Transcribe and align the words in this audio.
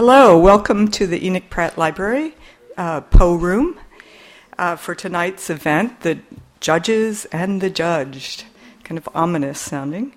Hello, 0.00 0.38
welcome 0.38 0.86
to 0.92 1.08
the 1.08 1.26
Enoch 1.26 1.50
Pratt 1.50 1.76
Library, 1.76 2.36
uh, 2.76 3.00
Poe 3.00 3.34
Room, 3.34 3.80
uh, 4.56 4.76
for 4.76 4.94
tonight's 4.94 5.50
event, 5.50 6.02
The 6.02 6.20
Judges 6.60 7.24
and 7.32 7.60
the 7.60 7.68
Judged. 7.68 8.44
Kind 8.84 8.96
of 8.96 9.08
ominous 9.12 9.58
sounding. 9.58 10.14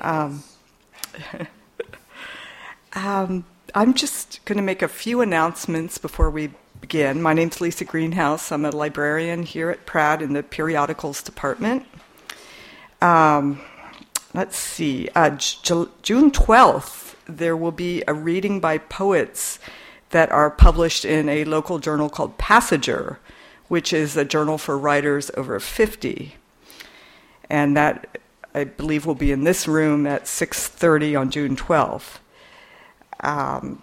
Um, 0.00 0.42
um, 2.94 3.44
I'm 3.72 3.94
just 3.94 4.44
going 4.46 4.56
to 4.56 4.64
make 4.64 4.82
a 4.82 4.88
few 4.88 5.20
announcements 5.20 5.96
before 5.96 6.28
we 6.28 6.50
begin. 6.80 7.22
My 7.22 7.34
name's 7.34 7.60
Lisa 7.60 7.84
Greenhouse. 7.84 8.50
I'm 8.50 8.64
a 8.64 8.70
librarian 8.70 9.44
here 9.44 9.70
at 9.70 9.86
Pratt 9.86 10.22
in 10.22 10.32
the 10.32 10.42
Periodicals 10.42 11.22
Department. 11.22 11.86
Um, 13.00 13.60
let's 14.34 14.56
see, 14.56 15.08
uh, 15.14 15.30
J- 15.30 15.86
June 16.02 16.32
12th, 16.32 17.03
there 17.26 17.56
will 17.56 17.72
be 17.72 18.02
a 18.06 18.14
reading 18.14 18.60
by 18.60 18.78
poets 18.78 19.58
that 20.10 20.30
are 20.30 20.50
published 20.50 21.04
in 21.04 21.28
a 21.28 21.44
local 21.44 21.78
journal 21.78 22.08
called 22.08 22.38
Passager, 22.38 23.18
which 23.68 23.92
is 23.92 24.16
a 24.16 24.24
journal 24.24 24.58
for 24.58 24.78
writers 24.78 25.30
over 25.36 25.58
50. 25.58 26.36
And 27.50 27.76
that, 27.76 28.18
I 28.54 28.64
believe, 28.64 29.06
will 29.06 29.14
be 29.14 29.32
in 29.32 29.44
this 29.44 29.66
room 29.66 30.06
at 30.06 30.24
6.30 30.24 31.18
on 31.18 31.30
June 31.30 31.56
12th. 31.56 32.18
Um, 33.20 33.82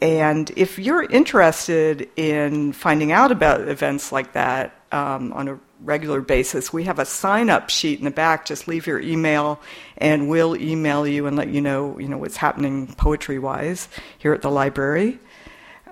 and 0.00 0.50
if 0.56 0.78
you're 0.78 1.04
interested 1.04 2.08
in 2.14 2.72
finding 2.72 3.10
out 3.10 3.32
about 3.32 3.62
events 3.62 4.12
like 4.12 4.34
that 4.34 4.74
um, 4.92 5.32
on 5.32 5.48
a 5.48 5.58
regular 5.80 6.20
basis. 6.20 6.72
We 6.72 6.84
have 6.84 6.98
a 6.98 7.04
sign 7.04 7.50
up 7.50 7.70
sheet 7.70 7.98
in 7.98 8.04
the 8.04 8.10
back. 8.10 8.46
Just 8.46 8.68
leave 8.68 8.86
your 8.86 9.00
email 9.00 9.60
and 9.98 10.28
we'll 10.28 10.56
email 10.56 11.06
you 11.06 11.26
and 11.26 11.36
let 11.36 11.48
you 11.48 11.60
know, 11.60 11.98
you 11.98 12.08
know 12.08 12.18
what's 12.18 12.36
happening 12.36 12.94
poetry 12.94 13.38
wise 13.38 13.88
here 14.18 14.32
at 14.32 14.42
the 14.42 14.50
library. 14.50 15.18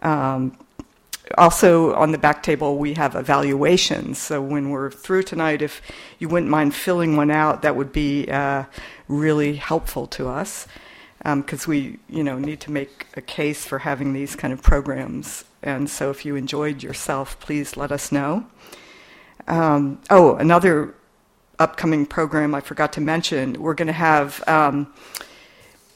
Um, 0.02 0.56
also, 1.38 1.94
on 1.94 2.12
the 2.12 2.18
back 2.18 2.42
table, 2.42 2.76
we 2.78 2.94
have 2.94 3.14
evaluations. 3.14 4.18
So, 4.18 4.42
when 4.42 4.70
we're 4.70 4.90
through 4.90 5.22
tonight, 5.22 5.62
if 5.62 5.80
you 6.18 6.28
wouldn't 6.28 6.50
mind 6.50 6.74
filling 6.74 7.16
one 7.16 7.30
out, 7.30 7.62
that 7.62 7.76
would 7.76 7.92
be 7.92 8.28
uh, 8.28 8.64
really 9.08 9.56
helpful 9.56 10.06
to 10.08 10.28
us 10.28 10.66
because 11.22 11.66
um, 11.66 11.70
we, 11.70 11.98
you 12.08 12.24
know, 12.24 12.38
need 12.38 12.60
to 12.60 12.72
make 12.72 13.06
a 13.14 13.20
case 13.20 13.64
for 13.64 13.78
having 13.78 14.12
these 14.12 14.34
kind 14.34 14.52
of 14.52 14.62
programs. 14.62 15.44
And 15.62 15.88
so, 15.88 16.10
if 16.10 16.24
you 16.24 16.36
enjoyed 16.36 16.82
yourself, 16.82 17.38
please 17.40 17.76
let 17.76 17.92
us 17.92 18.10
know. 18.10 18.46
Um, 19.48 20.00
oh, 20.10 20.36
another 20.36 20.94
upcoming 21.58 22.06
program 22.06 22.54
I 22.54 22.60
forgot 22.60 22.92
to 22.94 23.00
mention. 23.00 23.60
We're 23.60 23.74
going 23.74 23.86
to 23.86 23.92
have 23.92 24.42
um, 24.48 24.92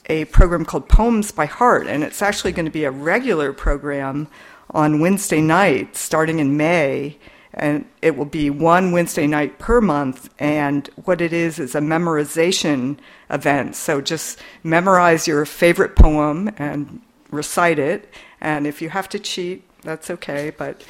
a 0.07 0.27
program 0.27 0.65
called 0.65 0.89
Poems 0.89 1.33
by 1.33 1.47
Heart, 1.47 1.87
and 1.87 2.03
it's 2.03 2.23
actually 2.23 2.53
going 2.53 2.67
to 2.67 2.71
be 2.71 2.85
a 2.85 2.91
regular 2.91 3.53
program 3.53 4.29
on 4.71 5.01
Wednesday 5.01 5.41
night 5.41 5.97
starting 5.97 6.39
in 6.39 6.57
May. 6.57 7.19
And 7.55 7.87
it 8.03 8.17
will 8.19 8.27
be 8.27 8.51
one 8.51 8.93
Wednesday 8.93 9.27
night 9.27 9.59
per 9.59 9.81
month. 9.81 10.29
And 10.39 10.89
what 11.05 11.23
it 11.23 11.33
is 11.33 11.59
is 11.59 11.75
a 11.75 11.81
memorization 11.81 12.99
event. 13.31 13.77
So 13.77 14.03
just 14.03 14.39
memorize 14.63 15.27
your 15.27 15.47
favorite 15.47 15.97
poem 15.97 16.51
and 16.59 17.01
recite 17.31 17.79
it. 17.79 18.13
And 18.43 18.67
if 18.67 18.83
you 18.83 18.91
have 18.91 19.09
to 19.09 19.19
cheat, 19.19 19.65
that's 19.81 20.11
okay. 20.11 20.53
But 20.57 20.85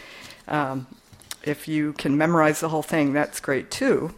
um, 0.49 0.89
if 1.47 1.69
you 1.69 1.93
can 1.95 2.17
memorize 2.17 2.61
the 2.61 2.69
whole 2.69 2.83
thing, 2.83 3.13
that's 3.13 3.41
great 3.41 3.71
too. 3.71 4.15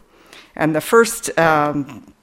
And 0.55 0.75
the 0.75 0.81
first, 0.81 1.37
um, 1.37 2.13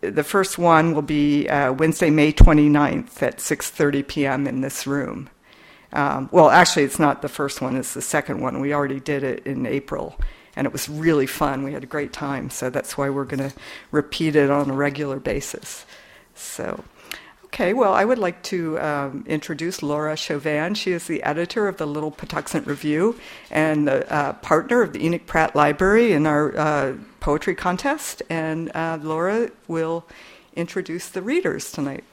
the 0.00 0.24
first 0.24 0.58
one 0.58 0.94
will 0.94 1.02
be 1.02 1.48
uh, 1.48 1.72
Wednesday, 1.72 2.10
May 2.10 2.32
29th 2.32 3.22
at 3.22 3.38
6:30 3.38 4.06
p.m. 4.06 4.46
in 4.46 4.60
this 4.60 4.86
room. 4.86 5.28
Um, 5.92 6.28
well, 6.32 6.48
actually, 6.48 6.84
it's 6.84 6.98
not 6.98 7.22
the 7.22 7.28
first 7.28 7.60
one; 7.60 7.76
it's 7.76 7.94
the 7.94 8.02
second 8.02 8.40
one. 8.40 8.60
We 8.60 8.72
already 8.72 9.00
did 9.00 9.22
it 9.22 9.46
in 9.46 9.66
April, 9.66 10.18
and 10.56 10.66
it 10.66 10.72
was 10.72 10.88
really 10.88 11.26
fun. 11.26 11.64
We 11.64 11.72
had 11.72 11.82
a 11.82 11.86
great 11.86 12.12
time, 12.12 12.50
so 12.50 12.70
that's 12.70 12.96
why 12.96 13.10
we're 13.10 13.24
going 13.24 13.50
to 13.50 13.54
repeat 13.90 14.36
it 14.36 14.50
on 14.50 14.70
a 14.70 14.74
regular 14.74 15.20
basis. 15.20 15.84
So. 16.34 16.82
Okay, 17.54 17.74
well, 17.74 17.92
I 17.92 18.02
would 18.02 18.18
like 18.18 18.42
to 18.44 18.80
um, 18.80 19.24
introduce 19.28 19.82
Laura 19.82 20.14
Shovan. 20.14 20.74
She 20.74 20.92
is 20.92 21.06
the 21.06 21.22
editor 21.22 21.68
of 21.68 21.76
the 21.76 21.86
Little 21.86 22.10
Patuxent 22.10 22.66
Review 22.66 23.20
and 23.50 23.86
the 23.86 24.10
uh, 24.10 24.32
partner 24.32 24.80
of 24.80 24.94
the 24.94 25.04
Enoch 25.04 25.26
Pratt 25.26 25.54
Library 25.54 26.14
in 26.14 26.26
our 26.26 26.56
uh, 26.56 26.94
poetry 27.20 27.54
contest. 27.54 28.22
And 28.30 28.74
uh, 28.74 28.98
Laura 29.02 29.50
will 29.68 30.06
introduce 30.56 31.10
the 31.10 31.20
readers 31.20 31.70
tonight. 31.70 32.04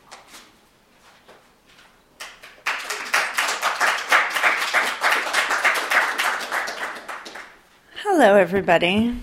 Hello, 8.04 8.36
everybody. 8.36 9.16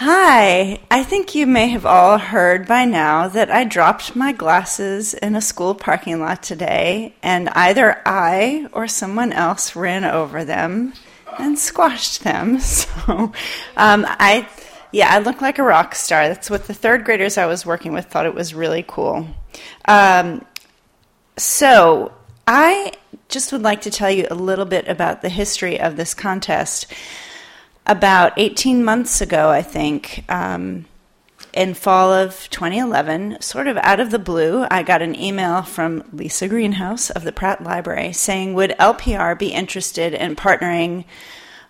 Hi, 0.00 0.78
I 0.92 1.02
think 1.02 1.34
you 1.34 1.44
may 1.44 1.66
have 1.70 1.84
all 1.84 2.18
heard 2.18 2.68
by 2.68 2.84
now 2.84 3.26
that 3.26 3.50
I 3.50 3.64
dropped 3.64 4.14
my 4.14 4.30
glasses 4.30 5.12
in 5.12 5.34
a 5.34 5.40
school 5.40 5.74
parking 5.74 6.20
lot 6.20 6.40
today, 6.40 7.16
and 7.20 7.48
either 7.48 8.00
I 8.06 8.68
or 8.70 8.86
someone 8.86 9.32
else 9.32 9.74
ran 9.74 10.04
over 10.04 10.44
them 10.44 10.92
and 11.36 11.58
squashed 11.58 12.22
them. 12.22 12.60
So, 12.68 13.32
um, 13.76 14.06
I, 14.06 14.48
yeah, 14.92 15.08
I 15.12 15.18
look 15.18 15.40
like 15.40 15.58
a 15.58 15.64
rock 15.64 15.96
star. 15.96 16.28
That's 16.28 16.48
what 16.48 16.68
the 16.68 16.74
third 16.74 17.04
graders 17.04 17.36
I 17.36 17.46
was 17.46 17.66
working 17.66 17.92
with 17.92 18.06
thought 18.06 18.24
it 18.24 18.36
was 18.36 18.54
really 18.54 18.84
cool. 18.86 19.26
Um, 19.86 20.44
so, 21.36 22.12
I 22.46 22.92
just 23.28 23.50
would 23.50 23.62
like 23.62 23.80
to 23.80 23.90
tell 23.90 24.12
you 24.12 24.28
a 24.30 24.36
little 24.36 24.64
bit 24.64 24.86
about 24.86 25.22
the 25.22 25.28
history 25.28 25.80
of 25.80 25.96
this 25.96 26.14
contest 26.14 26.86
about 27.88 28.34
18 28.36 28.84
months 28.84 29.20
ago, 29.20 29.48
I 29.48 29.62
think, 29.62 30.24
um, 30.28 30.84
in 31.54 31.72
fall 31.74 32.12
of 32.12 32.48
2011, 32.50 33.40
sort 33.40 33.66
of 33.66 33.78
out 33.78 33.98
of 33.98 34.10
the 34.10 34.18
blue, 34.18 34.66
I 34.70 34.82
got 34.82 35.02
an 35.02 35.18
email 35.18 35.62
from 35.62 36.04
Lisa 36.12 36.46
Greenhouse 36.46 37.10
of 37.10 37.24
the 37.24 37.32
Pratt 37.32 37.62
Library 37.62 38.12
saying, 38.12 38.54
Would 38.54 38.76
LPR 38.78 39.38
be 39.38 39.48
interested 39.48 40.12
in 40.12 40.36
partnering 40.36 41.04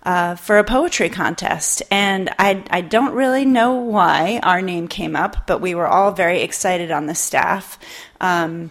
uh, 0.03 0.35
for 0.35 0.59
a 0.59 0.65
poetry 0.65 1.09
contest? 1.09 1.83
And 1.91 2.29
I, 2.39 2.65
I 2.71 2.81
don't 2.81 3.15
really 3.15 3.45
know 3.45 3.75
why 3.75 4.41
our 4.43 4.61
name 4.61 4.89
came 4.89 5.15
up, 5.15 5.47
but 5.47 5.61
we 5.61 5.75
were 5.75 5.87
all 5.87 6.11
very 6.11 6.43
excited 6.43 6.91
on 6.91 7.07
the 7.07 7.15
staff. 7.15 7.79
Um, 8.21 8.71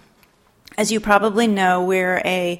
as 0.77 0.91
you 0.91 0.99
probably 0.99 1.47
know, 1.47 1.83
we're 1.83 2.21
a 2.25 2.59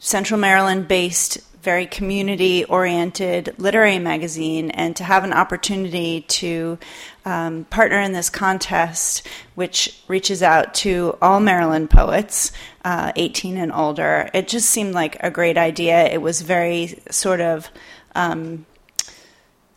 Central 0.00 0.38
Maryland 0.38 0.88
based 0.88 1.38
very 1.64 1.86
community 1.86 2.64
oriented 2.66 3.54
literary 3.58 3.98
magazine 3.98 4.70
and 4.70 4.94
to 4.96 5.02
have 5.02 5.24
an 5.24 5.32
opportunity 5.32 6.20
to 6.20 6.78
um, 7.24 7.64
partner 7.64 7.98
in 8.00 8.12
this 8.12 8.30
contest, 8.30 9.26
which 9.54 10.00
reaches 10.06 10.42
out 10.42 10.74
to 10.74 11.16
all 11.22 11.40
Maryland 11.40 11.88
poets, 11.90 12.52
uh, 12.84 13.10
18 13.16 13.56
and 13.56 13.72
older, 13.72 14.30
it 14.34 14.46
just 14.46 14.70
seemed 14.70 14.94
like 14.94 15.16
a 15.20 15.30
great 15.30 15.56
idea. 15.56 16.04
It 16.04 16.20
was 16.20 16.42
very 16.42 17.00
sort 17.10 17.40
of 17.40 17.70
um, 18.14 18.66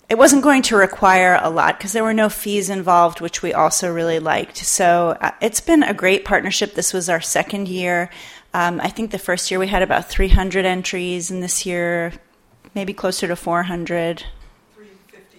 it 0.10 0.18
wasn't 0.18 0.44
going 0.44 0.62
to 0.64 0.78
require 0.78 1.38
a 1.42 1.50
lot 1.50 1.78
because 1.78 1.92
there 1.92 2.04
were 2.04 2.14
no 2.14 2.30
fees 2.30 2.70
involved, 2.70 3.20
which 3.20 3.42
we 3.42 3.54
also 3.54 3.92
really 3.92 4.20
liked. 4.20 4.58
So 4.58 5.18
uh, 5.20 5.32
it's 5.42 5.60
been 5.60 5.84
a 5.84 5.94
great 5.94 6.24
partnership. 6.24 6.76
This 6.76 6.94
was 6.94 7.10
our 7.10 7.20
second 7.20 7.68
year. 7.68 8.10
Um, 8.54 8.80
I 8.82 8.90
think 8.90 9.12
the 9.12 9.20
first 9.20 9.52
year 9.52 9.60
we 9.60 9.68
had 9.68 9.82
about 9.82 10.10
300 10.10 10.66
entries, 10.66 11.30
and 11.30 11.44
this 11.44 11.66
year 11.66 12.14
maybe 12.74 12.94
closer 12.94 13.28
to 13.28 13.36
400. 13.36 14.24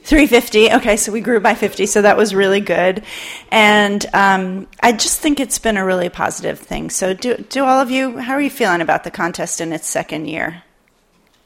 350. 0.04 0.72
Okay, 0.72 0.96
so 0.96 1.12
we 1.12 1.20
grew 1.20 1.38
by 1.38 1.54
50, 1.54 1.84
so 1.84 2.00
that 2.00 2.16
was 2.16 2.34
really 2.34 2.60
good. 2.60 3.04
And 3.50 4.06
um, 4.14 4.66
I 4.80 4.92
just 4.92 5.20
think 5.20 5.38
it's 5.38 5.58
been 5.58 5.76
a 5.76 5.84
really 5.84 6.08
positive 6.08 6.58
thing. 6.58 6.88
So, 6.88 7.12
do, 7.12 7.36
do 7.36 7.62
all 7.64 7.80
of 7.80 7.90
you, 7.90 8.16
how 8.16 8.32
are 8.32 8.40
you 8.40 8.48
feeling 8.48 8.80
about 8.80 9.04
the 9.04 9.10
contest 9.10 9.60
in 9.60 9.70
its 9.70 9.86
second 9.86 10.26
year? 10.26 10.62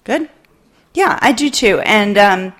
Good? 0.05 0.29
Yeah, 0.95 1.19
I 1.21 1.33
do 1.33 1.51
too. 1.51 1.81
And 1.81 2.19
um, 2.19 2.53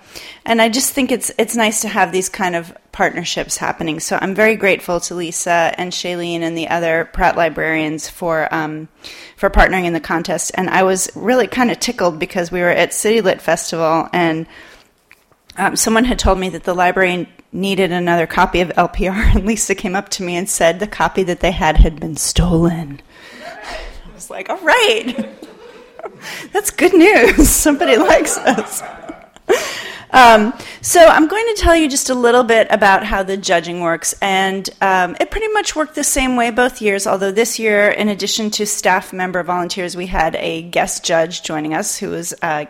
and 0.45 0.61
I 0.61 0.69
just 0.69 0.93
think 0.93 1.13
it's 1.13 1.31
it's 1.39 1.55
nice 1.55 1.83
to 1.83 1.89
have 1.89 2.13
these 2.13 2.29
kind 2.29 2.57
of 2.57 2.77
partnerships 2.93 3.57
happening. 3.57 4.01
So 4.01 4.19
I'm 4.21 4.35
very 4.35 4.57
grateful 4.57 5.01
to 5.01 5.15
Lisa 5.15 5.73
and 5.77 5.93
Shailene 5.93 6.41
and 6.41 6.57
the 6.57 6.69
other 6.69 7.09
Pratt 7.13 7.37
librarians 7.37 8.09
for 8.09 8.53
um, 8.53 8.89
for 9.37 9.51
partnering 9.51 9.85
in 9.85 9.93
the 9.93 10.01
contest. 10.01 10.53
And 10.55 10.69
I 10.71 10.83
was 10.83 11.11
really 11.15 11.47
kind 11.47 11.71
of 11.71 11.81
tickled 11.81 12.19
because 12.19 12.51
we 12.51 12.61
were 12.61 12.71
at 12.71 12.93
City 12.93 13.21
Lit 13.21 13.41
Festival 13.41 14.09
and 14.13 14.47
um, 15.57 15.77
someone 15.77 16.05
had 16.05 16.19
told 16.19 16.39
me 16.39 16.49
that 16.51 16.65
the 16.65 16.75
library 16.75 17.29
needed 17.53 17.93
another 17.93 18.27
copy 18.27 18.61
of 18.61 18.71
LPR, 18.71 19.35
and 19.35 19.45
Lisa 19.45 19.75
came 19.75 19.95
up 19.95 20.09
to 20.11 20.23
me 20.23 20.37
and 20.37 20.49
said 20.49 20.81
the 20.81 20.87
copy 20.87 21.23
that 21.25 21.41
they 21.41 21.53
had 21.53 21.77
had 21.77 22.01
been 22.01 22.17
stolen. 22.17 23.01
I 23.45 24.15
was 24.15 24.31
like, 24.31 24.49
all 24.49 24.59
right, 24.59 25.29
that's 26.53 26.71
good 26.71 26.95
news. 26.95 27.49
Somebody 27.51 27.97
likes 27.97 28.37
us. 28.39 28.83
Um, 30.11 30.53
so 30.83 31.01
I'm 31.01 31.27
going 31.27 31.47
to 31.55 31.63
tell 31.63 31.75
you 31.75 31.89
just 31.89 32.11
a 32.11 32.15
little 32.15 32.45
bit 32.45 32.67
about 32.71 33.03
how 33.03 33.23
the 33.23 33.39
judging 33.39 33.81
works, 33.81 34.15
and 34.21 34.69
um, 34.83 35.17
it 35.19 35.31
pretty 35.31 35.49
much 35.49 35.75
worked 35.75 35.95
the 35.95 36.05
same 36.05 36.37
way 36.37 36.51
both 36.51 36.83
years. 36.83 37.07
Although 37.07 37.33
this 37.33 37.59
year, 37.59 37.89
in 37.89 38.09
addition 38.09 38.51
to 38.51 38.67
staff 38.67 39.15
member 39.15 39.43
volunteers, 39.43 39.97
we 39.97 40.07
had 40.07 40.37
a 40.37 40.63
guest 40.63 41.03
judge 41.03 41.43
joining 41.43 41.73
us, 41.73 41.97
who 41.97 42.11
was 42.11 42.35
uh, 42.43 42.67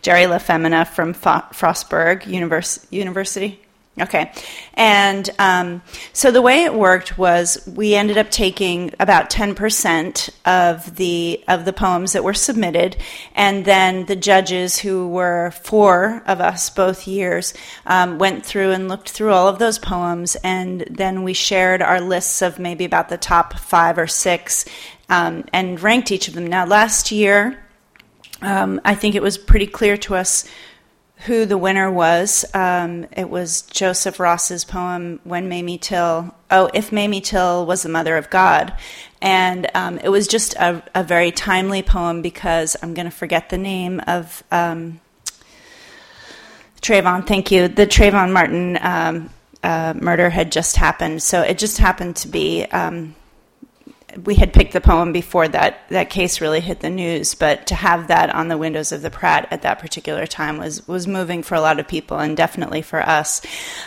Gerry 0.00 0.22
LaFemina 0.22 0.88
from 0.88 1.12
Fo- 1.12 1.44
Frostburg 1.52 2.26
Univers- 2.26 2.86
University. 2.90 3.60
Okay. 3.98 4.30
And 4.74 5.30
um, 5.38 5.82
so 6.12 6.30
the 6.30 6.42
way 6.42 6.64
it 6.64 6.74
worked 6.74 7.16
was 7.16 7.66
we 7.66 7.94
ended 7.94 8.18
up 8.18 8.30
taking 8.30 8.92
about 9.00 9.30
10% 9.30 10.30
of 10.44 10.96
the 10.96 11.42
of 11.48 11.64
the 11.64 11.72
poems 11.72 12.12
that 12.12 12.22
were 12.22 12.34
submitted, 12.34 12.98
and 13.34 13.64
then 13.64 14.04
the 14.04 14.16
judges, 14.16 14.78
who 14.78 15.08
were 15.08 15.50
four 15.50 16.22
of 16.26 16.42
us 16.42 16.68
both 16.68 17.06
years, 17.06 17.54
um, 17.86 18.18
went 18.18 18.44
through 18.44 18.72
and 18.72 18.88
looked 18.88 19.08
through 19.08 19.32
all 19.32 19.48
of 19.48 19.58
those 19.58 19.78
poems, 19.78 20.36
and 20.44 20.82
then 20.90 21.22
we 21.22 21.32
shared 21.32 21.80
our 21.80 22.00
lists 22.00 22.42
of 22.42 22.58
maybe 22.58 22.84
about 22.84 23.08
the 23.08 23.16
top 23.16 23.58
five 23.58 23.96
or 23.96 24.06
six, 24.06 24.66
um, 25.08 25.42
and 25.54 25.80
ranked 25.80 26.12
each 26.12 26.28
of 26.28 26.34
them. 26.34 26.46
Now, 26.46 26.66
last 26.66 27.10
year, 27.10 27.64
um, 28.42 28.78
I 28.84 28.94
think 28.94 29.14
it 29.14 29.22
was 29.22 29.38
pretty 29.38 29.66
clear 29.66 29.96
to 29.98 30.16
us 30.16 30.46
who 31.26 31.44
the 31.44 31.58
winner 31.58 31.90
was. 31.90 32.44
Um, 32.54 33.06
it 33.16 33.28
was 33.28 33.62
Joseph 33.62 34.20
Ross's 34.20 34.64
poem, 34.64 35.18
When 35.24 35.48
Mamie 35.48 35.78
Till, 35.78 36.32
oh, 36.50 36.70
If 36.72 36.92
Mamie 36.92 37.20
Till 37.20 37.66
Was 37.66 37.82
the 37.82 37.88
Mother 37.88 38.16
of 38.16 38.30
God. 38.30 38.72
And 39.20 39.68
um, 39.74 39.98
it 39.98 40.08
was 40.08 40.28
just 40.28 40.54
a, 40.54 40.82
a, 40.94 41.02
very 41.02 41.32
timely 41.32 41.82
poem 41.82 42.22
because 42.22 42.76
I'm 42.80 42.94
going 42.94 43.06
to 43.06 43.16
forget 43.16 43.50
the 43.50 43.58
name 43.58 44.00
of 44.06 44.44
um, 44.52 45.00
Trayvon, 46.80 47.26
thank 47.26 47.50
you. 47.50 47.66
The 47.66 47.86
Trayvon 47.86 48.32
Martin 48.32 48.78
um, 48.80 49.30
uh, 49.64 49.94
murder 50.00 50.30
had 50.30 50.52
just 50.52 50.76
happened. 50.76 51.24
So 51.24 51.42
it 51.42 51.58
just 51.58 51.78
happened 51.78 52.14
to 52.16 52.28
be 52.28 52.66
um, 52.66 53.15
we 54.24 54.34
had 54.34 54.52
picked 54.52 54.72
the 54.72 54.80
poem 54.80 55.12
before 55.12 55.48
that 55.48 55.88
that 55.90 56.10
case 56.10 56.40
really 56.40 56.60
hit 56.60 56.80
the 56.80 56.90
news, 56.90 57.34
but 57.34 57.66
to 57.66 57.74
have 57.74 58.08
that 58.08 58.34
on 58.34 58.48
the 58.48 58.58
windows 58.58 58.92
of 58.92 59.02
the 59.02 59.10
Pratt 59.10 59.48
at 59.50 59.62
that 59.62 59.78
particular 59.78 60.26
time 60.26 60.58
was 60.58 60.86
was 60.88 61.06
moving 61.06 61.42
for 61.42 61.54
a 61.54 61.60
lot 61.60 61.78
of 61.78 61.86
people 61.86 62.18
and 62.18 62.36
definitely 62.36 62.82
for 62.82 63.00
us. 63.00 63.42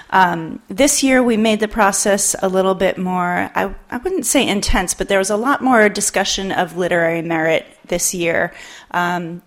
Um, 0.09 0.61
this 0.67 1.03
year 1.03 1.23
we 1.23 1.37
made 1.37 1.59
the 1.59 1.67
process 1.67 2.35
a 2.41 2.49
little 2.49 2.75
bit 2.75 2.97
more. 2.97 3.51
I 3.55 3.73
I 3.89 3.97
wouldn't 3.97 4.25
say 4.25 4.47
intense, 4.47 4.93
but 4.93 5.07
there 5.07 5.19
was 5.19 5.29
a 5.29 5.37
lot 5.37 5.61
more 5.61 5.89
discussion 5.89 6.51
of 6.51 6.77
literary 6.77 7.21
merit 7.21 7.65
this 7.85 8.13
year. 8.13 8.53
Um, 8.91 9.41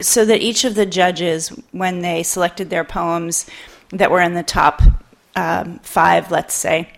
so 0.00 0.24
that 0.24 0.40
each 0.40 0.64
of 0.64 0.74
the 0.74 0.86
judges, 0.86 1.48
when 1.72 2.00
they 2.00 2.22
selected 2.22 2.70
their 2.70 2.84
poems 2.84 3.46
that 3.90 4.10
were 4.10 4.20
in 4.20 4.34
the 4.34 4.42
top 4.42 4.82
um, 5.36 5.80
five, 5.80 6.30
let's 6.30 6.54
say, 6.54 6.88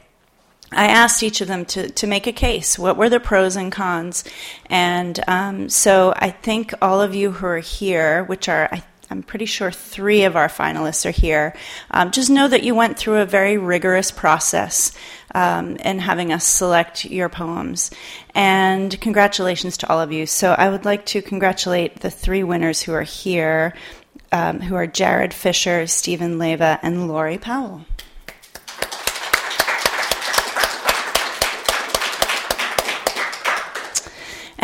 I 0.73 0.87
asked 0.87 1.23
each 1.23 1.41
of 1.41 1.49
them 1.49 1.65
to, 1.67 1.89
to 1.91 2.07
make 2.07 2.27
a 2.27 2.33
case. 2.33 2.79
What 2.79 2.97
were 2.97 3.09
the 3.09 3.21
pros 3.21 3.57
and 3.57 3.71
cons? 3.71 4.25
And 4.67 5.19
um, 5.29 5.69
so 5.69 6.13
I 6.17 6.31
think 6.31 6.75
all 6.83 7.01
of 7.01 7.15
you 7.15 7.31
who 7.31 7.47
are 7.47 7.59
here, 7.59 8.25
which 8.25 8.49
are, 8.49 8.69
I, 8.73 8.83
am 9.11 9.23
pretty 9.23 9.47
sure 9.47 9.71
three 9.71 10.25
of 10.25 10.35
our 10.35 10.49
finalists 10.49 11.07
are 11.07 11.13
here, 11.13 11.55
um, 11.93 12.11
just 12.11 12.31
know 12.31 12.49
that 12.49 12.65
you 12.65 12.75
went 12.75 12.99
through 12.99 13.19
a 13.19 13.27
very 13.27 13.57
rigorous 13.57 14.11
process 14.11 14.93
um, 15.35 15.77
in 15.77 16.01
having 16.01 16.33
us 16.33 16.45
select 16.45 17.05
your 17.05 17.29
poems. 17.29 17.93
And 18.35 19.01
congratulations 19.01 19.77
to 19.79 19.89
all 19.89 20.01
of 20.01 20.11
you. 20.11 20.27
So 20.27 20.53
I 20.53 20.69
would 20.69 20.85
like 20.85 21.07
to 21.07 21.23
congratulate 21.23 22.01
the 22.01 22.11
three 22.11 22.43
winners 22.43 22.83
who 22.83 22.93
are 22.93 23.03
here, 23.03 23.75
um, 24.33 24.61
who 24.61 24.75
are 24.75 24.89
Jared 24.89 25.33
Fisher, 25.33 25.87
Stephen 25.87 26.41
Leva, 26.41 26.81
and 26.83 27.07
Lori 27.07 27.39
Powell. 27.39 27.85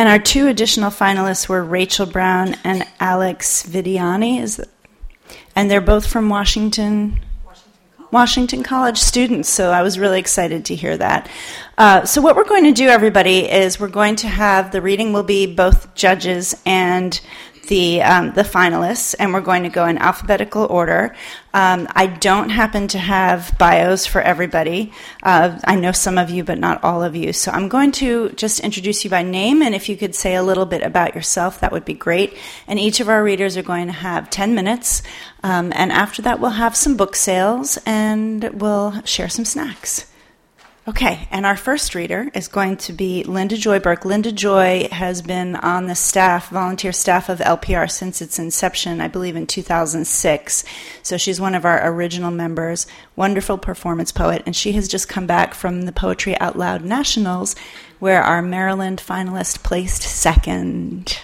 And 0.03 0.09
our 0.09 0.19
two 0.19 0.49
additional 0.49 0.91
finalists 0.91 1.49
were 1.49 1.63
Rachel 1.63 2.07
Brown 2.07 2.57
and 2.65 2.85
Alex 2.99 3.63
Vidiani. 3.63 4.43
Is 4.43 4.57
that, 4.57 4.69
and 5.55 5.71
they're 5.71 5.81
both 5.81 6.09
from 6.09 6.29
Washington. 6.29 7.21
Washington 8.11 8.65
College 8.65 8.99
students, 8.99 9.49
so 9.49 9.71
I 9.71 9.83
was 9.83 10.01
really 10.01 10.19
excited 10.19 10.65
to 10.65 10.75
hear 10.75 10.97
that. 10.97 11.31
Uh, 11.79 12.05
so, 12.05 12.21
what 12.21 12.35
we're 12.35 12.49
going 12.49 12.65
to 12.65 12.73
do, 12.73 12.89
everybody, 12.89 13.49
is 13.49 13.79
we're 13.79 13.87
going 13.87 14.17
to 14.17 14.27
have 14.27 14.73
the 14.73 14.83
reading 14.83 15.13
will 15.13 15.23
be 15.23 15.47
both 15.47 15.95
judges 15.95 16.61
and 16.67 17.21
the 17.73 18.03
um, 18.03 18.33
the 18.33 18.43
finalists, 18.43 19.15
and 19.19 19.33
we're 19.33 19.41
going 19.41 19.63
to 19.63 19.71
go 19.71 19.87
in 19.87 19.97
alphabetical 19.97 20.67
order. 20.67 21.17
Um, 21.55 21.89
I 21.93 22.07
don't 22.07 22.51
happen 22.51 22.87
to 22.89 22.99
have 22.99 23.57
bios 23.57 24.05
for 24.05 24.21
everybody. 24.21 24.93
Uh, 25.23 25.59
I 25.65 25.77
know 25.77 25.93
some 25.93 26.19
of 26.19 26.29
you, 26.29 26.45
but 26.45 26.59
not 26.59 26.85
all 26.85 27.03
of 27.03 27.17
you. 27.17 27.33
So 27.33 27.51
I'm 27.51 27.71
going 27.71 27.93
to 27.93 28.29
just 28.33 28.61
introduce 28.61 29.05
you 29.05 29.11
by 29.11 29.23
name, 29.23 29.63
and 29.63 29.75
if 29.75 29.89
you 29.89 29.97
could 29.97 30.15
say 30.15 30.35
a 30.35 30.43
little 30.43 30.67
bit 30.67 30.83
about 30.83 31.15
yourself, 31.15 31.61
that 31.61 31.73
would 31.73 31.87
be 31.87 31.95
great. 31.95 32.37
And 32.69 32.79
each 32.79 33.01
of 33.01 33.09
our 33.09 33.25
readers 33.25 33.57
are 33.57 33.63
going 33.63 33.87
to 33.87 33.95
have 33.95 34.29
10 34.29 34.55
minutes, 34.55 35.03
um, 35.43 35.73
and 35.75 35.91
after 35.93 36.21
that, 36.23 36.41
we'll 36.41 36.51
have 36.51 36.77
some 36.77 36.99
book 36.99 37.17
sales 37.17 37.79
and 37.87 38.45
we'll 38.61 39.03
share 39.05 39.31
some 39.31 39.47
snacks. 39.47 40.12
Okay, 40.89 41.29
and 41.31 41.47
our 41.47 41.57
first 41.57 41.95
reader 41.95 42.29
is 42.35 42.49
going 42.49 42.77
to 42.79 42.93
be 42.93 43.23
Linda 43.23 43.57
Joy 43.57 43.79
Burke. 43.79 44.05
Linda 44.05 44.33
Joy 44.33 44.89
has 44.91 45.23
been 45.23 45.55
on 45.55 45.87
the 45.87 45.95
staff, 45.95 46.49
volunteer 46.49 46.91
staff 46.91 47.29
of 47.29 47.39
LPR 47.39 47.89
since 47.89 48.21
its 48.21 48.37
inception, 48.37 49.01
I 49.01 49.07
believe 49.07 49.37
in 49.37 49.47
2006. 49.47 50.65
So 51.05 51.17
she's 51.17 51.41
one 51.41 51.55
of 51.55 51.65
our 51.65 51.89
original 51.89 52.33
members, 52.33 52.89
wonderful 53.15 53.59
performance 53.59 54.11
poet, 54.11 54.43
and 54.45 54.57
she 54.57 54.73
has 54.73 54.89
just 54.89 55.09
come 55.09 55.29
back 55.29 55.55
from 55.55 55.83
the 55.83 55.93
Poetry 55.93 56.37
Out 56.41 56.59
Loud 56.59 56.83
Nationals, 56.83 57.55
where 58.01 58.21
our 58.21 58.43
Maryland 58.43 59.01
finalist 59.01 59.63
placed 59.63 60.03
second. 60.03 61.17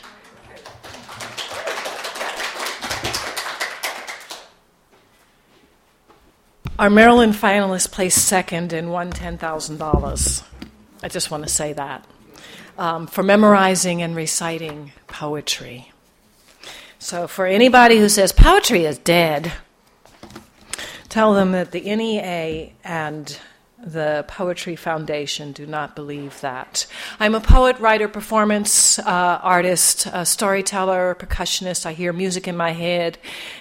Our 6.79 6.91
Maryland 6.91 7.35
finalist 7.35 7.91
placed 7.91 8.25
second 8.25 8.73
and 8.73 8.93
won 8.93 9.11
$10,000. 9.13 10.43
I 11.03 11.09
just 11.09 11.29
want 11.29 11.43
to 11.43 11.49
say 11.49 11.73
that. 11.73 12.07
Um, 12.79 13.09
for 13.09 13.25
memorizing 13.25 14.01
and 14.01 14.15
reciting 14.15 14.93
poetry. 15.09 15.91
So, 17.01 17.27
for 17.27 17.47
anybody 17.47 17.99
who 17.99 18.09
says 18.09 18.31
poetry 18.31 18.85
is 18.85 18.97
dead, 18.97 19.51
tell 21.09 21.35
them 21.35 21.51
that 21.51 21.73
the 21.73 21.81
NEA 21.81 22.75
and 22.85 23.39
the 23.85 24.25
Poetry 24.27 24.77
Foundation 24.77 25.53
do 25.53 25.67
not 25.67 25.95
believe 25.95 26.41
that. 26.41 26.87
I'm 27.21 27.35
a 27.35 27.41
poet, 27.41 27.79
writer, 27.79 28.09
performance 28.09 28.99
uh, 28.99 29.41
artist, 29.43 30.09
storyteller, 30.25 31.17
percussionist. 31.19 31.87
I 31.87 31.93
hear 31.93 32.13
music 32.13 32.49
in 32.49 32.57
my 32.57 32.73
head 32.73 33.19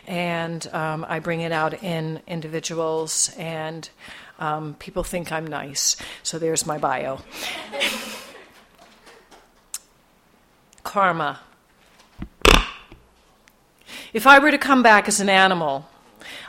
and 0.08 0.66
um, 0.74 1.06
I 1.08 1.20
bring 1.20 1.42
it 1.42 1.52
out 1.52 1.84
in 1.84 2.22
individuals, 2.28 3.32
and 3.38 3.90
um, 4.40 4.76
people 4.80 5.04
think 5.04 5.32
I'm 5.32 5.46
nice. 5.46 5.98
So 6.24 6.40
there's 6.40 6.66
my 6.66 6.78
bio. 6.78 7.20
Karma. 10.84 11.42
If 14.14 14.26
I 14.26 14.40
were 14.40 14.52
to 14.52 14.58
come 14.58 14.82
back 14.82 15.08
as 15.08 15.20
an 15.20 15.30
animal, 15.30 15.88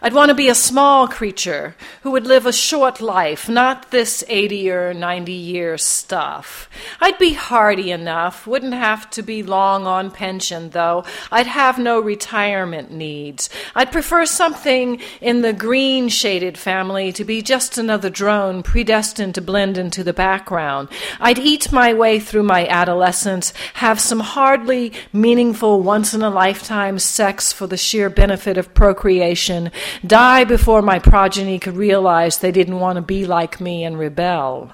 I'd 0.01 0.15
want 0.15 0.29
to 0.29 0.35
be 0.35 0.49
a 0.49 0.55
small 0.55 1.09
creature 1.09 1.75
who 2.03 2.13
would 2.13 2.27
live 2.27 2.47
a 2.47 2.53
short 2.53 3.01
life, 3.01 3.49
not 3.49 3.91
this 3.91 4.23
80 4.29 4.71
or 4.71 4.95
90 4.95 5.33
year 5.33 5.77
stuff. 5.77 6.71
I'd 7.01 7.19
be 7.19 7.33
hardy 7.33 7.91
enough, 7.91 8.47
wouldn't 8.47 8.75
have 8.75 9.11
to 9.11 9.23
be 9.23 9.43
long 9.43 9.87
on 9.87 10.13
pension, 10.13 10.71
though. 10.71 11.05
I'd 11.33 11.49
have 11.49 11.79
no 11.79 11.99
retirement 11.99 12.93
needs. 12.93 13.51
I'd 13.75 13.91
prefer 13.91 14.25
something 14.25 15.01
in 15.21 15.43
the 15.43 15.53
green 15.53 16.09
shaded 16.09 16.57
family 16.57 17.13
to 17.13 17.25
be 17.25 17.43
just 17.43 17.77
another 17.77 18.09
drone 18.09 18.63
predestined 18.63 19.35
to 19.35 19.41
blend 19.41 19.77
into 19.77 20.05
the 20.05 20.13
background. 20.13 20.89
I'd 21.19 21.41
eat 21.41 21.73
my 21.73 21.93
way 21.93 22.21
through 22.21 22.45
my 22.45 22.69
adolescence, 22.69 23.53
have 23.75 23.99
some 23.99 24.21
hardly 24.21 24.93
meaningful 25.13 25.83
once 25.83 26.15
in 26.15 26.23
a 26.23 26.31
lifetime 26.31 27.01
sex 27.01 27.53
for 27.53 27.67
the 27.67 27.77
sheer 27.77 28.09
benefit 28.09 28.57
of 28.57 28.73
procreation 28.75 29.73
die 30.07 30.45
before 30.45 30.83
my 30.83 30.99
progeny 30.99 31.59
could 31.59 31.77
realize 31.77 32.39
they 32.39 32.53
didn't 32.53 32.81
want 32.81 32.97
to 32.97 33.03
be 33.03 33.27
like 33.27 33.61
me 33.61 33.85
and 33.85 33.99
rebel. 33.99 34.73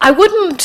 I 0.00 0.12
wouldn't 0.12 0.62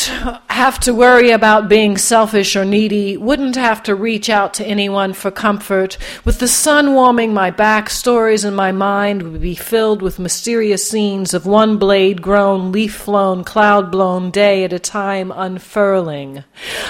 have 0.47 0.79
to 0.81 0.93
worry 0.93 1.31
about 1.31 1.67
being 1.67 1.97
selfish 1.97 2.55
or 2.55 2.63
needy, 2.63 3.17
wouldn't 3.17 3.55
have 3.55 3.81
to 3.83 3.95
reach 3.95 4.29
out 4.29 4.53
to 4.53 4.65
anyone 4.65 5.13
for 5.13 5.31
comfort. 5.31 5.97
With 6.23 6.37
the 6.37 6.47
sun 6.47 6.93
warming 6.93 7.33
my 7.33 7.49
back, 7.49 7.89
stories 7.89 8.45
in 8.45 8.53
my 8.53 8.71
mind 8.71 9.23
would 9.23 9.41
be 9.41 9.55
filled 9.55 10.03
with 10.03 10.19
mysterious 10.19 10.87
scenes 10.87 11.33
of 11.33 11.47
one 11.47 11.77
blade 11.77 12.21
grown, 12.21 12.71
leaf 12.71 12.93
flown, 12.93 13.43
cloud 13.43 13.91
blown 13.91 14.29
day 14.29 14.63
at 14.63 14.71
a 14.71 14.77
time 14.77 15.31
unfurling. 15.35 16.43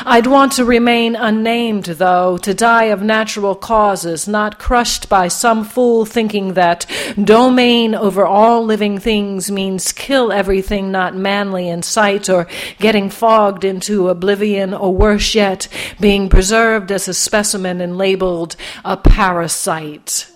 I'd 0.05 0.27
want 0.27 0.51
to 0.53 0.65
remain 0.65 1.15
unnamed, 1.15 1.85
though, 1.85 2.37
to 2.39 2.53
die 2.53 2.85
of 2.85 3.01
natural 3.01 3.55
causes, 3.55 4.27
not 4.27 4.59
crushed 4.59 5.07
by 5.07 5.29
some 5.29 5.63
fool 5.63 6.05
thinking 6.05 6.55
that 6.55 6.85
domain 7.23 7.95
over 7.95 8.25
all 8.25 8.65
living 8.65 8.99
things 8.99 9.49
means 9.49 9.93
kill 9.93 10.33
everything 10.33 10.91
not 10.91 11.15
manly 11.15 11.69
in 11.69 11.81
sight, 11.81 12.29
or 12.33 12.47
getting 12.79 13.09
fogged 13.09 13.63
into 13.63 14.09
oblivion, 14.09 14.73
or 14.73 14.93
worse 14.93 15.35
yet, 15.35 15.67
being 15.99 16.27
preserved 16.27 16.91
as 16.91 17.07
a 17.07 17.13
specimen 17.13 17.79
and 17.79 17.97
labeled 17.97 18.55
a 18.83 18.97
parasite. 18.97 20.29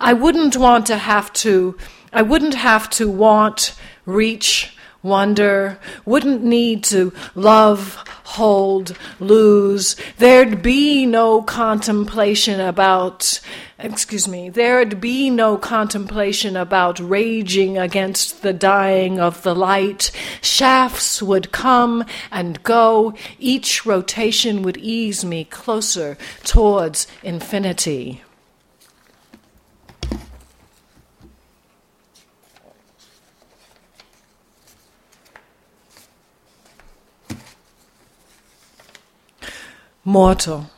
I 0.00 0.12
wouldn't 0.12 0.56
want 0.56 0.86
to 0.86 0.98
have 0.98 1.32
to, 1.34 1.78
I 2.12 2.22
wouldn't 2.22 2.54
have 2.54 2.90
to 2.90 3.08
want, 3.08 3.74
reach, 4.04 4.76
wonder, 5.04 5.78
wouldn't 6.04 6.42
need 6.42 6.82
to 6.82 7.12
love, 7.36 7.94
hold, 8.24 8.96
lose. 9.20 9.94
There'd 10.18 10.62
be 10.62 11.06
no 11.06 11.42
contemplation 11.42 12.58
about, 12.58 13.40
excuse 13.78 14.26
me, 14.26 14.48
there'd 14.48 15.00
be 15.00 15.30
no 15.30 15.56
contemplation 15.56 16.56
about 16.56 16.98
raging 16.98 17.78
against 17.78 18.42
the 18.42 18.54
dying 18.54 19.20
of 19.20 19.42
the 19.42 19.54
light. 19.54 20.10
Shafts 20.40 21.22
would 21.22 21.52
come 21.52 22.04
and 22.32 22.60
go. 22.64 23.14
Each 23.38 23.86
rotation 23.86 24.62
would 24.62 24.78
ease 24.78 25.24
me 25.24 25.44
closer 25.44 26.16
towards 26.42 27.06
infinity. 27.22 28.23
Mortal. 40.04 40.70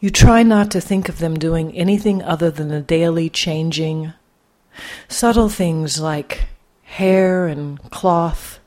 You 0.00 0.10
try 0.10 0.42
not 0.42 0.70
to 0.72 0.80
think 0.80 1.08
of 1.08 1.18
them 1.18 1.38
doing 1.38 1.72
anything 1.72 2.22
other 2.22 2.50
than 2.50 2.68
the 2.68 2.80
daily 2.80 3.30
changing, 3.30 4.12
subtle 5.08 5.48
things 5.48 5.98
like 6.00 6.44
hair 6.82 7.46
and 7.46 7.80
cloth, 7.90 8.60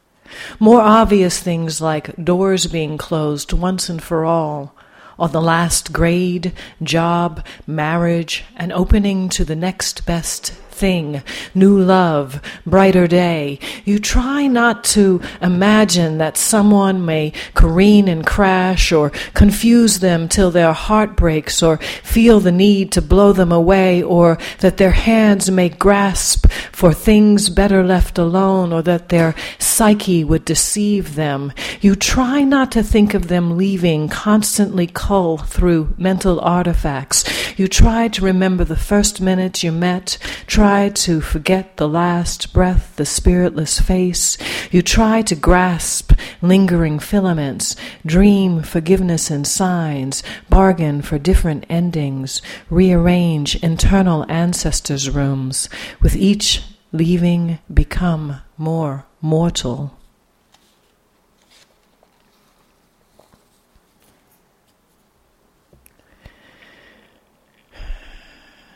more 0.59 0.81
obvious 0.81 1.39
things 1.39 1.79
like 1.79 2.23
doors 2.23 2.67
being 2.67 2.97
closed 2.97 3.53
once 3.53 3.87
and 3.87 4.01
for 4.01 4.25
all, 4.25 4.73
on 5.19 5.31
the 5.31 5.41
last 5.41 5.93
grade, 5.93 6.53
job, 6.81 7.45
marriage, 7.65 8.43
and 8.55 8.73
opening 8.73 9.29
to 9.29 9.45
the 9.45 9.55
next 9.55 10.05
best 10.05 10.53
thing, 10.77 11.23
new 11.55 11.77
love, 11.79 12.41
brighter 12.65 13.07
day. 13.07 13.59
You 13.83 13.99
try 13.99 14.47
not 14.47 14.83
to 14.95 15.21
imagine 15.41 16.19
that 16.19 16.37
someone 16.37 17.05
may 17.05 17.33
careen 17.55 18.07
and 18.07 18.25
crash 18.25 18.91
or 18.91 19.09
confuse 19.33 19.99
them 19.99 20.27
till 20.27 20.51
their 20.51 20.73
heart 20.73 21.15
breaks 21.15 21.63
or 21.63 21.77
feel 22.03 22.39
the 22.39 22.51
need 22.51 22.91
to 22.91 23.01
blow 23.01 23.33
them 23.33 23.51
away 23.51 24.03
or 24.03 24.37
that 24.59 24.77
their 24.77 24.91
hands 24.91 25.49
may 25.49 25.69
grasp 25.69 26.49
for 26.71 26.93
things 26.93 27.49
better 27.49 27.83
left 27.83 28.17
alone 28.17 28.71
or 28.71 28.81
that 28.83 29.09
their 29.09 29.33
psyche 29.57 30.23
would 30.23 30.45
deceive 30.45 31.15
them. 31.15 31.51
You 31.81 31.95
try 31.95 32.43
not 32.43 32.71
to 32.73 32.83
think 32.83 33.13
of 33.13 33.27
them 33.27 33.57
leaving, 33.57 34.09
constantly 34.09 34.87
cull 34.87 35.37
through 35.37 35.95
mental 35.97 36.39
artifacts. 36.39 37.23
You 37.57 37.67
try 37.67 38.07
to 38.09 38.25
remember 38.25 38.63
the 38.63 38.75
first 38.75 39.21
minute 39.21 39.63
you 39.63 39.71
met, 39.71 40.17
try 40.45 40.66
to 40.67 41.21
forget 41.21 41.77
the 41.77 41.87
last 41.87 42.51
breath, 42.51 42.97
the 42.97 43.05
spiritless 43.05 43.79
face. 43.79 44.37
You 44.69 44.81
try 44.81 45.21
to 45.21 45.33
grasp 45.33 46.11
lingering 46.41 46.99
filaments, 46.99 47.77
dream 48.05 48.63
forgiveness 48.63 49.31
and 49.31 49.47
signs, 49.47 50.23
bargain 50.49 51.01
for 51.01 51.17
different 51.17 51.65
endings, 51.69 52.41
rearrange 52.69 53.55
internal 53.63 54.29
ancestors' 54.29 55.09
rooms, 55.09 55.69
with 56.01 56.17
each 56.17 56.63
leaving 56.91 57.59
become 57.73 58.41
more 58.57 59.05
mortal. 59.21 59.97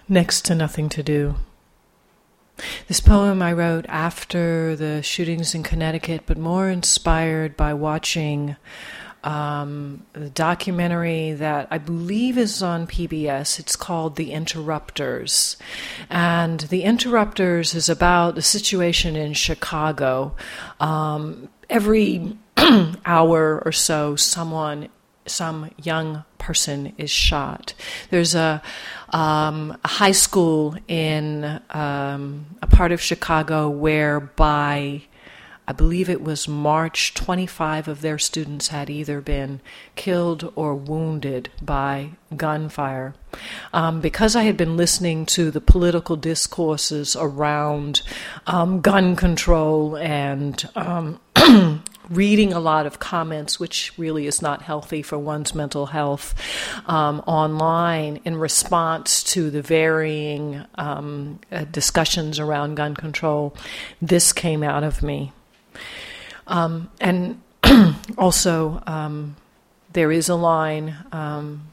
Next 0.08 0.46
to 0.46 0.56
nothing 0.56 0.88
to 0.88 1.04
do. 1.04 1.36
This 2.88 3.00
poem 3.00 3.42
I 3.42 3.54
wrote 3.54 3.86
after 3.88 4.76
the 4.76 5.02
shootings 5.02 5.56
in 5.56 5.64
Connecticut, 5.64 6.24
but 6.26 6.38
more 6.38 6.70
inspired 6.70 7.58
by 7.58 7.74
watching 7.74 8.56
um, 9.24 10.06
the 10.14 10.30
documentary 10.30 11.34
that 11.34 11.68
I 11.70 11.78
believe 11.78 12.38
is 12.38 12.64
on 12.64 12.88
PBS. 12.88 13.60
It's 13.60 13.76
called 13.76 14.16
The 14.16 14.32
Interrupters. 14.32 15.58
And 16.10 16.62
The 16.62 16.84
Interrupters 16.84 17.76
is 17.76 17.90
about 17.90 18.36
the 18.36 18.42
situation 18.42 19.16
in 19.16 19.34
Chicago. 19.34 20.36
Um, 20.80 21.50
every 21.70 22.38
hour 23.06 23.62
or 23.64 23.72
so, 23.72 24.16
someone, 24.16 24.90
some 25.26 25.72
young 25.82 26.24
person 26.38 26.94
is 26.98 27.12
shot. 27.12 27.74
There's 28.10 28.36
a, 28.36 28.62
um, 29.10 29.78
a 29.84 29.88
high 29.88 30.12
school 30.12 30.76
in 30.88 31.62
um, 31.70 32.46
a 32.62 32.68
part 32.68 32.92
of 32.92 33.02
Chicago 33.02 33.70
where 33.70 34.20
by 34.20 35.04
I 35.68 35.74
believe 35.74 36.10
it 36.10 36.22
was 36.22 36.50
March, 36.50 37.14
25 37.14 37.88
of 37.88 38.02
their 38.02 38.20
students 38.20 38.70
had 38.70 38.90
either 38.90 39.22
been 39.22 39.62
killed 39.96 40.52
or 40.56 40.76
wounded 40.76 41.50
by 41.62 42.10
gunfire. 42.36 43.14
Um, 43.72 44.02
because 44.02 44.36
I 44.36 44.44
had 44.44 44.58
been 44.58 44.76
listening 44.76 45.26
to 45.28 45.50
the 45.50 45.62
political 45.62 46.18
discourses 46.18 47.16
around 47.16 48.02
um, 48.48 48.82
gun 48.82 49.16
control 49.16 49.96
and 49.96 50.68
um, 50.76 51.22
reading 52.12 52.54
a 52.54 52.60
lot 52.60 52.86
of 52.86 53.00
comments, 53.00 53.60
which 53.60 53.94
really 53.98 54.28
is 54.28 54.42
not 54.42 54.62
healthy 54.62 55.02
for 55.02 55.18
one's 55.18 55.56
mental 55.56 55.88
health, 55.88 56.36
um, 56.86 57.22
online 57.26 58.20
in 58.26 58.36
response 58.36 59.24
to 59.24 59.50
the 59.50 59.62
varying 59.62 60.64
um, 60.76 61.40
uh, 61.52 61.64
discussions 61.66 62.38
around 62.38 62.76
gun 62.76 62.96
control. 62.96 63.56
This 64.02 64.34
came 64.34 64.62
out 64.62 64.84
of 64.84 65.02
me. 65.02 65.32
Um, 66.48 66.92
and 67.00 67.42
also, 68.18 68.84
um, 68.86 69.38
there 69.94 70.12
is 70.12 70.30
a 70.30 70.36
line 70.36 70.96
um, 71.12 71.68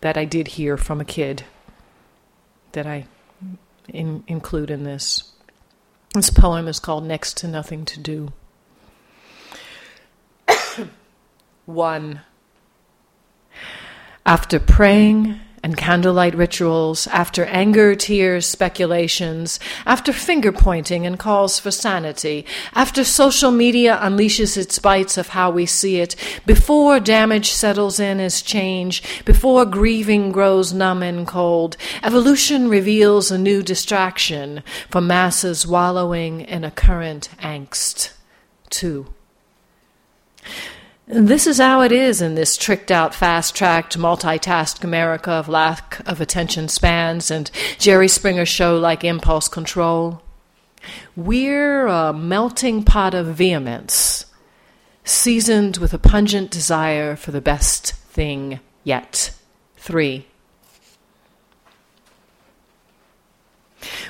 that 0.00 0.16
I 0.16 0.24
did 0.24 0.48
hear 0.48 0.76
from 0.76 1.00
a 1.00 1.04
kid 1.04 1.44
that 2.72 2.86
I 2.86 3.06
in, 3.88 4.24
include 4.26 4.70
in 4.70 4.84
this. 4.84 5.32
This 6.14 6.30
poem 6.30 6.68
is 6.68 6.80
called 6.80 7.04
Next 7.04 7.36
to 7.38 7.48
Nothing 7.48 7.84
to 7.86 8.00
Do. 8.00 8.32
One. 11.66 12.20
After 14.24 14.60
praying 14.60 15.40
and 15.64 15.76
candlelight 15.76 16.36
rituals, 16.36 17.08
after 17.08 17.44
anger, 17.46 17.96
tears, 17.96 18.46
speculations, 18.46 19.58
after 19.84 20.12
finger 20.12 20.52
pointing 20.52 21.04
and 21.04 21.18
calls 21.18 21.58
for 21.58 21.72
sanity, 21.72 22.46
after 22.72 23.02
social 23.02 23.50
media 23.50 23.98
unleashes 24.00 24.56
its 24.56 24.78
bites 24.78 25.18
of 25.18 25.30
how 25.30 25.50
we 25.50 25.66
see 25.66 25.96
it, 25.96 26.14
before 26.46 27.00
damage 27.00 27.50
settles 27.50 27.98
in 27.98 28.20
as 28.20 28.42
change, 28.42 29.02
before 29.24 29.64
grieving 29.64 30.30
grows 30.30 30.72
numb 30.72 31.02
and 31.02 31.26
cold, 31.26 31.76
evolution 32.04 32.68
reveals 32.68 33.32
a 33.32 33.38
new 33.38 33.60
distraction 33.60 34.62
for 34.88 35.00
masses 35.00 35.66
wallowing 35.66 36.42
in 36.42 36.62
a 36.62 36.70
current 36.70 37.28
angst. 37.40 38.12
Two. 38.70 39.12
This 41.08 41.46
is 41.46 41.58
how 41.58 41.82
it 41.82 41.92
is 41.92 42.20
in 42.20 42.34
this 42.34 42.56
tricked 42.56 42.90
out, 42.90 43.14
fast 43.14 43.54
tracked, 43.54 43.96
multitasked 43.96 44.82
America 44.82 45.30
of 45.30 45.48
lack 45.48 46.00
of 46.04 46.20
attention 46.20 46.66
spans 46.66 47.30
and 47.30 47.48
Jerry 47.78 48.08
Springer 48.08 48.44
show 48.44 48.76
like 48.76 49.04
impulse 49.04 49.46
control. 49.46 50.20
We're 51.14 51.86
a 51.86 52.12
melting 52.12 52.82
pot 52.82 53.14
of 53.14 53.36
vehemence, 53.36 54.26
seasoned 55.04 55.76
with 55.76 55.94
a 55.94 55.98
pungent 55.98 56.50
desire 56.50 57.14
for 57.14 57.30
the 57.30 57.40
best 57.40 57.92
thing 57.92 58.58
yet. 58.82 59.32
Three. 59.76 60.26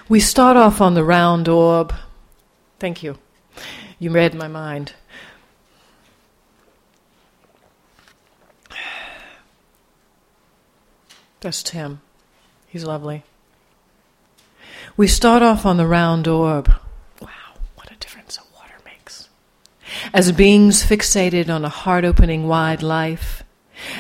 We 0.09 0.21
start 0.21 0.57
off 0.57 0.81
on 0.81 0.95
the 0.95 1.05
round 1.05 1.47
orb. 1.47 1.95
Thank 2.79 3.03
you. 3.03 3.19
You 3.99 4.11
read 4.13 4.35
my 4.35 4.49
mind. 4.49 4.95
That's 11.47 11.63
Tim. 11.63 12.01
He's 12.67 12.83
lovely. 12.83 13.23
We 14.97 15.07
start 15.07 15.43
off 15.43 15.65
on 15.65 15.77
the 15.77 15.87
round 15.87 16.27
orb. 16.27 16.67
Wow, 17.21 17.29
what 17.77 17.89
a 17.93 17.95
difference 17.95 18.37
a 18.37 18.43
water 18.53 18.75
makes. 18.85 19.29
as 20.13 20.33
beings 20.33 20.83
fixated 20.83 21.49
on 21.49 21.65
a 21.65 21.69
heart 21.69 22.05
opening 22.05 22.49
wide 22.49 22.83
life 22.83 23.45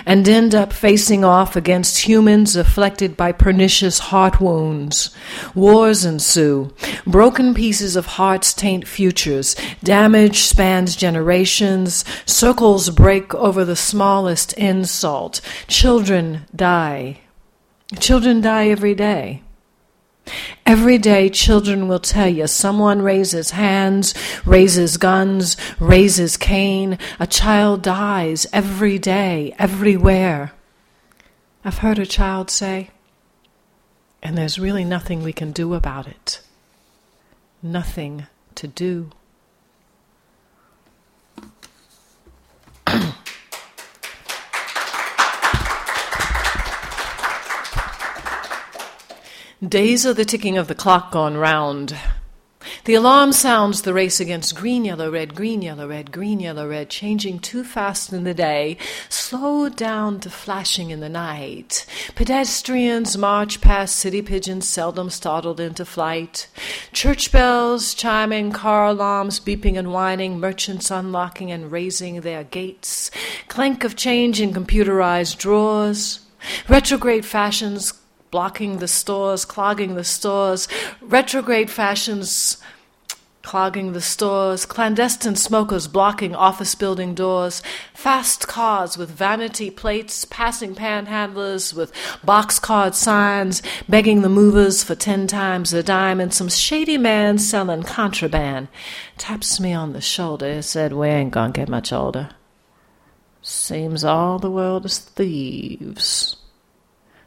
and 0.04 0.28
end 0.28 0.56
up 0.56 0.72
facing 0.72 1.24
off 1.24 1.54
against 1.54 2.08
humans 2.08 2.56
afflicted 2.56 3.16
by 3.16 3.30
pernicious 3.30 4.00
heart 4.00 4.40
wounds. 4.40 5.14
Wars 5.54 6.04
ensue. 6.04 6.74
Broken 7.06 7.54
pieces 7.54 7.94
of 7.94 8.06
hearts 8.06 8.52
taint 8.54 8.88
futures. 8.88 9.54
Damage 9.84 10.40
spans 10.40 10.96
generations. 10.96 12.04
Circles 12.24 12.90
break 12.90 13.32
over 13.36 13.64
the 13.64 13.76
smallest 13.76 14.52
insult. 14.54 15.40
Children 15.68 16.44
die. 16.52 17.20
Children 17.94 18.40
die 18.40 18.68
every 18.68 18.94
day. 18.94 19.42
Every 20.64 20.98
day, 20.98 21.28
children 21.30 21.86
will 21.86 22.00
tell 22.00 22.28
you 22.28 22.48
someone 22.48 23.00
raises 23.00 23.50
hands, 23.50 24.12
raises 24.44 24.96
guns, 24.96 25.56
raises 25.78 26.36
Cain. 26.36 26.98
A 27.20 27.26
child 27.28 27.82
dies 27.82 28.46
every 28.52 28.98
day, 28.98 29.54
everywhere. 29.58 30.52
I've 31.64 31.78
heard 31.78 32.00
a 32.00 32.06
child 32.06 32.50
say, 32.50 32.90
and 34.20 34.36
there's 34.36 34.58
really 34.58 34.84
nothing 34.84 35.22
we 35.22 35.32
can 35.32 35.52
do 35.52 35.74
about 35.74 36.08
it. 36.08 36.40
Nothing 37.62 38.26
to 38.56 38.66
do. 38.66 39.10
Days 49.66 50.04
of 50.04 50.16
the 50.16 50.26
ticking 50.26 50.58
of 50.58 50.68
the 50.68 50.74
clock 50.74 51.10
gone 51.10 51.38
round. 51.38 51.96
The 52.84 52.92
alarm 52.92 53.32
sounds 53.32 53.80
the 53.80 53.94
race 53.94 54.20
against 54.20 54.54
green, 54.54 54.84
yellow, 54.84 55.10
red, 55.10 55.34
green, 55.34 55.62
yellow, 55.62 55.88
red, 55.88 56.12
green, 56.12 56.40
yellow, 56.40 56.68
red, 56.68 56.90
changing 56.90 57.38
too 57.38 57.64
fast 57.64 58.12
in 58.12 58.24
the 58.24 58.34
day, 58.34 58.76
slowed 59.08 59.74
down 59.74 60.20
to 60.20 60.28
flashing 60.28 60.90
in 60.90 61.00
the 61.00 61.08
night. 61.08 61.86
Pedestrians 62.14 63.16
march 63.16 63.62
past 63.62 63.96
city 63.96 64.20
pigeons, 64.20 64.68
seldom 64.68 65.08
startled 65.08 65.58
into 65.58 65.86
flight. 65.86 66.48
Church 66.92 67.32
bells 67.32 67.94
chiming, 67.94 68.52
car 68.52 68.84
alarms 68.88 69.40
beeping 69.40 69.78
and 69.78 69.90
whining, 69.90 70.38
merchants 70.38 70.90
unlocking 70.90 71.50
and 71.50 71.72
raising 71.72 72.20
their 72.20 72.44
gates. 72.44 73.10
Clank 73.48 73.84
of 73.84 73.96
change 73.96 74.38
in 74.38 74.52
computerized 74.52 75.38
drawers. 75.38 76.20
Retrograde 76.68 77.24
fashions 77.24 77.94
blocking 78.30 78.78
the 78.78 78.88
stores, 78.88 79.44
clogging 79.44 79.94
the 79.94 80.04
stores, 80.04 80.68
retrograde 81.00 81.70
fashions 81.70 82.58
clogging 83.46 83.92
the 83.92 84.00
stores, 84.00 84.66
clandestine 84.66 85.36
smokers 85.36 85.86
blocking 85.86 86.34
office 86.34 86.74
building 86.74 87.14
doors, 87.14 87.62
fast 87.94 88.48
cars 88.48 88.98
with 88.98 89.08
vanity 89.08 89.70
plates, 89.70 90.24
passing 90.24 90.74
panhandlers 90.74 91.72
with 91.72 91.92
box 92.24 92.58
card 92.58 92.92
signs, 92.92 93.62
begging 93.88 94.22
the 94.22 94.28
movers 94.28 94.82
for 94.82 94.96
ten 94.96 95.28
times 95.28 95.72
a 95.72 95.80
dime, 95.80 96.20
and 96.20 96.34
some 96.34 96.48
shady 96.48 96.98
man 96.98 97.38
selling 97.38 97.84
contraband 97.84 98.66
taps 99.16 99.60
me 99.60 99.72
on 99.72 99.92
the 99.92 100.00
shoulder 100.00 100.46
and 100.46 100.64
said, 100.64 100.92
We 100.92 101.06
ain't 101.06 101.30
gonna 101.30 101.52
get 101.52 101.68
much 101.68 101.92
older. 101.92 102.30
Seems 103.42 104.02
all 104.02 104.40
the 104.40 104.50
world 104.50 104.84
is 104.84 104.98
thieves. 104.98 106.36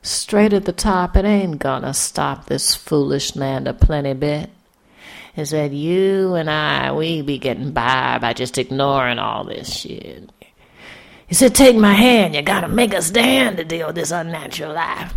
Straight 0.01 0.53
at 0.53 0.65
the 0.65 0.71
top, 0.71 1.17
it 1.17 1.25
ain't 1.25 1.59
gonna 1.59 1.93
stop 1.93 2.45
this 2.45 2.73
foolish 2.73 3.35
land 3.35 3.67
a 3.67 3.73
plenty 3.73 4.13
bit. 4.13 4.49
He 5.35 5.43
said, 5.43 5.73
You 5.73 6.35
and 6.35 6.49
I, 6.49 6.93
we 6.93 7.21
be 7.21 7.37
getting 7.37 7.71
by 7.71 8.17
by 8.19 8.33
just 8.33 8.57
ignoring 8.57 9.19
all 9.19 9.43
this 9.43 9.73
shit. 9.73 10.29
He 11.27 11.35
said, 11.35 11.53
Take 11.53 11.75
my 11.75 11.93
hand, 11.93 12.33
you 12.33 12.41
gotta 12.41 12.69
make 12.69 12.93
a 12.93 13.01
stand 13.01 13.57
to 13.57 13.65
deal 13.65 13.87
with 13.87 13.95
this 13.95 14.11
unnatural 14.11 14.73
life. 14.73 15.13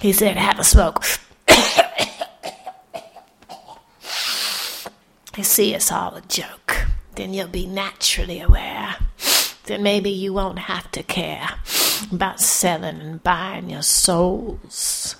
He 0.00 0.12
said, 0.12 0.36
Have 0.36 0.58
a 0.58 0.64
smoke. 0.64 1.04
you 5.36 5.44
see, 5.44 5.72
it's 5.72 5.92
all 5.92 6.16
a 6.16 6.20
joke. 6.22 6.86
Then 7.14 7.32
you'll 7.32 7.48
be 7.48 7.66
naturally 7.66 8.40
aware. 8.40 8.96
Then 9.64 9.82
maybe 9.84 10.10
you 10.10 10.32
won't 10.32 10.58
have 10.58 10.90
to 10.92 11.02
care 11.02 11.48
about 12.12 12.40
selling 12.40 13.00
and 13.00 13.22
buying 13.22 13.70
your 13.70 13.82
souls. 13.82 15.16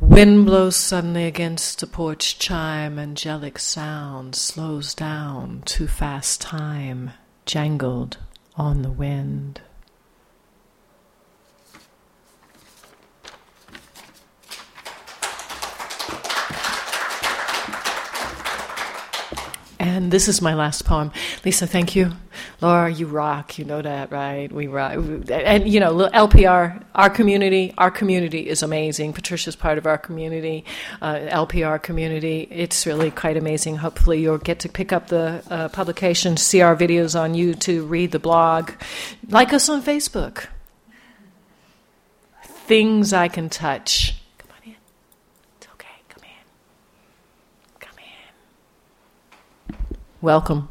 Wind 0.00 0.46
blows 0.46 0.76
suddenly 0.76 1.24
against 1.24 1.80
the 1.80 1.86
porch 1.86 2.38
chime, 2.38 2.98
angelic 2.98 3.58
sound 3.58 4.34
slows 4.34 4.94
down, 4.94 5.62
too 5.66 5.86
fast 5.86 6.40
time, 6.40 7.10
jangled 7.44 8.16
on 8.56 8.82
the 8.82 8.90
wind. 8.90 9.60
And 19.80 20.12
this 20.12 20.28
is 20.28 20.42
my 20.42 20.52
last 20.52 20.84
poem. 20.84 21.10
Lisa, 21.42 21.66
thank 21.66 21.96
you. 21.96 22.12
Laura, 22.60 22.90
you 22.92 23.06
rock. 23.06 23.58
You 23.58 23.64
know 23.64 23.80
that, 23.80 24.12
right? 24.12 24.52
We 24.52 24.66
rock. 24.66 24.92
And, 25.30 25.66
you 25.66 25.80
know, 25.80 25.94
LPR, 26.10 26.84
our 26.94 27.08
community, 27.08 27.72
our 27.78 27.90
community 27.90 28.46
is 28.46 28.62
amazing. 28.62 29.14
Patricia's 29.14 29.56
part 29.56 29.78
of 29.78 29.86
our 29.86 29.96
community, 29.96 30.66
uh, 31.00 31.14
LPR 31.14 31.82
community. 31.82 32.46
It's 32.50 32.86
really 32.86 33.10
quite 33.10 33.38
amazing. 33.38 33.76
Hopefully, 33.76 34.20
you'll 34.20 34.36
get 34.36 34.60
to 34.60 34.68
pick 34.68 34.92
up 34.92 35.06
the 35.06 35.42
uh, 35.48 35.70
publication, 35.70 36.36
see 36.36 36.60
our 36.60 36.76
videos 36.76 37.18
on 37.18 37.32
YouTube, 37.32 37.88
read 37.88 38.12
the 38.12 38.18
blog, 38.18 38.72
like 39.28 39.54
us 39.54 39.70
on 39.70 39.82
Facebook. 39.82 40.48
Things 42.42 43.14
I 43.14 43.28
can 43.28 43.48
touch 43.48 44.19
Welcome. 50.22 50.68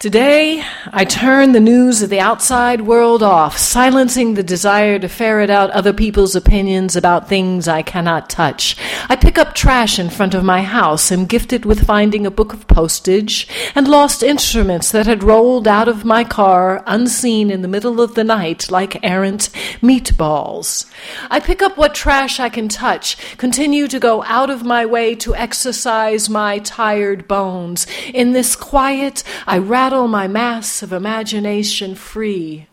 Today, 0.00 0.64
I 0.94 1.04
turn 1.04 1.52
the 1.52 1.60
news 1.60 2.00
of 2.00 2.08
the 2.08 2.20
outside 2.20 2.80
world 2.80 3.22
off, 3.22 3.58
silencing 3.58 4.32
the 4.32 4.42
desire 4.42 4.98
to 4.98 5.10
ferret 5.10 5.50
out 5.50 5.68
other 5.72 5.92
people's 5.92 6.34
opinions 6.34 6.96
about 6.96 7.28
things 7.28 7.68
I 7.68 7.82
cannot 7.82 8.30
touch. 8.30 8.78
I 9.10 9.16
pick 9.16 9.36
up 9.36 9.54
trash 9.54 9.98
in 9.98 10.08
front 10.08 10.32
of 10.32 10.42
my 10.42 10.62
house, 10.62 11.12
am 11.12 11.26
gifted 11.26 11.66
with 11.66 11.84
finding 11.84 12.24
a 12.24 12.30
book 12.30 12.54
of 12.54 12.66
postage, 12.66 13.46
and 13.74 13.86
lost 13.86 14.22
instruments 14.22 14.90
that 14.90 15.04
had 15.04 15.22
rolled 15.22 15.68
out 15.68 15.86
of 15.86 16.02
my 16.02 16.24
car 16.24 16.82
unseen 16.86 17.50
in 17.50 17.60
the 17.60 17.68
middle 17.68 18.00
of 18.00 18.14
the 18.14 18.24
night 18.24 18.70
like 18.70 19.04
errant 19.04 19.50
meatballs. 19.82 20.90
I 21.30 21.40
pick 21.40 21.60
up 21.60 21.76
what 21.76 21.94
trash 21.94 22.40
I 22.40 22.48
can 22.48 22.70
touch, 22.70 23.36
continue 23.36 23.86
to 23.88 24.00
go 24.00 24.22
out 24.22 24.48
of 24.48 24.64
my 24.64 24.86
way 24.86 25.14
to 25.16 25.34
exercise 25.34 26.30
my 26.30 26.58
tired 26.60 27.28
bones. 27.28 27.86
In 28.14 28.32
this 28.32 28.56
quiet, 28.56 29.22
I 29.46 29.58
rattle 29.58 29.89
rattle 29.90 30.06
my 30.06 30.28
mass 30.28 30.84
of 30.84 30.92
imagination 30.92 31.96
free. 31.96 32.68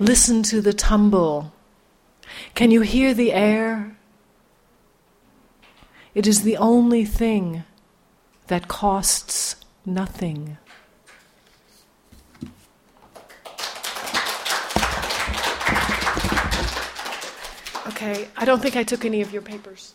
Listen 0.00 0.42
to 0.42 0.60
the 0.60 0.72
tumble. 0.72 1.52
Can 2.56 2.72
you 2.72 2.80
hear 2.80 3.14
the 3.14 3.32
air? 3.32 3.96
It 6.12 6.26
is 6.26 6.42
the 6.42 6.56
only 6.56 7.04
thing 7.04 7.62
that 8.48 8.66
costs 8.66 9.54
nothing. 9.84 10.58
Okay, 17.86 18.26
I 18.36 18.44
don't 18.44 18.60
think 18.60 18.74
I 18.74 18.82
took 18.82 19.04
any 19.04 19.22
of 19.22 19.32
your 19.32 19.42
papers. 19.42 19.94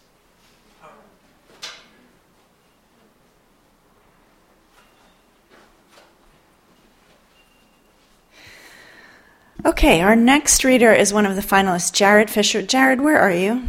Okay, 9.64 10.02
our 10.02 10.16
next 10.16 10.64
reader 10.64 10.92
is 10.92 11.14
one 11.14 11.28
of 11.28 11.36
the 11.36 11.42
finalists, 11.42 11.94
Jared 11.94 12.32
Fisher. 12.32 12.64
Jared, 12.64 13.00
where 13.00 13.20
are 13.20 13.32
you? 13.32 13.64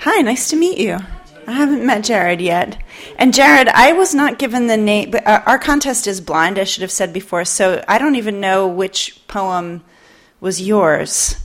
Hi, 0.00 0.22
nice 0.22 0.50
to 0.50 0.56
meet 0.56 0.78
you. 0.78 0.98
I 1.46 1.52
haven't 1.52 1.86
met 1.86 2.02
Jared 2.02 2.40
yet. 2.40 2.82
And 3.16 3.32
Jared, 3.32 3.68
I 3.68 3.92
was 3.92 4.12
not 4.12 4.40
given 4.40 4.66
the 4.66 4.76
name, 4.76 5.12
but 5.12 5.24
uh, 5.26 5.42
our 5.46 5.58
contest 5.58 6.08
is 6.08 6.20
blind, 6.20 6.58
I 6.58 6.64
should 6.64 6.82
have 6.82 6.90
said 6.90 7.12
before, 7.12 7.44
so 7.44 7.84
I 7.86 7.98
don't 7.98 8.16
even 8.16 8.40
know 8.40 8.66
which 8.66 9.20
poem 9.28 9.84
was 10.40 10.60
yours. 10.60 11.36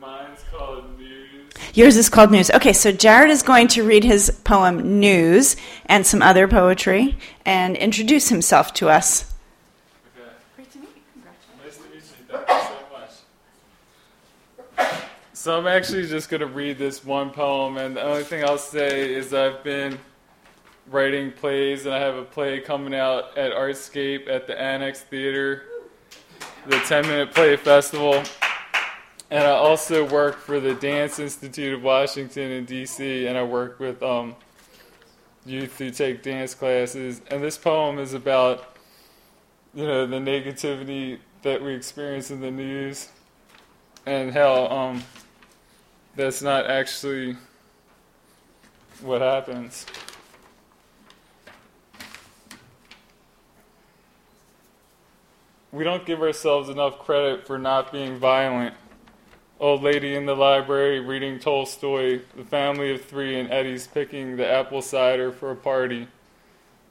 Mine's 0.00 0.40
called 0.50 0.98
News. 0.98 1.54
Yours 1.72 1.96
is 1.96 2.08
called 2.08 2.32
News. 2.32 2.50
Okay, 2.50 2.72
so 2.72 2.90
Jared 2.90 3.30
is 3.30 3.42
going 3.44 3.68
to 3.68 3.84
read 3.84 4.02
his 4.02 4.30
poem 4.42 4.98
News 4.98 5.54
and 5.86 6.04
some 6.04 6.20
other 6.20 6.48
poetry 6.48 7.16
and 7.44 7.76
introduce 7.76 8.28
himself 8.28 8.74
to 8.74 8.88
us. 8.88 9.32
Okay. 10.16 10.28
Great 10.56 10.72
to 10.72 10.78
meet 10.78 10.88
you. 10.96 11.02
Congratulations. 11.12 11.60
Nice 11.64 11.76
to 11.76 11.82
meet 11.90 12.02
you. 12.30 12.36
Thank 12.36 12.48
you 12.48 12.68
so 12.68 12.74
much. 12.92 13.10
So 15.44 15.58
I'm 15.58 15.66
actually 15.66 16.06
just 16.06 16.30
going 16.30 16.40
to 16.40 16.46
read 16.46 16.78
this 16.78 17.04
one 17.04 17.28
poem, 17.28 17.76
and 17.76 17.94
the 17.94 18.02
only 18.02 18.22
thing 18.22 18.42
I'll 18.42 18.56
say 18.56 19.12
is 19.12 19.34
I've 19.34 19.62
been 19.62 19.98
writing 20.86 21.32
plays, 21.32 21.84
and 21.84 21.94
I 21.94 21.98
have 21.98 22.14
a 22.14 22.24
play 22.24 22.60
coming 22.60 22.94
out 22.94 23.36
at 23.36 23.52
Artscape 23.52 24.26
at 24.26 24.46
the 24.46 24.58
Annex 24.58 25.02
Theater, 25.02 25.64
the 26.66 26.78
10 26.78 27.06
Minute 27.06 27.34
Play 27.34 27.56
Festival. 27.56 28.22
And 29.30 29.44
I 29.44 29.50
also 29.50 30.08
work 30.08 30.38
for 30.38 30.60
the 30.60 30.72
Dance 30.76 31.18
Institute 31.18 31.74
of 31.74 31.82
Washington 31.82 32.50
in 32.50 32.64
D.C., 32.64 33.26
and 33.26 33.36
I 33.36 33.42
work 33.42 33.78
with 33.78 34.02
um, 34.02 34.36
youth 35.44 35.76
who 35.76 35.90
take 35.90 36.22
dance 36.22 36.54
classes. 36.54 37.20
And 37.30 37.44
this 37.44 37.58
poem 37.58 37.98
is 37.98 38.14
about, 38.14 38.78
you 39.74 39.86
know, 39.86 40.06
the 40.06 40.16
negativity 40.16 41.18
that 41.42 41.62
we 41.62 41.74
experience 41.74 42.30
in 42.30 42.40
the 42.40 42.50
news 42.50 43.10
and 44.06 44.32
how 44.32 44.66
um, 44.68 45.02
that's 46.16 46.42
not 46.42 46.66
actually 46.66 47.36
what 49.00 49.20
happens. 49.20 49.86
We 55.72 55.82
don't 55.82 56.06
give 56.06 56.22
ourselves 56.22 56.68
enough 56.68 57.00
credit 57.00 57.48
for 57.48 57.58
not 57.58 57.90
being 57.90 58.16
violent. 58.16 58.74
Old 59.58 59.82
lady 59.82 60.14
in 60.14 60.24
the 60.24 60.36
library 60.36 61.00
reading 61.00 61.40
Tolstoy, 61.40 62.20
the 62.36 62.44
family 62.44 62.92
of 62.92 63.04
three, 63.04 63.38
and 63.38 63.50
Eddie's 63.50 63.88
picking 63.88 64.36
the 64.36 64.48
apple 64.48 64.82
cider 64.82 65.32
for 65.32 65.50
a 65.50 65.56
party. 65.56 66.06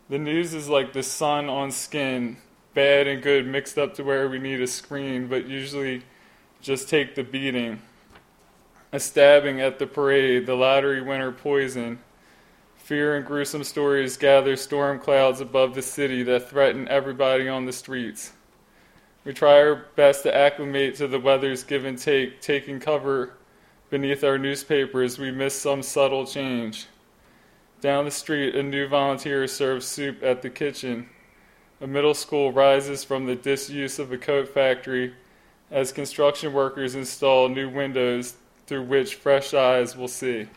The 0.09 0.17
news 0.17 0.53
is 0.53 0.67
like 0.67 0.91
the 0.91 1.03
sun 1.03 1.49
on 1.49 1.71
skin, 1.71 2.37
bad 2.73 3.07
and 3.07 3.23
good 3.23 3.47
mixed 3.47 3.77
up 3.77 3.93
to 3.95 4.03
where 4.03 4.27
we 4.27 4.39
need 4.39 4.59
a 4.59 4.67
screen, 4.67 5.27
but 5.27 5.47
usually 5.47 6.03
just 6.61 6.89
take 6.89 7.15
the 7.15 7.23
beating. 7.23 7.81
A 8.93 8.99
stabbing 8.99 9.59
at 9.59 9.79
the 9.79 9.87
parade, 9.87 10.45
the 10.45 10.53
lottery 10.53 11.01
winner 11.01 11.31
poison. 11.31 11.97
Fear 12.75 13.15
and 13.15 13.25
gruesome 13.25 13.63
stories 13.63 14.17
gather 14.17 14.55
storm 14.55 14.99
clouds 14.99 15.41
above 15.41 15.73
the 15.73 15.81
city 15.81 16.21
that 16.21 16.47
threaten 16.47 16.87
everybody 16.87 17.49
on 17.49 17.65
the 17.65 17.73
streets. 17.73 18.33
We 19.25 19.33
try 19.33 19.53
our 19.53 19.87
best 19.95 20.21
to 20.23 20.35
acclimate 20.35 20.93
to 20.97 21.07
the 21.07 21.19
weather's 21.19 21.63
give 21.63 21.85
and 21.85 21.97
take, 21.97 22.39
taking 22.39 22.79
cover 22.79 23.33
beneath 23.89 24.23
our 24.23 24.37
newspapers. 24.37 25.17
We 25.17 25.31
miss 25.31 25.59
some 25.59 25.81
subtle 25.81 26.27
change. 26.27 26.85
Down 27.81 28.05
the 28.05 28.11
street, 28.11 28.53
a 28.53 28.61
new 28.61 28.87
volunteer 28.87 29.47
serves 29.47 29.87
soup 29.87 30.21
at 30.21 30.43
the 30.43 30.51
kitchen. 30.51 31.09
A 31.81 31.87
middle 31.87 32.13
school 32.13 32.51
rises 32.51 33.03
from 33.03 33.25
the 33.25 33.35
disuse 33.35 33.97
of 33.97 34.11
a 34.11 34.19
coat 34.19 34.49
factory 34.49 35.15
as 35.71 35.91
construction 35.91 36.53
workers 36.53 36.93
install 36.93 37.49
new 37.49 37.67
windows 37.67 38.35
through 38.67 38.83
which 38.83 39.15
fresh 39.15 39.53
eyes 39.53 39.95
will 39.95 40.07
see. 40.07 40.47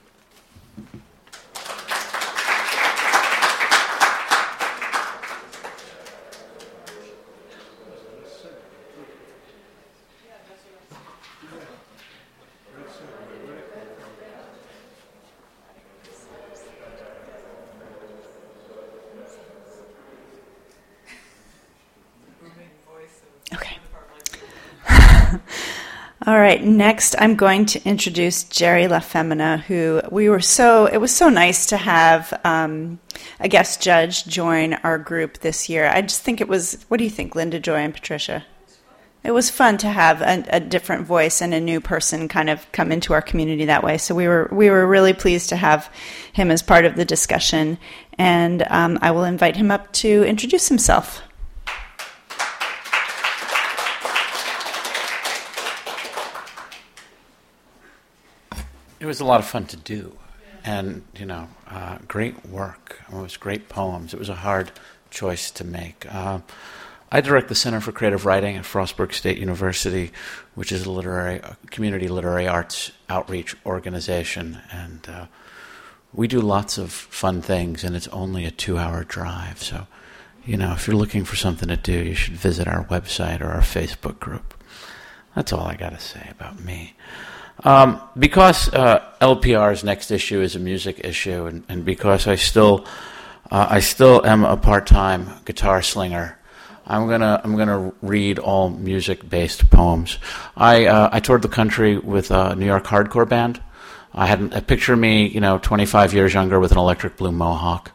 All 26.29 26.35
right, 26.57 26.67
next 26.67 27.15
I'm 27.19 27.35
going 27.35 27.67
to 27.67 27.85
introduce 27.87 28.45
Gerry 28.45 28.85
LaFemina, 28.85 29.61
who 29.61 30.01
we 30.11 30.29
were 30.29 30.41
so, 30.41 30.87
it 30.87 30.97
was 30.99 31.15
so 31.15 31.29
nice 31.29 31.67
to 31.67 31.77
have 31.77 32.33
um, 32.45 32.99
a 33.41 33.49
guest 33.49 33.83
judge 33.83 34.25
join 34.25 34.75
our 34.75 34.99
group 34.99 35.39
this 35.39 35.69
year. 35.69 35.87
I 35.87 36.01
just 36.01 36.23
think 36.23 36.41
it 36.41 36.49
was, 36.49 36.85
what 36.89 36.97
do 36.97 37.05
you 37.05 37.11
think, 37.11 37.35
Linda 37.35 37.61
Joy 37.61 37.77
and 37.77 37.93
Patricia? 37.93 38.47
It 39.23 39.33
was 39.33 39.51
fun 39.51 39.77
to 39.79 39.89
have 39.89 40.23
a, 40.23 40.45
a 40.49 40.61
different 40.61 41.05
voice 41.05 41.43
and 41.43 41.53
a 41.53 41.61
new 41.61 41.81
person 41.81 42.29
kind 42.29 42.49
of 42.49 42.71
come 42.73 42.91
into 42.91 43.13
our 43.13 43.23
community 43.23 43.67
that 43.67 43.83
way. 43.83 43.99
So 43.99 44.15
we 44.15 44.29
were 44.29 44.49
we 44.53 44.71
were 44.71 44.87
really 44.87 45.15
pleased 45.15 45.49
to 45.49 45.57
have 45.57 45.93
him 46.33 46.53
as 46.53 46.63
part 46.63 46.85
of 46.85 46.95
the 46.95 47.05
discussion, 47.05 47.77
and 48.17 48.65
um, 48.71 49.01
I 49.03 49.11
will 49.11 49.25
invite 49.25 49.57
him 49.57 49.73
up 49.73 49.93
to 49.95 50.23
introduce 50.23 50.69
himself. 50.69 51.23
It 59.07 59.11
was 59.11 59.21
a 59.21 59.25
lot 59.25 59.39
of 59.39 59.47
fun 59.47 59.67
to 59.67 59.77
do, 59.77 60.19
and 60.65 61.05
you 61.17 61.27
know, 61.27 61.47
uh, 61.69 61.99
great 62.09 62.45
work. 62.45 63.01
It 63.09 63.15
was 63.15 63.37
great 63.37 63.69
poems. 63.69 64.13
It 64.13 64.19
was 64.19 64.29
a 64.29 64.35
hard 64.35 64.73
choice 65.11 65.53
to 65.53 65.65
make. 65.65 66.13
Uh, 66.13 66.41
I 67.13 67.21
direct 67.21 67.47
the 67.47 67.55
Center 67.55 67.81
for 67.81 67.93
Creative 67.93 68.27
Writing 68.27 68.57
at 68.57 68.65
Frostburg 68.65 69.13
State 69.13 69.39
University, 69.39 70.11
which 70.57 70.73
is 70.73 70.87
a 70.87 70.91
literary 70.91 71.41
community 71.71 72.09
literary 72.09 72.49
arts 72.49 72.91
outreach 73.09 73.55
organization, 73.65 74.61
and 74.73 75.09
uh, 75.09 75.27
we 76.13 76.27
do 76.27 76.41
lots 76.41 76.77
of 76.77 76.91
fun 76.91 77.43
things. 77.43 77.85
And 77.85 77.95
it's 77.95 78.09
only 78.09 78.45
a 78.45 78.51
two-hour 78.51 79.05
drive, 79.05 79.63
so 79.63 79.87
you 80.45 80.57
know, 80.57 80.73
if 80.73 80.89
you're 80.89 80.97
looking 80.97 81.25
for 81.25 81.37
something 81.37 81.69
to 81.69 81.77
do, 81.77 81.93
you 81.93 82.17
should 82.17 82.35
visit 82.35 82.67
our 82.67 82.85
website 82.87 83.41
or 83.41 83.53
our 83.53 83.61
Facebook 83.61 84.19
group. 84.19 84.53
That's 85.37 85.53
all 85.53 85.65
I 85.69 85.77
got 85.77 85.91
to 85.91 86.01
say 86.01 86.27
about 86.29 86.59
me. 86.59 86.97
Um, 87.65 88.01
because 88.19 88.73
uh, 88.73 89.01
LPR's 89.21 89.83
next 89.83 90.11
issue 90.11 90.41
is 90.41 90.57
a 90.57 90.59
music 90.59 91.01
issue, 91.05 91.47
and, 91.47 91.65
and 91.69 91.85
because 91.85 92.27
I 92.27 92.37
still 92.37 92.87
uh, 93.51 93.67
I 93.71 93.81
still 93.81 94.25
am 94.27 94.45
a 94.45 94.57
part-time 94.57 95.31
guitar 95.45 95.81
slinger, 95.83 96.39
I'm 96.87 97.09
gonna 97.09 97.41
I'm 97.43 97.57
gonna 97.57 97.93
read 98.03 98.39
all 98.39 98.71
music-based 98.71 99.71
poems. 99.71 100.19
I 100.57 100.87
uh, 100.87 101.09
I 101.13 101.21
toured 101.21 101.43
the 101.43 101.49
country 101.49 101.99
with 101.99 102.31
a 102.31 102.55
New 102.55 102.67
York 102.67 102.85
hardcore 102.85 103.29
band. 103.29 103.61
I 104.15 104.27
had 104.27 104.53
a 104.55 104.63
picture 104.63 104.95
of 104.95 104.99
me, 104.99 105.27
you 105.27 105.41
know, 105.41 105.59
25 105.59 106.15
years 106.15 106.33
younger 106.33 106.59
with 106.59 106.73
an 106.73 106.79
electric 106.79 107.17
blue 107.17 107.33
mohawk. 107.33 107.93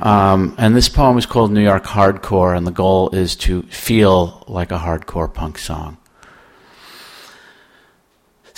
Um, 0.00 0.54
and 0.58 0.76
this 0.76 0.90
poem 0.90 1.16
is 1.16 1.24
called 1.24 1.50
New 1.50 1.62
York 1.62 1.84
Hardcore, 1.84 2.54
and 2.54 2.66
the 2.66 2.72
goal 2.72 3.08
is 3.10 3.34
to 3.36 3.62
feel 3.62 4.44
like 4.46 4.70
a 4.70 4.78
hardcore 4.78 5.32
punk 5.32 5.56
song. 5.56 5.96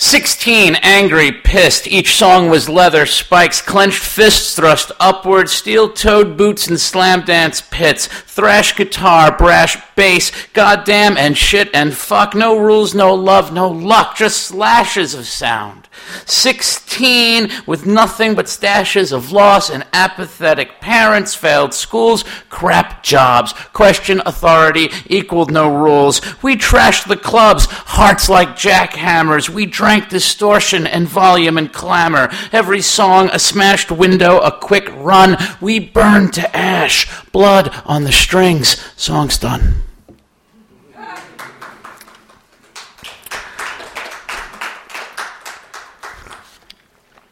Sixteen, 0.01 0.75
angry, 0.75 1.29
pissed. 1.29 1.85
Each 1.85 2.15
song 2.15 2.49
was 2.49 2.69
leather, 2.69 3.05
spikes, 3.05 3.61
clenched 3.61 4.01
fists 4.01 4.55
thrust 4.55 4.93
upward, 4.97 5.49
steel 5.49 5.89
toed 5.89 6.37
boots 6.37 6.67
and 6.67 6.79
slam 6.79 7.25
dance 7.25 7.61
pits, 7.69 8.07
thrash 8.07 8.77
guitar, 8.77 9.35
brash 9.35 9.75
bass, 9.97 10.31
goddamn 10.53 11.17
and 11.17 11.37
shit 11.37 11.69
and 11.73 11.93
fuck. 11.93 12.33
No 12.33 12.57
rules, 12.57 12.95
no 12.95 13.13
love, 13.13 13.51
no 13.51 13.67
luck, 13.67 14.15
just 14.15 14.41
slashes 14.41 15.13
of 15.13 15.27
sound. 15.27 15.78
Sixteen, 16.25 17.51
with 17.65 17.85
nothing 17.85 18.35
but 18.35 18.45
stashes 18.45 19.11
of 19.11 19.31
loss 19.31 19.69
and 19.69 19.85
apathetic 19.93 20.79
parents, 20.79 21.35
failed 21.35 21.73
schools, 21.73 22.23
crap 22.49 23.03
jobs, 23.03 23.53
question 23.73 24.21
authority, 24.25 24.89
equaled 25.07 25.51
no 25.51 25.73
rules. 25.73 26.21
We 26.43 26.55
trashed 26.55 27.07
the 27.07 27.17
clubs, 27.17 27.65
hearts 27.69 28.29
like 28.29 28.49
jackhammers. 28.49 29.49
We 29.49 29.65
drank 29.65 30.09
distortion 30.09 30.85
and 30.87 31.07
volume 31.07 31.57
and 31.57 31.71
clamor. 31.71 32.29
Every 32.51 32.81
song 32.81 33.29
a 33.31 33.39
smashed 33.39 33.91
window, 33.91 34.39
a 34.39 34.51
quick 34.51 34.89
run. 34.95 35.37
We 35.61 35.79
burned 35.79 36.33
to 36.33 36.55
ash, 36.55 37.07
blood 37.31 37.73
on 37.85 38.03
the 38.03 38.11
strings. 38.11 38.77
Song's 38.95 39.37
done. 39.37 39.88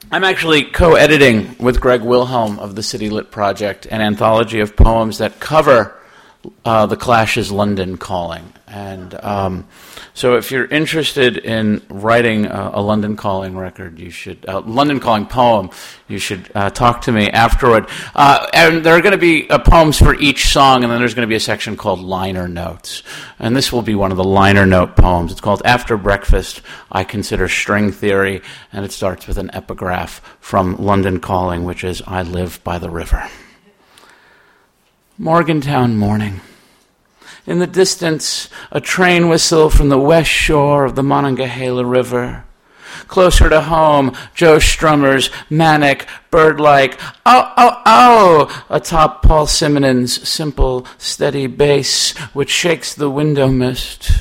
I'm 0.09 0.23
actually 0.23 0.63
co 0.63 0.95
editing 0.95 1.57
with 1.59 1.81
Greg 1.81 2.01
Wilhelm 2.01 2.59
of 2.59 2.75
the 2.75 2.83
City 2.83 3.09
Lit 3.09 3.29
Project 3.29 3.87
an 3.91 3.99
anthology 3.99 4.61
of 4.61 4.77
poems 4.77 5.17
that 5.17 5.41
cover 5.41 5.96
uh, 6.65 6.85
the 6.85 6.97
Clash's 6.97 7.51
London 7.51 7.97
Calling. 7.97 8.53
And 8.67 9.13
um, 9.23 9.67
so, 10.13 10.35
if 10.35 10.51
you're 10.51 10.65
interested 10.65 11.37
in 11.37 11.81
writing 11.89 12.47
a, 12.47 12.71
a 12.73 12.81
London 12.81 13.15
Calling 13.15 13.55
record, 13.55 13.97
you 13.97 14.09
should, 14.09 14.43
a 14.45 14.59
London 14.59 14.99
Calling 14.99 15.25
poem, 15.25 15.69
you 16.09 16.19
should 16.19 16.51
uh, 16.53 16.69
talk 16.69 17.01
to 17.01 17.13
me 17.13 17.29
afterward. 17.29 17.87
Uh, 18.13 18.45
and 18.53 18.83
there 18.83 18.93
are 18.93 19.01
going 19.01 19.13
to 19.13 19.17
be 19.17 19.49
uh, 19.49 19.57
poems 19.57 19.97
for 19.97 20.15
each 20.15 20.47
song, 20.47 20.83
and 20.83 20.91
then 20.91 20.99
there's 20.99 21.13
going 21.13 21.25
to 21.25 21.29
be 21.29 21.35
a 21.35 21.39
section 21.39 21.77
called 21.77 22.01
Liner 22.01 22.49
Notes. 22.49 23.03
And 23.39 23.55
this 23.55 23.71
will 23.71 23.83
be 23.83 23.95
one 23.95 24.11
of 24.11 24.17
the 24.17 24.23
liner 24.25 24.65
note 24.65 24.97
poems. 24.97 25.31
It's 25.31 25.39
called 25.39 25.61
After 25.63 25.95
Breakfast, 25.95 26.61
I 26.91 27.05
Consider 27.05 27.47
String 27.47 27.93
Theory, 27.93 28.41
and 28.73 28.83
it 28.83 28.91
starts 28.91 29.27
with 29.27 29.37
an 29.37 29.49
epigraph 29.53 30.19
from 30.41 30.75
London 30.75 31.21
Calling, 31.21 31.63
which 31.63 31.85
is 31.85 32.01
I 32.05 32.23
live 32.23 32.61
by 32.65 32.79
the 32.79 32.89
river. 32.89 33.29
Morgantown 35.19 35.97
morning. 35.97 36.41
In 37.47 37.57
the 37.57 37.65
distance, 37.65 38.49
a 38.71 38.79
train 38.79 39.29
whistle 39.29 39.71
from 39.71 39.89
the 39.89 39.97
west 39.97 40.29
shore 40.29 40.85
of 40.85 40.93
the 40.93 41.01
Monongahela 41.01 41.83
River. 41.83 42.45
Closer 43.07 43.49
to 43.49 43.61
home, 43.61 44.15
Joe 44.35 44.57
Strummer's 44.57 45.31
manic, 45.49 46.05
bird-like, 46.29 46.99
oh, 47.25 47.51
oh, 47.57 47.81
oh, 47.87 48.65
atop 48.69 49.23
Paul 49.23 49.47
Simonon's 49.47 50.29
simple, 50.29 50.85
steady 50.99 51.47
bass, 51.47 52.15
which 52.35 52.51
shakes 52.51 52.93
the 52.93 53.09
window 53.09 53.47
mist. 53.47 54.11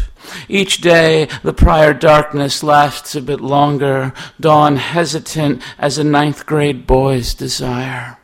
Each 0.49 0.81
day, 0.81 1.29
the 1.43 1.53
prior 1.53 1.93
darkness 1.93 2.63
lasts 2.63 3.15
a 3.15 3.21
bit 3.21 3.43
longer, 3.43 4.15
dawn 4.41 4.77
hesitant 4.77 5.61
as 5.79 5.99
a 5.99 6.05
ninth 6.05 6.47
grade 6.47 6.87
boy's 6.87 7.35
desire. 7.35 8.17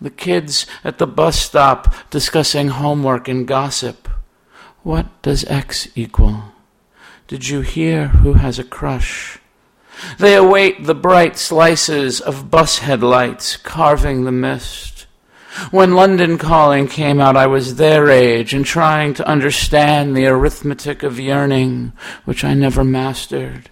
The 0.00 0.10
kids 0.10 0.66
at 0.84 0.98
the 0.98 1.06
bus 1.06 1.38
stop 1.40 1.92
discussing 2.10 2.68
homework 2.68 3.28
and 3.28 3.46
gossip. 3.46 4.08
What 4.82 5.06
does 5.22 5.44
X 5.44 5.88
equal? 5.94 6.44
Did 7.26 7.48
you 7.48 7.60
hear 7.60 8.08
who 8.08 8.34
has 8.34 8.58
a 8.58 8.64
crush? 8.64 9.38
They 10.18 10.36
await 10.36 10.84
the 10.84 10.94
bright 10.94 11.36
slices 11.36 12.20
of 12.20 12.50
bus 12.50 12.78
headlights 12.78 13.56
carving 13.56 14.24
the 14.24 14.32
mist. 14.32 15.06
When 15.72 15.94
London 15.94 16.38
Calling 16.38 16.86
came 16.86 17.20
out, 17.20 17.36
I 17.36 17.48
was 17.48 17.76
their 17.76 18.08
age 18.08 18.54
and 18.54 18.64
trying 18.64 19.14
to 19.14 19.28
understand 19.28 20.16
the 20.16 20.26
arithmetic 20.26 21.02
of 21.02 21.18
yearning, 21.18 21.92
which 22.24 22.44
I 22.44 22.54
never 22.54 22.84
mastered. 22.84 23.68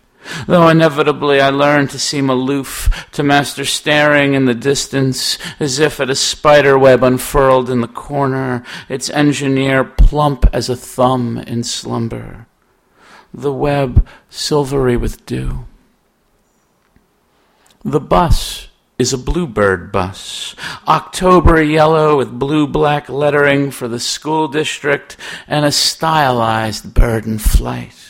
Though 0.47 0.69
inevitably 0.69 1.41
I 1.41 1.51
learn 1.51 1.89
to 1.89 1.99
seem 1.99 2.31
aloof, 2.31 3.09
to 3.13 3.23
master 3.23 3.65
staring 3.65 4.35
in 4.35 4.45
the 4.45 4.55
distance 4.55 5.39
as 5.61 5.79
if 5.79 6.01
at 6.01 6.11
a 6.11 6.15
spider 6.15 6.79
web 6.79 7.03
unfurled 7.03 7.71
in 7.71 7.81
the 7.81 7.89
corner, 7.89 8.63
its 8.89 9.11
engineer 9.11 9.85
plump 9.85 10.47
as 10.53 10.69
a 10.69 10.77
thumb 10.77 11.39
in 11.39 11.65
slumber. 11.65 12.47
The 13.33 13.53
web 13.53 14.07
silvery 14.31 14.97
with 14.97 15.27
dew. 15.27 15.67
The 17.85 18.01
bus 18.01 18.69
is 18.99 19.13
a 19.13 19.19
bluebird 19.19 19.93
bus, 19.93 20.57
October 20.89 21.63
yellow 21.63 22.17
with 22.17 22.39
blue 22.39 22.67
black 22.67 23.09
lettering 23.09 23.71
for 23.71 23.89
the 23.89 24.01
school 24.01 24.49
district 24.49 25.17
and 25.47 25.65
a 25.65 25.73
stylized 25.73 26.95
bird 26.95 27.27
in 27.27 27.39
flight. 27.39 28.06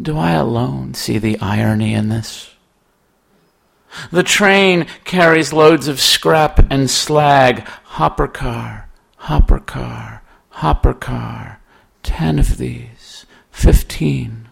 Do 0.00 0.18
I 0.18 0.32
alone 0.32 0.94
see 0.94 1.18
the 1.18 1.38
irony 1.40 1.94
in 1.94 2.08
this? 2.08 2.54
The 4.10 4.24
train 4.24 4.86
carries 5.04 5.52
loads 5.52 5.86
of 5.86 6.00
scrap 6.00 6.66
and 6.70 6.90
slag. 6.90 7.66
Hopper 7.84 8.26
car, 8.26 8.88
hopper 9.18 9.60
car, 9.60 10.22
hopper 10.50 10.94
car. 10.94 11.60
Ten 12.02 12.38
of 12.38 12.58
these, 12.58 13.24
fifteen. 13.50 14.48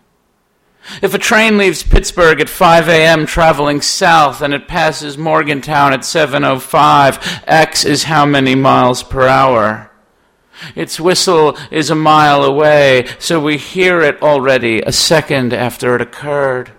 If 1.00 1.14
a 1.14 1.18
train 1.18 1.58
leaves 1.58 1.84
Pittsburgh 1.84 2.40
at 2.40 2.48
5 2.48 2.88
a.m. 2.88 3.24
traveling 3.24 3.80
south 3.80 4.42
and 4.42 4.52
it 4.52 4.66
passes 4.66 5.16
Morgantown 5.16 5.92
at 5.92 6.00
7.05, 6.00 7.42
X 7.46 7.84
is 7.84 8.04
how 8.04 8.26
many 8.26 8.56
miles 8.56 9.04
per 9.04 9.28
hour? 9.28 9.91
Its 10.74 11.00
whistle 11.00 11.56
is 11.70 11.90
a 11.90 11.94
mile 11.94 12.44
away, 12.44 13.06
so 13.18 13.40
we 13.40 13.56
hear 13.56 14.00
it 14.00 14.20
already 14.22 14.80
a 14.80 14.92
second 14.92 15.52
after 15.52 15.94
it 15.94 16.00
occurred. 16.00 16.72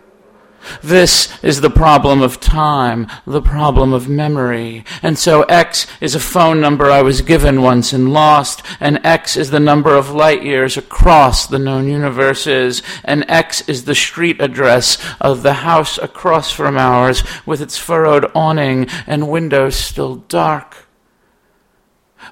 This 0.81 1.37
is 1.43 1.61
the 1.61 1.69
problem 1.69 2.21
of 2.21 2.39
time, 2.39 3.07
the 3.25 3.41
problem 3.41 3.93
of 3.93 4.07
memory. 4.07 4.85
And 5.01 5.17
so 5.17 5.43
X 5.43 5.87
is 5.99 6.15
a 6.15 6.19
phone 6.19 6.61
number 6.61 6.89
I 6.89 7.01
was 7.01 7.21
given 7.21 7.61
once 7.61 7.93
and 7.93 8.13
lost, 8.13 8.63
and 8.79 9.05
X 9.05 9.35
is 9.35 9.51
the 9.51 9.59
number 9.59 9.95
of 9.95 10.11
light 10.11 10.43
years 10.43 10.77
across 10.77 11.47
the 11.47 11.59
known 11.59 11.89
universes, 11.89 12.81
and 13.03 13.25
X 13.27 13.67
is 13.67 13.85
the 13.85 13.95
street 13.95 14.41
address 14.41 14.97
of 15.19 15.43
the 15.43 15.53
house 15.53 15.97
across 15.97 16.51
from 16.51 16.77
ours 16.77 17.23
with 17.45 17.61
its 17.61 17.77
furrowed 17.77 18.29
awning 18.33 18.87
and 19.05 19.29
windows 19.29 19.75
still 19.75 20.15
dark. 20.15 20.82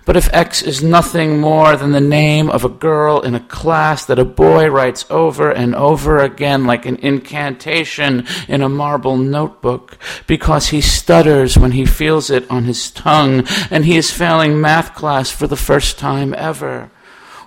But 0.05 0.17
if 0.17 0.33
X 0.33 0.61
is 0.63 0.83
nothing 0.83 1.39
more 1.39 1.75
than 1.75 1.91
the 1.91 2.01
name 2.01 2.49
of 2.49 2.65
a 2.65 2.69
girl 2.69 3.21
in 3.21 3.35
a 3.35 3.39
class 3.39 4.05
that 4.05 4.17
a 4.17 4.25
boy 4.25 4.67
writes 4.67 5.05
over 5.09 5.51
and 5.51 5.75
over 5.75 6.19
again 6.19 6.65
like 6.65 6.85
an 6.85 6.97
incantation 6.97 8.25
in 8.47 8.61
a 8.61 8.69
marble 8.69 9.17
notebook, 9.17 9.97
because 10.25 10.69
he 10.69 10.81
stutters 10.81 11.57
when 11.57 11.73
he 11.73 11.85
feels 11.85 12.29
it 12.29 12.49
on 12.49 12.63
his 12.63 12.89
tongue, 12.89 13.45
and 13.69 13.85
he 13.85 13.95
is 13.95 14.11
failing 14.11 14.59
math 14.59 14.95
class 14.95 15.29
for 15.29 15.45
the 15.45 15.55
first 15.55 15.99
time 15.99 16.33
ever, 16.35 16.89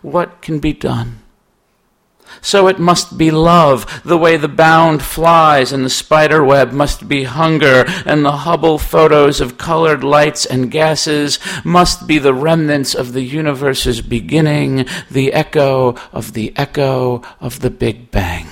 what 0.03 0.41
can 0.41 0.61
be 0.61 0.73
done? 0.73 1.24
So 2.45 2.69
it 2.69 2.79
must 2.79 3.17
be 3.17 3.31
love, 3.31 4.03
the 4.05 4.19
way 4.19 4.37
the 4.37 4.49
bound 4.49 5.03
flies 5.03 5.73
and 5.73 5.83
the 5.83 5.89
spider 5.89 6.45
web 6.45 6.73
must 6.73 7.09
be 7.09 7.25
hunger, 7.25 7.87
and 8.05 8.23
the 8.23 8.45
Hubble 8.45 8.79
photos 8.79 9.41
of 9.41 9.57
colored 9.57 10.05
lights 10.05 10.45
and 10.45 10.71
gases 10.71 11.39
must 11.65 12.07
be 12.07 12.19
the 12.19 12.35
remnants 12.35 12.95
of 12.95 13.15
the 13.15 13.23
universe's 13.23 14.03
beginning, 14.03 14.85
the 15.11 15.33
echo 15.33 15.97
of 16.13 16.35
the 16.35 16.53
echo 16.55 17.23
of 17.41 17.61
the 17.61 17.71
Big 17.71 18.11
Bang. 18.11 18.47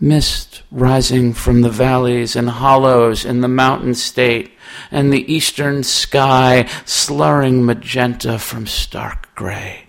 Mist 0.00 0.64
rising 0.72 1.32
from 1.32 1.62
the 1.62 1.70
valleys 1.70 2.34
and 2.34 2.50
hollows 2.50 3.24
in 3.24 3.42
the 3.42 3.48
mountain 3.48 3.94
state, 3.94 4.50
and 4.90 5.12
the 5.12 5.32
eastern 5.32 5.84
sky 5.84 6.68
slurring 6.84 7.64
magenta 7.64 8.40
from 8.40 8.66
stark 8.66 9.32
gray. 9.36 9.87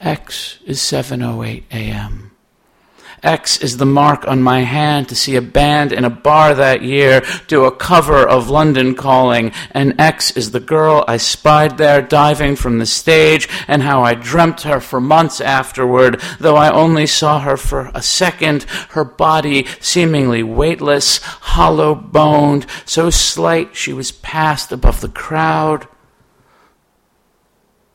X 0.00 0.58
is 0.64 0.78
7:08 0.78 1.64
a.m. 1.72 2.30
X 3.20 3.60
is 3.60 3.78
the 3.78 3.86
mark 3.86 4.28
on 4.28 4.40
my 4.40 4.60
hand 4.60 5.08
to 5.08 5.16
see 5.16 5.34
a 5.34 5.42
band 5.42 5.92
in 5.92 6.04
a 6.04 6.10
bar 6.10 6.54
that 6.54 6.82
year 6.82 7.20
do 7.48 7.64
a 7.64 7.74
cover 7.74 8.26
of 8.26 8.48
London 8.48 8.94
Calling, 8.94 9.50
and 9.72 10.00
X 10.00 10.30
is 10.36 10.52
the 10.52 10.60
girl 10.60 11.04
I 11.08 11.16
spied 11.16 11.78
there 11.78 12.00
diving 12.00 12.54
from 12.54 12.78
the 12.78 12.86
stage, 12.86 13.48
and 13.66 13.82
how 13.82 14.04
I 14.04 14.14
dreamt 14.14 14.62
her 14.62 14.78
for 14.78 15.00
months 15.00 15.40
afterward, 15.40 16.20
though 16.38 16.56
I 16.56 16.70
only 16.70 17.06
saw 17.06 17.40
her 17.40 17.56
for 17.56 17.90
a 17.92 18.02
second, 18.02 18.62
her 18.90 19.04
body 19.04 19.66
seemingly 19.80 20.44
weightless, 20.44 21.18
hollow 21.18 21.96
boned, 21.96 22.66
so 22.84 23.10
slight 23.10 23.74
she 23.74 23.92
was 23.92 24.12
passed 24.12 24.70
above 24.70 25.00
the 25.00 25.08
crowd. 25.08 25.88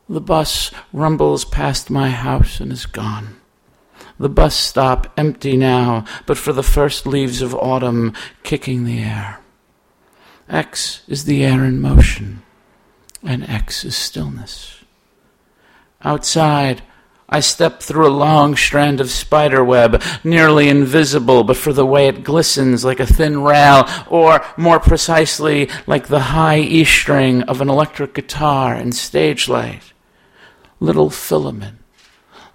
The 0.06 0.20
bus 0.20 0.70
rumbles 0.92 1.46
past 1.46 1.88
my 1.88 2.10
house 2.10 2.60
and 2.60 2.70
is 2.70 2.84
gone. 2.84 3.40
The 4.18 4.28
bus 4.28 4.54
stop 4.54 5.10
empty 5.16 5.56
now, 5.56 6.04
but 6.26 6.36
for 6.36 6.52
the 6.52 6.62
first 6.62 7.06
leaves 7.06 7.40
of 7.40 7.54
autumn 7.54 8.12
kicking 8.42 8.84
the 8.84 8.98
air. 8.98 9.40
X 10.46 11.04
is 11.08 11.24
the 11.24 11.42
air 11.42 11.64
in 11.64 11.80
motion, 11.80 12.42
and 13.22 13.48
X 13.48 13.82
is 13.82 13.96
stillness. 13.96 14.84
Outside, 16.02 16.82
I 17.26 17.40
step 17.40 17.80
through 17.80 18.06
a 18.06 18.12
long 18.12 18.56
strand 18.56 19.00
of 19.00 19.10
spider 19.10 19.64
web, 19.64 20.02
nearly 20.22 20.68
invisible, 20.68 21.44
but 21.44 21.56
for 21.56 21.72
the 21.72 21.86
way 21.86 22.08
it 22.08 22.24
glistens 22.24 22.84
like 22.84 23.00
a 23.00 23.06
thin 23.06 23.42
rail, 23.42 23.88
or 24.08 24.44
more 24.58 24.78
precisely, 24.78 25.70
like 25.86 26.08
the 26.08 26.20
high 26.20 26.58
E 26.58 26.84
string 26.84 27.42
of 27.44 27.62
an 27.62 27.70
electric 27.70 28.12
guitar 28.12 28.74
in 28.74 28.92
stage 28.92 29.48
light 29.48 29.93
little 30.80 31.10
filament, 31.10 31.78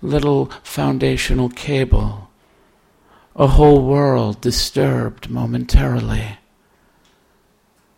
little 0.01 0.47
foundational 0.63 1.49
cable, 1.49 2.29
a 3.35 3.47
whole 3.47 3.85
world 3.85 4.41
disturbed 4.41 5.29
momentarily. 5.29 6.37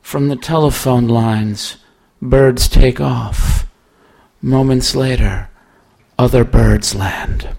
From 0.02 0.28
the 0.28 0.36
telephone 0.36 1.08
lines, 1.08 1.78
birds 2.22 2.68
take 2.68 3.00
off. 3.00 3.66
Moments 4.42 4.96
later, 4.96 5.50
other 6.18 6.44
birds 6.44 6.94
land. 6.94 7.50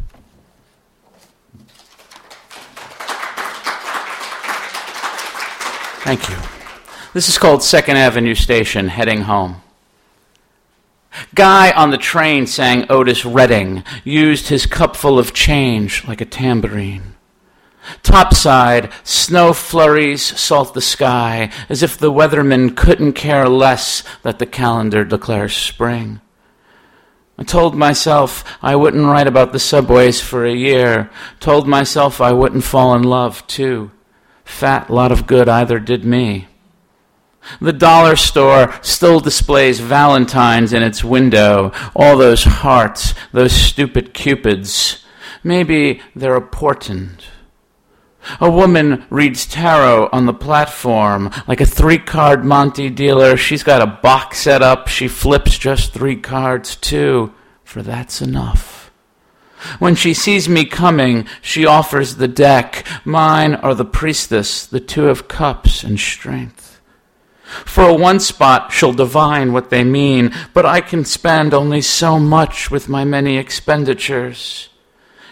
Thank 6.05 6.29
you. 6.29 6.37
This 7.14 7.29
is 7.29 7.38
called 7.38 7.62
Second 7.62 7.96
Avenue 7.96 8.35
Station, 8.35 8.88
heading 8.88 9.22
home. 9.22 9.62
Guy 11.35 11.70
on 11.72 11.90
the 11.90 11.98
train 11.98 12.46
sang 12.46 12.87
Otis 12.88 13.25
Redding, 13.25 13.85
used 14.05 14.48
his 14.48 14.66
cupful 14.66 15.18
of 15.18 15.33
change 15.33 16.07
like 16.07 16.20
a 16.20 16.27
tambourine. 16.27 17.14
Topside, 18.03 18.90
snow 19.03 19.53
flurries 19.53 20.38
salt 20.38 20.72
the 20.75 20.81
sky, 20.81 21.51
as 21.68 21.83
if 21.83 21.98
the 21.98 22.12
weatherman 22.12 22.77
couldn't 22.77 23.14
care 23.14 23.48
less 23.48 24.05
that 24.22 24.38
the 24.38 24.46
calendar 24.46 25.05
declares 25.05 25.55
spring. 25.55 26.20
I 27.38 27.44
told 27.44 27.75
myself 27.75 28.44
I 28.62 28.77
wouldn't 28.77 29.07
write 29.07 29.27
about 29.27 29.53
the 29.53 29.59
subways 29.59 30.20
for 30.20 30.44
a 30.44 30.55
year, 30.55 31.11
told 31.40 31.66
myself 31.66 32.20
I 32.20 32.33
wouldn't 32.33 32.64
fall 32.64 32.94
in 32.94 33.03
love, 33.03 33.46
too. 33.46 33.90
Fat 34.44 34.90
lot 34.90 35.11
of 35.11 35.27
good 35.27 35.48
either 35.48 35.79
did 35.79 36.05
me. 36.05 36.46
The 37.61 37.72
dollar 37.72 38.16
store 38.16 38.74
still 38.83 39.20
displays 39.20 39.81
Valentines 39.81 40.72
in 40.72 40.83
its 40.83 41.02
window, 41.02 41.72
all 41.94 42.16
those 42.16 42.44
hearts, 42.44 43.14
those 43.33 43.52
stupid 43.52 44.14
cupids. 44.14 45.05
Maybe 45.42 46.00
they're 46.14 46.37
a 46.37 46.42
portent. 46.46 47.26
A 48.40 48.50
woman 48.50 49.05
reads 49.11 49.46
tarot 49.46 50.09
on 50.12 50.26
the 50.26 50.33
platform 50.33 51.31
like 51.48 51.61
a 51.61 51.66
three 51.66 51.98
card 51.98 52.44
Monte 52.44 52.90
dealer. 52.90 53.37
She's 53.37 53.64
got 53.64 53.83
a 53.83 53.98
box 54.00 54.38
set 54.38 54.62
up. 54.62 54.87
She 54.87 55.09
flips 55.09 55.59
just 55.59 55.92
three 55.92 56.16
cards 56.16 56.76
too, 56.76 57.35
for 57.64 57.83
that's 57.83 58.22
enough. 58.22 58.92
When 59.78 59.94
she 59.94 60.14
sees 60.14 60.48
me 60.48 60.64
coming, 60.64 61.26
she 61.40 61.66
offers 61.66 62.16
the 62.16 62.28
deck. 62.28 62.87
Mine 63.05 63.55
are 63.55 63.74
the 63.74 63.85
priestess, 63.85 64.66
the 64.66 64.81
two 64.81 65.09
of 65.09 65.28
cups 65.28 65.85
and 65.85 65.98
strength. 65.98 66.71
For 67.65 67.85
a 67.85 67.95
one 67.95 68.21
spot, 68.21 68.73
she'll 68.73 68.93
divine 68.93 69.53
what 69.53 69.71
they 69.71 69.85
mean, 69.85 70.33
but 70.55 70.67
I 70.67 70.81
can 70.81 71.05
spend 71.05 71.53
only 71.53 71.83
so 71.83 72.19
much 72.19 72.71
with 72.71 72.88
my 72.88 73.05
many 73.05 73.37
expenditures. 73.37 74.69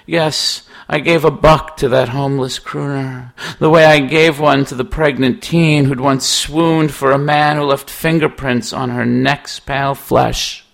Yes, 0.06 0.62
I 0.88 0.98
gave 0.98 1.24
a 1.24 1.30
buck 1.30 1.76
to 1.78 1.88
that 1.90 2.08
homeless 2.08 2.58
crooner, 2.58 3.32
the 3.58 3.70
way 3.70 3.84
I 3.84 4.00
gave 4.00 4.40
one 4.40 4.64
to 4.66 4.74
the 4.74 4.84
pregnant 4.84 5.42
teen 5.42 5.84
who'd 5.84 6.00
once 6.00 6.26
swooned 6.26 6.92
for 6.92 7.12
a 7.12 7.18
man 7.18 7.56
who 7.56 7.62
left 7.62 7.88
fingerprints 7.88 8.72
on 8.72 8.90
her 8.90 9.06
neck's 9.06 9.60
pale 9.60 9.94
flesh. 9.94 10.64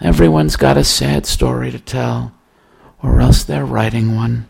Everyone's 0.00 0.56
got 0.56 0.76
a 0.76 0.84
sad 0.84 1.26
story 1.26 1.70
to 1.70 1.80
tell, 1.80 2.34
or 3.02 3.20
else 3.20 3.44
they're 3.44 3.64
writing 3.64 4.14
one. 4.14 4.46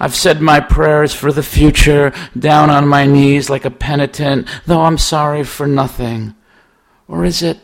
I've 0.00 0.14
said 0.14 0.40
my 0.40 0.60
prayers 0.60 1.14
for 1.14 1.32
the 1.32 1.42
future 1.42 2.12
down 2.38 2.70
on 2.70 2.88
my 2.88 3.06
knees 3.06 3.50
like 3.50 3.64
a 3.64 3.70
penitent, 3.70 4.48
though 4.66 4.82
I'm 4.82 4.98
sorry 4.98 5.44
for 5.44 5.66
nothing. 5.66 6.34
Or 7.08 7.24
is 7.24 7.42
it, 7.42 7.58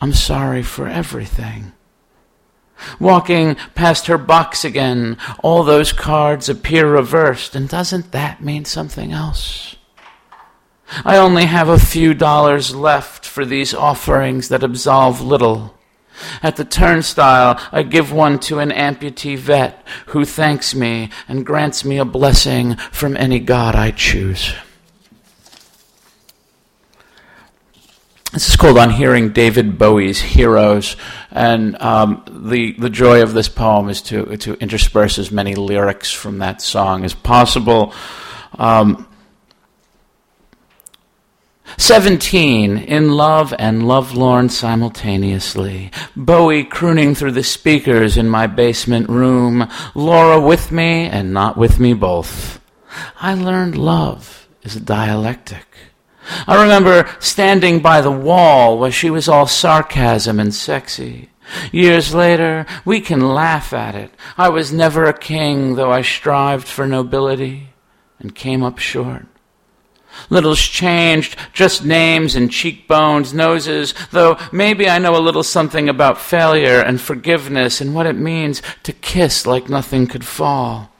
I'm 0.00 0.12
sorry 0.12 0.62
for 0.62 0.86
everything? 0.86 1.72
Walking 3.00 3.56
past 3.74 4.06
her 4.06 4.18
box 4.18 4.64
again, 4.64 5.16
all 5.42 5.64
those 5.64 5.92
cards 5.92 6.48
appear 6.48 6.90
reversed, 6.90 7.54
and 7.54 7.68
doesn't 7.68 8.12
that 8.12 8.42
mean 8.42 8.64
something 8.64 9.12
else? 9.12 9.76
I 11.04 11.16
only 11.16 11.46
have 11.46 11.68
a 11.68 11.78
few 11.78 12.14
dollars 12.14 12.74
left 12.74 13.24
for 13.24 13.44
these 13.44 13.72
offerings 13.72 14.48
that 14.48 14.62
absolve 14.62 15.20
little. 15.20 15.78
At 16.42 16.56
the 16.56 16.64
turnstile, 16.64 17.60
I 17.72 17.82
give 17.82 18.12
one 18.12 18.38
to 18.40 18.58
an 18.58 18.70
amputee 18.70 19.38
vet 19.38 19.86
who 20.06 20.24
thanks 20.24 20.74
me 20.74 21.10
and 21.28 21.46
grants 21.46 21.84
me 21.84 21.98
a 21.98 22.04
blessing 22.04 22.76
from 22.92 23.16
any 23.16 23.40
God 23.40 23.74
I 23.74 23.90
choose. 23.90 24.54
This 28.34 28.48
is 28.48 28.56
called 28.56 28.78
On 28.78 28.90
Hearing 28.90 29.28
David 29.28 29.78
Bowie's 29.78 30.20
Heroes, 30.20 30.96
and 31.30 31.80
um, 31.80 32.24
the 32.28 32.72
the 32.72 32.90
joy 32.90 33.22
of 33.22 33.32
this 33.32 33.48
poem 33.48 33.88
is 33.88 34.02
to 34.02 34.36
to 34.38 34.54
intersperse 34.54 35.20
as 35.20 35.30
many 35.30 35.54
lyrics 35.54 36.10
from 36.10 36.38
that 36.38 36.60
song 36.60 37.04
as 37.04 37.14
possible. 37.14 37.94
Um, 38.58 39.08
Seventeen, 41.76 42.78
in 42.78 43.12
love 43.12 43.52
and 43.58 43.86
lovelorn 43.86 44.48
simultaneously. 44.48 45.90
Bowie 46.14 46.64
crooning 46.64 47.14
through 47.14 47.32
the 47.32 47.42
speakers 47.42 48.16
in 48.16 48.28
my 48.28 48.46
basement 48.46 49.08
room. 49.08 49.68
Laura 49.94 50.40
with 50.40 50.70
me 50.70 51.06
and 51.06 51.32
not 51.32 51.56
with 51.56 51.80
me 51.80 51.92
both. 51.92 52.60
I 53.20 53.34
learned 53.34 53.76
love 53.76 54.48
is 54.62 54.76
a 54.76 54.80
dialectic. 54.80 55.66
I 56.46 56.62
remember 56.62 57.08
standing 57.20 57.80
by 57.80 58.00
the 58.00 58.10
wall 58.10 58.78
where 58.78 58.92
she 58.92 59.10
was 59.10 59.28
all 59.28 59.46
sarcasm 59.46 60.40
and 60.40 60.54
sexy. 60.54 61.30
Years 61.70 62.14
later, 62.14 62.64
we 62.84 63.00
can 63.00 63.34
laugh 63.34 63.72
at 63.72 63.94
it. 63.94 64.10
I 64.38 64.48
was 64.48 64.72
never 64.72 65.04
a 65.04 65.18
king, 65.18 65.74
though 65.74 65.92
I 65.92 66.00
strived 66.00 66.66
for 66.66 66.86
nobility 66.86 67.68
and 68.18 68.34
came 68.34 68.62
up 68.62 68.78
short. 68.78 69.26
Little's 70.30 70.60
changed, 70.60 71.36
just 71.52 71.84
names 71.84 72.34
and 72.34 72.50
cheekbones, 72.50 73.34
noses, 73.34 73.94
though 74.10 74.38
maybe 74.52 74.88
I 74.88 74.98
know 74.98 75.16
a 75.16 75.18
little 75.18 75.42
something 75.42 75.88
about 75.88 76.20
failure 76.20 76.80
and 76.80 77.00
forgiveness 77.00 77.80
and 77.80 77.94
what 77.94 78.06
it 78.06 78.16
means 78.16 78.62
to 78.84 78.92
kiss 78.92 79.46
like 79.46 79.68
nothing 79.68 80.06
could 80.06 80.24
fall. 80.24 80.90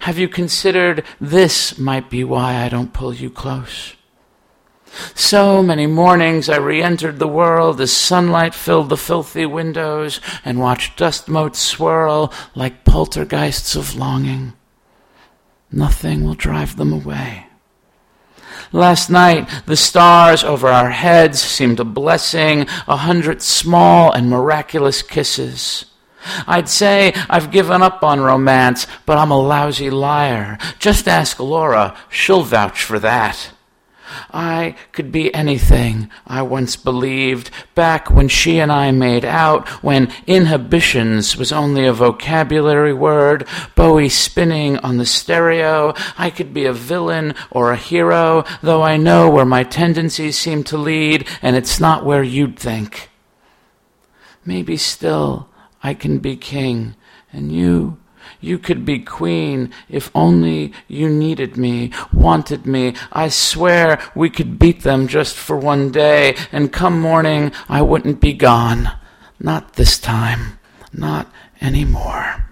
Have 0.00 0.18
you 0.18 0.28
considered 0.28 1.04
this 1.20 1.78
might 1.78 2.10
be 2.10 2.24
why 2.24 2.56
I 2.56 2.68
don't 2.68 2.92
pull 2.92 3.14
you 3.14 3.30
close? 3.30 3.94
So 5.14 5.62
many 5.62 5.86
mornings 5.86 6.48
I 6.48 6.56
re 6.56 6.82
entered 6.82 7.18
the 7.18 7.28
world 7.28 7.80
as 7.80 7.92
sunlight 7.92 8.54
filled 8.54 8.88
the 8.88 8.96
filthy 8.96 9.46
windows 9.46 10.20
and 10.44 10.60
watched 10.60 10.98
dust 10.98 11.28
motes 11.28 11.60
swirl 11.60 12.32
like 12.54 12.84
poltergeists 12.84 13.74
of 13.74 13.94
longing. 13.94 14.52
Nothing 15.70 16.24
will 16.24 16.34
drive 16.34 16.76
them 16.76 16.92
away. 16.92 17.46
Last 18.72 19.10
night, 19.10 19.50
the 19.66 19.76
stars 19.76 20.42
over 20.42 20.68
our 20.68 20.90
heads 20.90 21.40
seemed 21.40 21.78
a 21.78 21.84
blessing, 21.84 22.62
a 22.88 22.96
hundred 22.96 23.42
small 23.42 24.10
and 24.10 24.30
miraculous 24.30 25.02
kisses. 25.02 25.84
I'd 26.46 26.68
say 26.68 27.12
I've 27.28 27.50
given 27.50 27.82
up 27.82 28.02
on 28.02 28.20
romance, 28.20 28.86
but 29.04 29.18
I'm 29.18 29.30
a 29.30 29.38
lousy 29.38 29.90
liar. 29.90 30.56
Just 30.78 31.06
ask 31.06 31.38
Laura, 31.38 31.96
she'll 32.08 32.44
vouch 32.44 32.82
for 32.82 32.98
that. 33.00 33.50
I 34.32 34.76
could 34.92 35.12
be 35.12 35.34
anything 35.34 36.10
I 36.26 36.42
once 36.42 36.76
believed 36.76 37.50
back 37.74 38.10
when 38.10 38.28
she 38.28 38.58
and 38.58 38.70
I 38.70 38.90
made 38.90 39.24
out, 39.24 39.68
when 39.82 40.12
inhibitions 40.26 41.36
was 41.36 41.52
only 41.52 41.86
a 41.86 41.92
vocabulary 41.92 42.92
word, 42.92 43.46
Bowie 43.74 44.08
spinning 44.08 44.78
on 44.78 44.98
the 44.98 45.06
stereo. 45.06 45.94
I 46.18 46.30
could 46.30 46.52
be 46.52 46.64
a 46.64 46.72
villain 46.72 47.34
or 47.50 47.72
a 47.72 47.76
hero, 47.76 48.44
though 48.62 48.82
I 48.82 48.96
know 48.96 49.30
where 49.30 49.44
my 49.44 49.62
tendencies 49.62 50.38
seem 50.38 50.64
to 50.64 50.76
lead, 50.76 51.26
and 51.40 51.56
it's 51.56 51.80
not 51.80 52.04
where 52.04 52.22
you'd 52.22 52.58
think. 52.58 53.10
Maybe 54.44 54.76
still 54.76 55.48
I 55.82 55.94
can 55.94 56.18
be 56.18 56.36
king, 56.36 56.96
and 57.32 57.52
you 57.52 57.98
you 58.42 58.58
could 58.58 58.84
be 58.84 58.98
queen 58.98 59.72
if 59.88 60.10
only 60.14 60.74
you 60.88 61.08
needed 61.08 61.56
me, 61.56 61.92
wanted 62.12 62.66
me. 62.66 62.94
I 63.10 63.28
swear 63.28 64.02
we 64.14 64.28
could 64.28 64.58
beat 64.58 64.82
them 64.82 65.08
just 65.08 65.36
for 65.36 65.56
one 65.56 65.90
day, 65.90 66.36
and 66.50 66.70
come 66.72 67.00
morning 67.00 67.52
I 67.68 67.80
wouldn't 67.80 68.20
be 68.20 68.34
gone. 68.34 68.90
Not 69.40 69.74
this 69.74 69.98
time. 69.98 70.58
Not 70.92 71.26
anymore. 71.60 72.44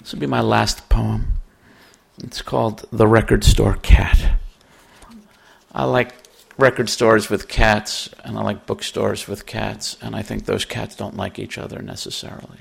This 0.00 0.12
will 0.12 0.20
be 0.20 0.26
my 0.26 0.40
last 0.40 0.88
poem. 0.88 1.32
It's 2.22 2.42
called 2.42 2.86
The 2.92 3.06
Record 3.06 3.44
Store 3.44 3.74
Cat. 3.74 4.38
I 5.72 5.84
like 5.84 6.14
record 6.56 6.88
stores 6.88 7.30
with 7.30 7.48
cats, 7.48 8.10
and 8.24 8.38
I 8.38 8.42
like 8.42 8.66
bookstores 8.66 9.28
with 9.28 9.46
cats, 9.46 9.96
and 10.02 10.16
I 10.16 10.22
think 10.22 10.44
those 10.44 10.64
cats 10.64 10.96
don't 10.96 11.16
like 11.16 11.38
each 11.38 11.56
other 11.58 11.80
necessarily. 11.80 12.60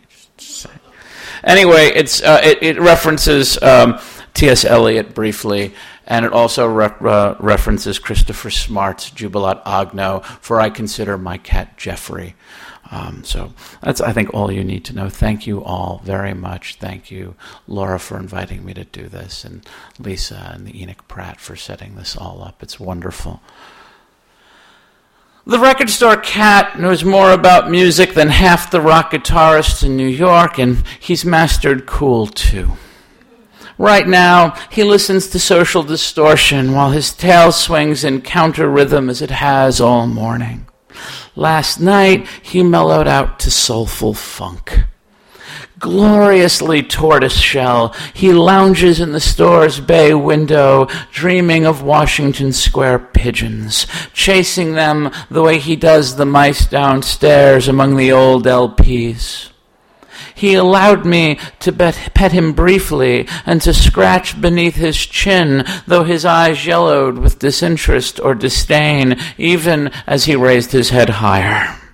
Anyway, 1.44 1.92
it's 1.96 2.22
uh, 2.22 2.42
it, 2.44 2.62
it, 2.62 2.80
references 2.80 3.62
um, 3.62 4.00
T.S. 4.34 4.66
Eliot 4.66 5.13
briefly, 5.13 5.74
and 6.06 6.26
it 6.26 6.34
also 6.34 6.68
re- 6.68 6.90
uh, 7.02 7.36
references 7.40 8.00
Christopher 8.00 8.50
Smart's 8.50 9.10
Jubilate 9.10 9.63
Agno, 9.63 10.24
for 10.24 10.60
I 10.60 10.70
consider 10.70 11.18
my 11.18 11.38
cat 11.38 11.78
Jeoffry. 11.78 12.34
Um, 12.90 13.24
so 13.24 13.54
that's, 13.82 14.00
I 14.00 14.13
think, 14.13 14.34
all 14.34 14.52
you 14.52 14.63
need 14.63 14.86
to 14.86 14.96
know. 14.96 15.10
Thank 15.10 15.46
you 15.46 15.63
all 15.63 16.02
very 16.06 16.34
much. 16.34 16.76
Thank 16.76 17.12
you, 17.12 17.36
Laura, 17.68 18.00
for 18.00 18.18
inviting 18.18 18.63
me 18.63 18.74
to 18.74 18.86
do 18.86 19.08
this, 19.08 19.44
and 19.44 19.68
Lisa 20.00 20.52
and 20.54 20.66
the 20.66 20.82
Enoch 20.82 21.08
Pratt 21.08 21.40
for 21.40 21.56
setting 21.56 21.96
this 21.96 22.16
all 22.16 22.42
up. 22.44 22.63
It's 22.63 22.80
wonderful. 22.80 23.42
The 25.48 25.60
record 25.60 25.90
store 25.90 26.18
cat 26.18 26.78
knows 26.78 27.06
more 27.06 27.32
about 27.32 27.72
music 27.72 28.16
than 28.16 28.28
half 28.28 28.70
the 28.70 28.82
rock 28.82 29.12
guitarists 29.12 29.82
in 29.82 29.96
New 29.96 30.06
York, 30.10 30.60
and 30.60 30.84
he's 31.00 31.24
mastered 31.24 31.86
cool 31.86 32.28
too. 32.28 32.74
Right 33.78 34.06
now, 34.06 34.60
he 34.70 34.84
listens 34.84 35.28
to 35.28 35.40
social 35.40 35.84
distortion 35.84 36.74
while 36.74 36.92
his 36.92 37.14
tail 37.14 37.54
swings 37.54 38.04
in 38.04 38.24
counter 38.24 38.68
rhythm 38.68 39.10
as 39.10 39.22
it 39.22 39.32
has 39.32 39.80
all 39.80 40.06
morning. 40.06 40.68
Last 41.34 41.80
night, 41.80 42.28
he 42.42 42.62
mellowed 42.62 43.08
out 43.08 43.40
to 43.40 43.50
soulful 43.50 44.14
funk 44.14 44.82
gloriously 45.80 46.84
tortoiseshell, 46.84 47.94
he 48.13 48.34
lounges 48.34 48.99
in 48.99 49.12
the 49.12 49.20
store's 49.20 49.80
bay 49.80 50.14
window, 50.14 50.88
dreaming 51.12 51.66
of 51.66 51.84
Washington 51.84 52.54
Square 52.54 52.99
pigeons, 53.14 53.88
chasing 54.14 54.74
them 54.74 55.12
the 55.30 55.41
way 55.41 55.60
he 55.60 55.76
does 55.76 56.16
the 56.16 56.26
mice 56.26 56.66
downstairs 56.66 57.68
among 57.68 57.95
the 57.95 58.12
old 58.12 58.45
LPs. 58.45 59.49
He 60.34 60.54
allowed 60.54 61.04
me 61.04 61.39
to 61.62 61.72
pet 61.72 62.32
him 62.32 62.54
briefly 62.54 63.28
and 63.45 63.60
to 63.64 63.74
scratch 63.74 64.39
beneath 64.39 64.76
his 64.76 64.97
chin, 64.97 65.66
though 65.88 66.04
his 66.04 66.26
eyes 66.26 66.66
yellowed 66.66 67.18
with 67.18 67.39
disinterest 67.39 68.20
or 68.20 68.36
disdain, 68.36 69.20
even 69.39 69.88
as 70.06 70.26
he 70.26 70.36
raised 70.36 70.72
his 70.74 70.91
head 70.91 71.10
higher. 71.10 71.87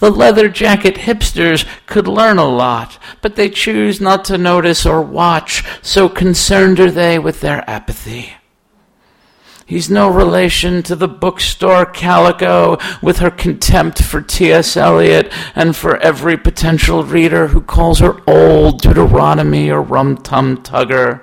The 0.00 0.10
leather 0.10 0.48
jacket 0.48 0.96
hipsters 0.96 1.66
could 1.86 2.08
learn 2.08 2.38
a 2.38 2.48
lot, 2.48 2.98
but 3.20 3.36
they 3.36 3.50
choose 3.50 4.00
not 4.00 4.24
to 4.26 4.38
notice 4.38 4.86
or 4.86 5.02
watch, 5.02 5.64
so 5.82 6.08
concerned 6.08 6.80
are 6.80 6.90
they 6.90 7.18
with 7.18 7.40
their 7.40 7.68
apathy. 7.68 8.32
He's 9.66 9.90
no 9.90 10.08
relation 10.08 10.82
to 10.84 10.96
the 10.96 11.08
bookstore 11.08 11.84
calico 11.84 12.78
with 13.02 13.18
her 13.18 13.30
contempt 13.30 14.02
for 14.02 14.22
T.S. 14.22 14.78
Eliot 14.78 15.30
and 15.54 15.76
for 15.76 15.98
every 15.98 16.38
potential 16.38 17.04
reader 17.04 17.48
who 17.48 17.60
calls 17.60 17.98
her 17.98 18.22
old 18.26 18.80
Deuteronomy 18.80 19.70
or 19.70 19.82
Rum 19.82 20.16
Tum 20.16 20.62
Tugger. 20.62 21.20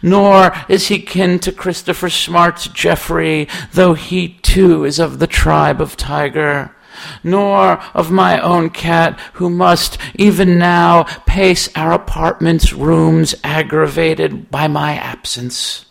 Nor 0.00 0.56
is 0.70 0.88
he 0.88 0.98
kin 0.98 1.38
to 1.40 1.52
Christopher 1.52 2.08
Smart's 2.08 2.68
Jeoffry, 2.68 3.48
though 3.72 3.92
he 3.92 4.30
too 4.40 4.84
is 4.84 4.98
of 4.98 5.18
the 5.18 5.26
tribe 5.26 5.82
of 5.82 5.94
Tiger 5.94 6.74
nor 7.22 7.80
of 7.94 8.10
my 8.10 8.40
own 8.40 8.70
cat, 8.70 9.18
who 9.34 9.50
must, 9.50 9.98
even 10.14 10.58
now, 10.58 11.04
pace 11.26 11.68
our 11.76 11.92
apartment's 11.92 12.72
rooms 12.72 13.34
aggravated 13.44 14.50
by 14.50 14.68
my 14.68 14.94
absence. 14.94 15.86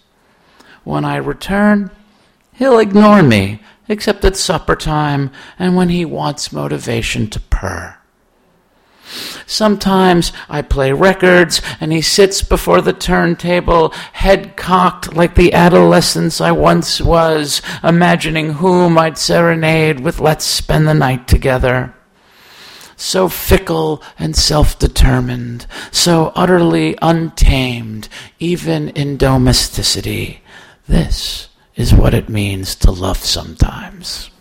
When 0.84 1.04
I 1.06 1.18
return, 1.18 1.92
he'll 2.54 2.80
ignore 2.80 3.24
me, 3.24 3.62
except 3.88 4.26
at 4.26 4.38
supper 4.38 4.76
time 4.76 5.32
and 5.60 5.76
when 5.76 5.90
he 5.90 6.06
wants 6.06 6.52
motivation 6.52 7.30
to 7.30 7.40
purr. 7.40 7.98
Sometimes 9.46 10.34
I 10.50 10.62
play 10.62 10.92
records 10.92 11.62
and 11.80 11.92
he 11.92 12.02
sits 12.02 12.42
before 12.42 12.82
the 12.82 12.94
turntable, 12.94 13.90
head 14.14 14.58
cocked 14.58 15.14
like 15.14 15.36
the 15.36 15.54
adolescence 15.54 16.42
I 16.42 16.52
once 16.52 17.00
was, 17.00 17.62
imagining 17.84 18.54
whom 18.54 18.98
I'd 18.98 19.18
serenade 19.18 20.00
with 20.02 20.20
Let's 20.20 20.46
Spend 20.46 20.88
the 20.88 20.94
Night 20.94 21.28
Together. 21.28 21.94
So 22.98 23.30
fickle 23.30 24.02
and 24.18 24.36
self 24.36 24.80
determined, 24.80 25.68
so 25.92 26.32
utterly 26.36 26.98
untamed, 27.02 28.10
even 28.40 28.90
in 28.90 29.18
domesticity. 29.18 30.42
This 30.88 31.50
is 31.76 31.94
what 31.94 32.16
it 32.16 32.28
means 32.28 32.76
to 32.76 32.92
love 32.92 33.18
sometimes. 33.18 34.32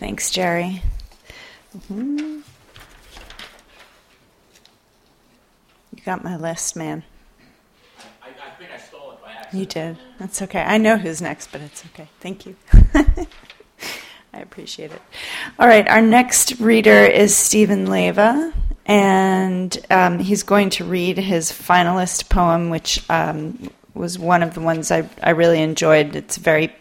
Thanks, 0.00 0.30
Gerry. 0.30 0.82
Mm-hmm. 1.76 2.38
You 5.94 6.02
got 6.06 6.24
my 6.24 6.38
list, 6.38 6.74
man. 6.74 7.04
I, 8.22 8.28
I 8.28 8.50
think 8.58 8.70
I 8.72 8.78
stole 8.78 9.10
it 9.10 9.22
by 9.22 9.32
accident. 9.32 9.60
You 9.60 9.66
did. 9.66 9.98
That's 10.18 10.40
okay. 10.40 10.62
I 10.62 10.78
know 10.78 10.96
who's 10.96 11.20
next, 11.20 11.52
but 11.52 11.60
it's 11.60 11.84
okay. 11.92 12.08
Thank 12.20 12.46
you. 12.46 12.56
I 14.32 14.40
appreciate 14.40 14.90
it. 14.90 15.02
All 15.58 15.68
right, 15.68 15.86
our 15.86 16.00
next 16.00 16.58
reader 16.60 17.04
is 17.04 17.36
Steven 17.36 17.86
Leyva, 17.86 18.54
and 18.86 19.86
um, 19.90 20.18
he's 20.18 20.44
going 20.44 20.70
to 20.70 20.84
read 20.86 21.18
his 21.18 21.52
finalist 21.52 22.30
poem, 22.30 22.70
which 22.70 23.04
um, 23.10 23.70
was 23.92 24.18
one 24.18 24.42
of 24.42 24.54
the 24.54 24.62
ones 24.62 24.90
I, 24.90 25.06
I 25.22 25.30
really 25.30 25.60
enjoyed. 25.60 26.16
It's 26.16 26.38
very 26.38 26.72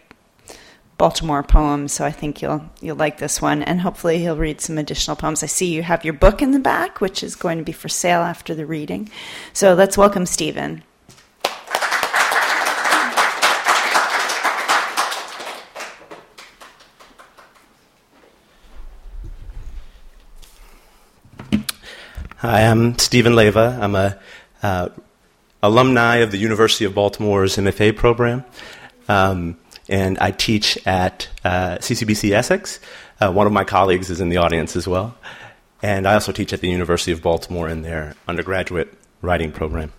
Baltimore 0.99 1.43
poems, 1.43 1.93
so 1.93 2.03
I 2.03 2.11
think 2.11 2.41
you'll 2.41 2.61
you'll 2.81 2.97
like 2.97 3.19
this 3.19 3.41
one, 3.41 3.63
and 3.63 3.79
hopefully 3.79 4.19
he'll 4.19 4.35
read 4.35 4.59
some 4.59 4.77
additional 4.77 5.15
poems. 5.15 5.41
I 5.41 5.45
see 5.45 5.73
you 5.73 5.81
have 5.81 6.03
your 6.03 6.13
book 6.13 6.41
in 6.41 6.51
the 6.51 6.59
back, 6.59 6.99
which 6.99 7.23
is 7.23 7.37
going 7.37 7.57
to 7.57 7.63
be 7.63 7.71
for 7.71 7.87
sale 7.87 8.19
after 8.19 8.53
the 8.53 8.65
reading. 8.65 9.09
So 9.53 9.73
let's 9.73 9.97
welcome 9.97 10.25
Steven. 10.25 10.83
Hi, 22.39 22.61
I'm 22.65 22.99
Steven 22.99 23.33
Leyva. 23.33 23.79
I'm 23.79 23.95
a 23.95 24.19
uh, 24.61 24.89
alumni 25.63 26.17
of 26.17 26.31
the 26.31 26.37
University 26.37 26.83
of 26.83 26.93
Baltimore's 26.93 27.55
MFA 27.55 27.95
program. 27.95 28.43
Um, 29.07 29.55
and 29.89 30.17
I 30.19 30.31
teach 30.31 30.77
at 30.87 31.27
uh, 31.43 31.77
CCBC 31.79 32.31
Essex. 32.31 32.79
Uh, 33.19 33.31
one 33.31 33.47
of 33.47 33.53
my 33.53 33.63
colleagues 33.63 34.09
is 34.09 34.21
in 34.21 34.29
the 34.29 34.37
audience 34.37 34.75
as 34.75 34.87
well. 34.87 35.17
And 35.81 36.07
I 36.07 36.13
also 36.13 36.31
teach 36.31 36.53
at 36.53 36.61
the 36.61 36.69
University 36.69 37.11
of 37.11 37.21
Baltimore 37.21 37.67
in 37.67 37.81
their 37.81 38.15
undergraduate 38.27 38.93
writing 39.21 39.51
program. 39.51 39.91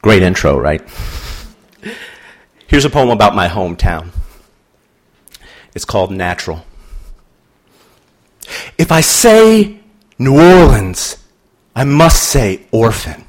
Great 0.00 0.22
intro, 0.22 0.58
right? 0.58 0.82
Here's 2.66 2.84
a 2.84 2.90
poem 2.90 3.10
about 3.10 3.34
my 3.34 3.48
hometown. 3.48 4.08
It's 5.74 5.84
called 5.84 6.10
Natural. 6.10 6.64
If 8.78 8.90
I 8.90 9.00
say 9.00 9.78
New 10.18 10.40
Orleans, 10.40 11.18
I 11.76 11.84
must 11.84 12.22
say 12.22 12.66
orphan 12.70 13.24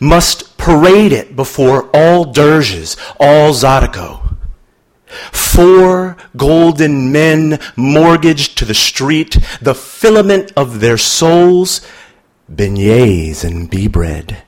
must 0.00 0.57
parade 0.58 1.12
it 1.12 1.34
before 1.34 1.88
all 1.94 2.26
dirges, 2.26 2.98
all 3.18 3.52
Zydeco. 3.54 4.36
Four 5.32 6.18
golden 6.36 7.10
men 7.10 7.58
mortgaged 7.76 8.58
to 8.58 8.66
the 8.66 8.74
street, 8.74 9.38
the 9.62 9.74
filament 9.74 10.52
of 10.54 10.80
their 10.80 10.98
souls, 10.98 11.80
beignets 12.52 13.42
and 13.42 13.70
bee 13.70 13.88
bread, 13.88 14.42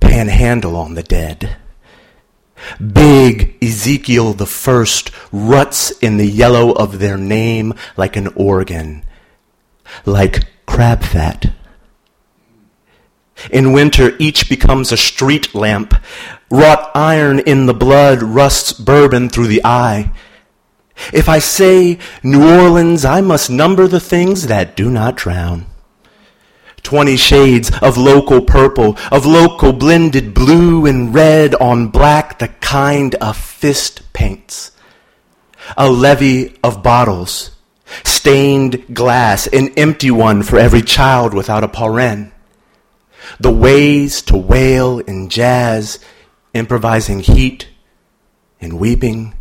panhandle 0.00 0.76
on 0.76 0.94
the 0.94 1.04
dead. 1.04 1.58
Big 2.80 3.56
Ezekiel 3.62 4.32
the 4.32 4.46
first 4.46 5.10
ruts 5.30 5.90
in 5.98 6.16
the 6.16 6.26
yellow 6.26 6.72
of 6.72 6.98
their 6.98 7.18
name 7.18 7.74
like 7.96 8.16
an 8.16 8.28
organ, 8.34 9.04
like 10.04 10.44
crab 10.66 11.04
fat 11.04 11.52
in 13.50 13.72
winter, 13.72 14.16
each 14.18 14.48
becomes 14.48 14.92
a 14.92 14.96
street 14.96 15.54
lamp. 15.54 15.94
Wrought 16.50 16.90
iron 16.94 17.40
in 17.40 17.66
the 17.66 17.74
blood 17.74 18.22
rusts 18.22 18.72
bourbon 18.72 19.28
through 19.28 19.48
the 19.48 19.64
eye. 19.64 20.12
If 21.12 21.28
I 21.28 21.40
say 21.40 21.98
New 22.22 22.48
Orleans, 22.48 23.04
I 23.04 23.20
must 23.20 23.50
number 23.50 23.88
the 23.88 24.00
things 24.00 24.46
that 24.46 24.76
do 24.76 24.90
not 24.90 25.16
drown. 25.16 25.66
Twenty 26.82 27.16
shades 27.16 27.72
of 27.80 27.96
local 27.96 28.42
purple, 28.42 28.96
of 29.10 29.26
local 29.26 29.72
blended 29.72 30.34
blue 30.34 30.86
and 30.86 31.14
red 31.14 31.54
on 31.56 31.88
black, 31.88 32.38
the 32.38 32.48
kind 32.48 33.16
a 33.20 33.34
fist 33.34 34.12
paints. 34.12 34.70
A 35.76 35.90
levee 35.90 36.54
of 36.62 36.82
bottles, 36.82 37.52
stained 38.04 38.94
glass, 38.94 39.46
an 39.46 39.70
empty 39.78 40.10
one 40.10 40.42
for 40.42 40.58
every 40.58 40.82
child 40.82 41.32
without 41.32 41.64
a 41.64 41.68
parent 41.68 42.33
the 43.38 43.52
ways 43.52 44.22
to 44.22 44.36
wail 44.36 44.98
in 45.00 45.28
jazz, 45.28 45.98
improvising 46.52 47.20
heat 47.20 47.68
and 48.60 48.78
weeping 48.78 49.34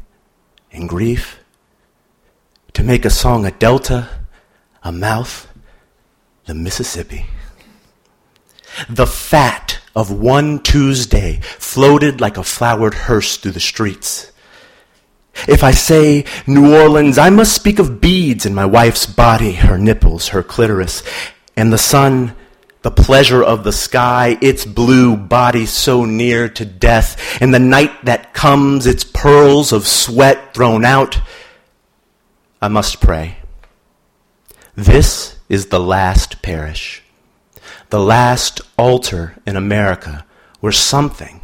and 0.72 0.90
grief, 0.90 1.40
to 2.74 2.84
make 2.84 3.06
a 3.06 3.10
song 3.10 3.46
a 3.46 3.52
delta, 3.52 4.10
a 4.84 4.92
mouth, 4.92 5.48
the 6.46 6.54
Mississippi. 6.54 7.26
The 8.90 9.08
fat 9.08 9.80
of 9.96 10.12
one 10.12 10.60
Tuesday 10.60 11.40
floated 11.42 12.20
like 12.20 12.38
a 12.38 12.44
flowered 12.44 12.94
hearse 12.94 13.38
through 13.38 13.52
the 13.52 13.60
streets. 13.60 14.32
If 15.48 15.64
I 15.64 15.72
say 15.72 16.26
New 16.48 16.76
Orleans, 16.76 17.18
I 17.18 17.30
must 17.30 17.54
speak 17.54 17.80
of 17.80 18.02
beads 18.02 18.46
in 18.46 18.56
my 18.56 18.66
wife's 18.66 19.06
body, 19.06 19.54
her 19.54 19.78
nipples, 19.78 20.30
her 20.30 20.44
clitoris, 20.44 21.04
and 21.56 21.72
the 21.72 21.78
sun 21.78 22.36
the 22.84 22.92
pleasure 22.92 23.42
of 23.42 23.64
the 23.64 23.72
sky, 23.72 24.38
its 24.42 24.66
blue 24.66 25.16
body 25.18 25.66
so 25.66 26.06
near 26.06 26.48
to 26.50 26.66
death, 26.66 27.42
and 27.42 27.54
the 27.54 27.60
night 27.60 28.06
that 28.06 28.34
comes, 28.34 28.86
its 28.86 29.04
pearls 29.04 29.72
of 29.72 29.88
sweat 29.88 30.54
thrown 30.54 30.86
out, 30.86 31.20
I 32.62 32.68
must 32.68 33.02
pray. 33.02 33.38
This 34.76 35.38
is 35.50 35.68
the 35.68 35.80
last 35.80 36.42
parish, 36.42 37.02
the 37.90 38.00
last 38.00 38.62
altar 38.78 39.36
in 39.46 39.56
America 39.56 40.26
where 40.60 40.72
something, 40.72 41.42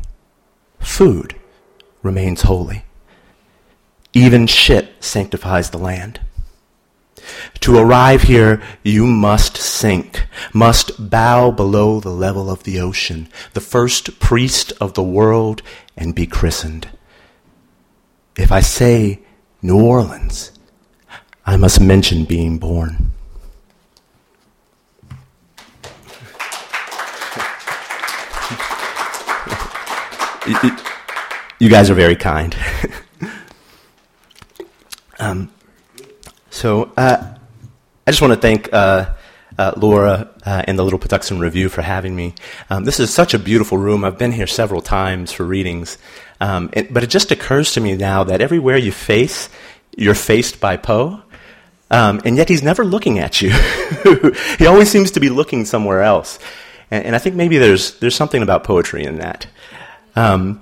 food, 0.80 1.36
remains 2.04 2.44
holy. 2.44 2.84
Even 4.14 4.48
shit 4.48 4.94
sanctifies 5.00 5.70
the 5.70 5.78
land. 5.78 6.20
To 7.62 7.78
arrive 7.78 8.24
here, 8.24 8.62
you 8.84 9.06
must 9.06 9.58
sink, 9.58 10.26
must 10.54 11.10
bow 11.10 11.52
below 11.52 12.00
the 12.00 12.10
level 12.10 12.50
of 12.50 12.64
the 12.64 12.80
ocean, 12.80 13.28
the 13.54 13.62
first 13.62 14.20
priest 14.20 14.74
of 14.80 14.94
the 14.94 15.04
world, 15.04 15.62
and 15.98 16.16
be 16.16 16.26
christened. 16.26 16.90
If 18.38 18.52
I 18.52 18.62
say 18.62 19.20
New 19.62 19.84
Orleans, 19.84 20.52
I 21.46 21.58
must 21.58 21.82
mention 21.82 22.24
being 22.26 22.58
born. 22.58 23.12
you 31.60 31.70
guys 31.70 31.90
are 31.90 31.96
very 31.96 32.16
kind. 32.16 32.56
um, 35.20 35.52
so, 36.60 36.91
uh, 36.97 37.36
I 38.05 38.12
just 38.12 38.22
want 38.22 38.34
to 38.34 38.39
thank 38.41 38.74
uh, 38.74 39.14
uh, 39.57 39.72
Laura 39.78 40.30
uh, 40.45 40.62
and 40.68 40.78
the 40.78 40.84
Little 40.84 40.99
Patuxent 40.99 41.39
Review 41.39 41.70
for 41.70 41.82
having 41.82 42.14
me. 42.14 42.36
Um, 42.70 42.84
this 42.84 42.99
is 42.99 43.14
such 43.14 43.34
a 43.34 43.39
beautiful 43.39 43.78
room. 43.78 44.03
I've 44.03 44.18
been 44.18 44.34
here 44.34 44.45
several 44.45 44.82
times 44.82 45.32
for 45.32 45.45
readings. 45.45 45.97
Um, 46.41 46.70
it, 46.74 46.93
but 46.93 47.01
it 47.01 47.10
just 47.10 47.32
occurs 47.32 47.72
to 47.76 47.80
me 47.80 47.95
now 47.95 48.26
that 48.26 48.41
everywhere 48.41 48.76
you 48.76 48.91
face, 48.91 49.47
you're 49.95 50.16
faced 50.16 50.60
by 50.60 50.76
Poe. 50.76 51.22
Um, 51.91 52.20
and 52.26 52.36
yet 52.36 52.49
he's 52.49 52.62
never 52.62 52.84
looking 52.84 53.20
at 53.20 53.41
you. 53.41 53.51
he 54.57 54.66
always 54.66 54.91
seems 54.91 55.12
to 55.12 55.22
be 55.22 55.30
looking 55.30 55.64
somewhere 55.64 56.01
else. 56.01 56.39
And, 56.91 57.05
and, 57.05 57.16
I 57.16 57.20
think 57.20 57.38
maybe 57.38 57.57
there's, 57.57 57.97
there's 57.99 58.16
something 58.16 58.43
about 58.43 58.66
poetry 58.66 59.05
in 59.05 59.20
that. 59.20 59.47
Um, 60.18 60.62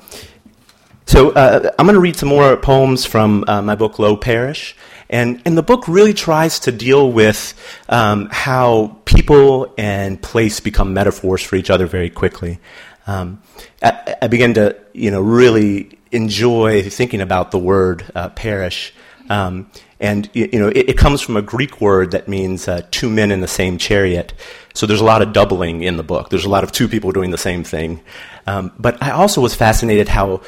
so 1.07 1.31
uh, 1.31 1.71
I'm 1.79 1.87
going 1.87 1.95
to 1.95 1.99
read 1.99 2.17
some 2.17 2.29
more 2.29 2.55
poems 2.55 3.03
from 3.03 3.45
uh, 3.47 3.63
my 3.63 3.73
book, 3.73 3.97
Low 3.97 4.15
Parish. 4.15 4.75
And, 5.09 5.41
and 5.45 5.57
the 5.57 5.63
book 5.63 5.87
really 5.87 6.13
tries 6.13 6.59
to 6.61 6.71
deal 6.71 7.11
with 7.11 7.53
um, 7.87 8.27
how 8.31 8.97
people 9.05 9.73
and 9.77 10.21
place 10.21 10.59
become 10.59 10.93
metaphors 10.93 11.41
for 11.41 11.55
each 11.55 11.69
other 11.69 11.85
very 11.85 12.09
quickly. 12.09 12.59
Um, 13.07 13.41
I, 13.81 14.15
I, 14.23 14.27
began 14.27 14.53
to, 14.55 14.75
you 14.93 15.11
know, 15.11 15.21
really 15.21 15.97
enjoy 16.11 16.89
thinking 16.89 17.21
about 17.21 17.51
the 17.51 17.59
word 17.59 18.03
uh, 18.13 18.29
parish. 18.29 18.93
Um, 19.29 19.71
and 19.99 20.29
you, 20.33 20.59
know, 20.59 20.67
it, 20.67 20.89
it, 20.89 20.97
comes 20.97 21.21
from 21.21 21.37
a 21.37 21.41
Greek 21.41 21.81
word 21.81 22.11
that 22.11 22.27
means 22.27 22.67
uh, 22.67 22.85
two 22.91 23.09
men 23.09 23.31
in 23.31 23.41
the 23.41 23.47
same 23.47 23.77
chariot. 23.77 24.33
So 24.73 24.85
there's 24.85 25.01
a 25.01 25.05
lot 25.05 25.21
of 25.21 25.33
doubling 25.33 25.83
in 25.83 25.97
the 25.97 26.03
book. 26.03 26.29
There's 26.29 26.45
a 26.45 26.49
lot 26.49 26.63
of 26.63 26.71
two 26.71 26.87
people 26.87 27.11
doing 27.11 27.31
the 27.31 27.37
same 27.37 27.63
thing. 27.63 28.01
Um, 28.45 28.71
but 28.77 29.01
I 29.01 29.11
also 29.11 29.41
was 29.41 29.55
fascinated 29.55 30.07
how, 30.07 30.41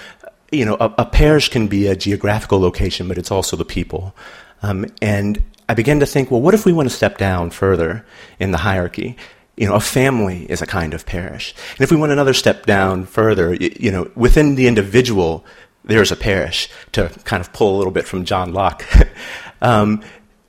you 0.51 0.65
know, 0.65 0.75
a, 0.79 0.93
a, 0.99 1.05
parish 1.05 1.49
can 1.49 1.67
be 1.67 1.87
a 1.87 1.95
geographical 1.95 2.59
location, 2.59 3.07
but 3.07 3.17
it's 3.17 3.31
also 3.31 3.57
the 3.57 3.65
people. 3.65 4.15
Um, 4.61 4.85
and 5.01 5.41
I 5.67 5.73
began 5.73 5.99
to 5.99 6.05
think, 6.05 6.31
well, 6.31 6.41
what 6.41 6.53
if 6.53 6.65
we 6.65 6.73
want 6.73 6.89
to 6.89 6.95
step 6.95 7.17
down 7.17 7.51
further 7.51 8.05
in 8.39 8.51
the 8.51 8.57
hierarchy? 8.57 9.17
You 9.55 9.67
know, 9.67 9.75
a 9.75 9.79
family 9.79 10.45
is 10.49 10.61
a 10.61 10.65
kind 10.65 10.93
of 10.93 11.05
parish. 11.05 11.53
And 11.71 11.81
if 11.81 11.91
we 11.91 11.97
want 11.97 12.11
another 12.11 12.33
step 12.33 12.65
down 12.65 13.05
further, 13.05 13.53
you, 13.53 13.73
you 13.79 13.91
know, 13.91 14.09
within 14.15 14.55
the 14.55 14.67
individual, 14.67 15.45
there's 15.83 16.11
a 16.11 16.15
parish, 16.15 16.69
to 16.93 17.09
kind 17.25 17.41
of 17.41 17.53
pull 17.53 17.75
a 17.75 17.77
little 17.77 17.91
bit 17.91 18.05
from 18.05 18.25
John 18.25 18.53
Locke. 18.53 18.85
um, 19.61 20.01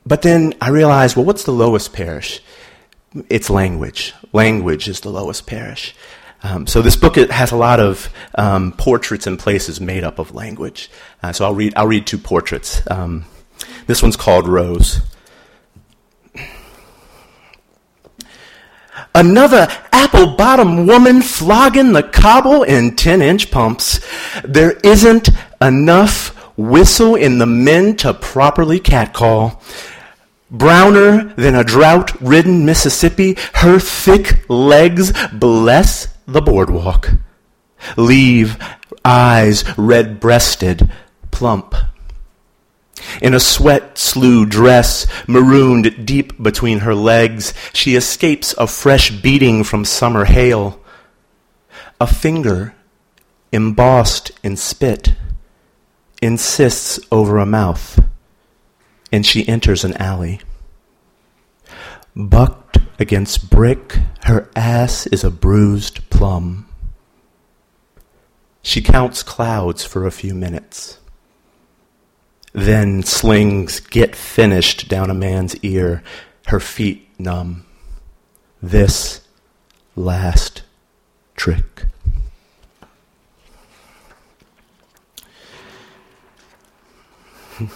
but 0.06 0.22
then 0.22 0.54
I 0.61 0.70
realized, 0.70 1.16
well, 1.16 1.24
what's 1.24 1.44
the 1.44 1.52
lowest 1.52 1.92
parish? 1.92 2.40
It's 3.28 3.50
language. 3.50 4.14
Language 4.32 4.88
is 4.88 5.00
the 5.00 5.11
lowest 5.11 5.46
parish. 5.46 5.94
Um, 6.42 6.66
so 6.66 6.80
this 6.80 6.96
book 6.96 7.16
has 7.16 7.52
a 7.52 7.56
lot 7.56 7.80
of 7.80 8.08
um, 8.36 8.72
portraits 8.72 9.26
and 9.26 9.38
places 9.38 9.80
made 9.80 10.04
up 10.04 10.18
of 10.18 10.34
language. 10.34 10.90
Uh, 11.22 11.32
so 11.32 11.44
I'll 11.44 11.54
read. 11.54 11.74
I'll 11.76 11.86
read 11.86 12.06
two 12.06 12.18
portraits. 12.18 12.80
Um, 12.90 13.26
this 13.87 14.03
one's 14.03 14.16
called 14.16 14.49
Rose. 14.49 15.01
Another 19.14 19.66
apple 19.93 20.37
bottom 20.37 20.87
woman 20.87 21.20
flogging 21.20 21.93
the 21.93 22.03
cobble 22.03 22.62
in 22.62 22.95
10 22.95 23.22
inch 23.22 23.51
pumps. 23.51 24.01
There 24.45 24.72
isn't 24.85 25.31
enough 25.61 26.37
whistle 26.57 27.16
in 27.16 27.39
the 27.39 27.47
men 27.47 27.97
to 27.97 28.14
properly 28.14 28.78
catcall. 28.78 29.62
Browner 30.51 31.35
than 31.35 31.55
a 31.55 31.64
drought 31.64 32.20
ridden 32.20 32.64
Mississippi, 32.64 33.37
her 33.55 33.78
thick 33.78 34.45
legs 34.49 35.12
bless 35.33 36.09
the 36.26 36.41
boardwalk. 36.41 37.11
Leave 37.97 38.62
eyes 39.05 39.64
red 39.78 40.20
breasted, 40.20 40.91
plump 41.31 41.74
in 43.20 43.34
a 43.34 43.40
sweat 43.40 43.98
slew 43.98 44.46
dress, 44.46 45.07
marooned 45.26 46.07
deep 46.07 46.40
between 46.42 46.80
her 46.80 46.94
legs, 46.94 47.55
she 47.72 47.96
escapes 47.96 48.55
a 48.59 48.66
fresh 48.66 49.11
beating 49.11 49.64
from 49.64 49.84
summer 49.84 50.24
hail. 50.24 50.80
A 52.01 52.07
finger, 52.07 52.74
embossed 53.53 54.30
in 54.42 54.57
spit, 54.57 55.14
insists 56.22 57.01
over 57.11 57.38
a 57.38 57.46
mouth, 57.46 58.05
and 59.12 59.24
she 59.26 59.46
enters 59.48 59.84
an 59.84 59.96
alley. 59.96 60.40
Bucked 62.14 62.78
against 62.98 63.51
brick, 63.51 63.98
her 64.24 64.51
ass 64.55 65.07
is 65.07 65.24
a 65.24 65.30
bruised 65.30 66.09
plum. 66.11 66.66
She 68.62 68.82
counts 68.82 69.22
clouds 69.22 69.84
for 69.84 70.07
a 70.07 70.11
few 70.11 70.34
minutes. 70.34 70.99
Then 72.53 73.03
slings 73.03 73.80
get 73.80 74.16
finished 74.16 74.88
down 74.88 75.11
a 75.11 75.14
man's 75.14 75.57
ear, 75.57 76.03
her 76.46 76.61
feet 76.61 77.09
numb. 77.18 77.64
This 78.62 79.20
last 79.96 80.62
trick. 81.36 81.86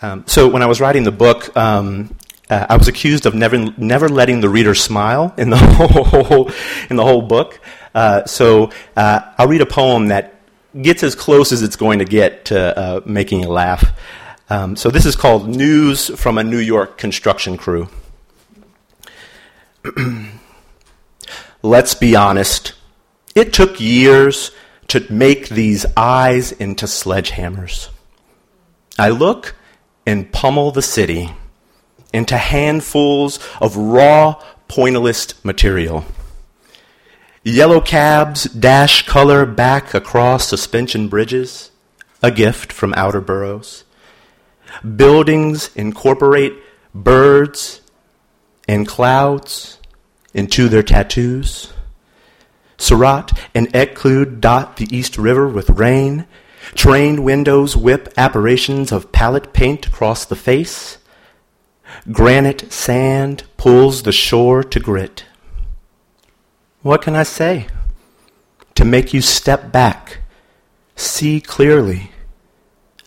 Um, 0.00 0.22
so 0.28 0.46
when 0.46 0.62
I 0.62 0.66
was 0.66 0.80
writing 0.80 1.02
the 1.02 1.10
book, 1.10 1.56
um, 1.56 2.14
uh, 2.48 2.66
I 2.68 2.76
was 2.76 2.86
accused 2.86 3.26
of 3.26 3.34
never 3.34 3.58
never 3.76 4.08
letting 4.08 4.40
the 4.40 4.48
reader 4.48 4.72
smile 4.74 5.34
in 5.36 5.50
the 5.50 5.56
whole 5.58 6.52
in 6.88 6.94
the 6.94 7.02
whole 7.02 7.22
book. 7.22 7.58
Uh, 7.94 8.24
so 8.24 8.70
uh, 8.96 9.20
I'll 9.36 9.48
read 9.48 9.60
a 9.60 9.66
poem 9.66 10.06
that 10.08 10.37
gets 10.80 11.02
as 11.02 11.14
close 11.14 11.52
as 11.52 11.62
it's 11.62 11.76
going 11.76 11.98
to 11.98 12.04
get 12.04 12.46
to 12.46 12.78
uh, 12.78 13.00
making 13.04 13.40
you 13.40 13.48
laugh. 13.48 13.92
Um, 14.50 14.76
so 14.76 14.90
this 14.90 15.06
is 15.06 15.16
called 15.16 15.48
News 15.48 16.08
from 16.18 16.38
a 16.38 16.44
New 16.44 16.58
York 16.58 16.98
Construction 16.98 17.56
Crew. 17.56 17.88
Let's 21.62 21.94
be 21.94 22.16
honest. 22.16 22.74
It 23.34 23.52
took 23.52 23.80
years 23.80 24.52
to 24.88 25.04
make 25.12 25.48
these 25.48 25.84
eyes 25.96 26.52
into 26.52 26.86
sledgehammers. 26.86 27.90
I 28.98 29.10
look 29.10 29.54
and 30.06 30.32
pummel 30.32 30.70
the 30.70 30.82
city 30.82 31.30
into 32.12 32.36
handfuls 32.36 33.38
of 33.60 33.76
raw, 33.76 34.42
pointillist 34.68 35.44
material. 35.44 36.04
Yellow 37.48 37.80
cabs 37.80 38.44
dash 38.44 39.06
color 39.06 39.46
back 39.46 39.94
across 39.94 40.46
suspension 40.46 41.08
bridges, 41.08 41.70
a 42.22 42.30
gift 42.30 42.74
from 42.74 42.92
outer 42.92 43.22
boroughs. 43.22 43.84
Buildings 44.96 45.74
incorporate 45.74 46.52
birds 46.94 47.80
and 48.68 48.86
clouds 48.86 49.78
into 50.34 50.68
their 50.68 50.82
tattoos. 50.82 51.72
Seurat 52.76 53.32
and 53.54 53.72
Eklud 53.72 54.42
dot 54.42 54.76
the 54.76 54.94
East 54.94 55.16
River 55.16 55.48
with 55.48 55.70
rain. 55.70 56.26
Train 56.74 57.22
windows 57.22 57.74
whip 57.74 58.12
apparitions 58.18 58.92
of 58.92 59.10
palette 59.10 59.54
paint 59.54 59.86
across 59.86 60.26
the 60.26 60.36
face. 60.36 60.98
Granite 62.12 62.70
sand 62.70 63.44
pulls 63.56 64.02
the 64.02 64.12
shore 64.12 64.62
to 64.62 64.78
grit. 64.78 65.24
What 66.82 67.02
can 67.02 67.16
I 67.16 67.24
say? 67.24 67.66
To 68.76 68.84
make 68.84 69.12
you 69.12 69.20
step 69.20 69.72
back, 69.72 70.18
see 70.94 71.40
clearly. 71.40 72.12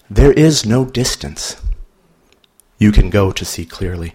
There 0.10 0.34
is 0.34 0.66
no 0.66 0.84
distance. 0.84 1.62
You 2.78 2.92
can 2.92 3.10
go 3.10 3.32
to 3.32 3.46
see 3.46 3.66
clearly. 3.66 4.14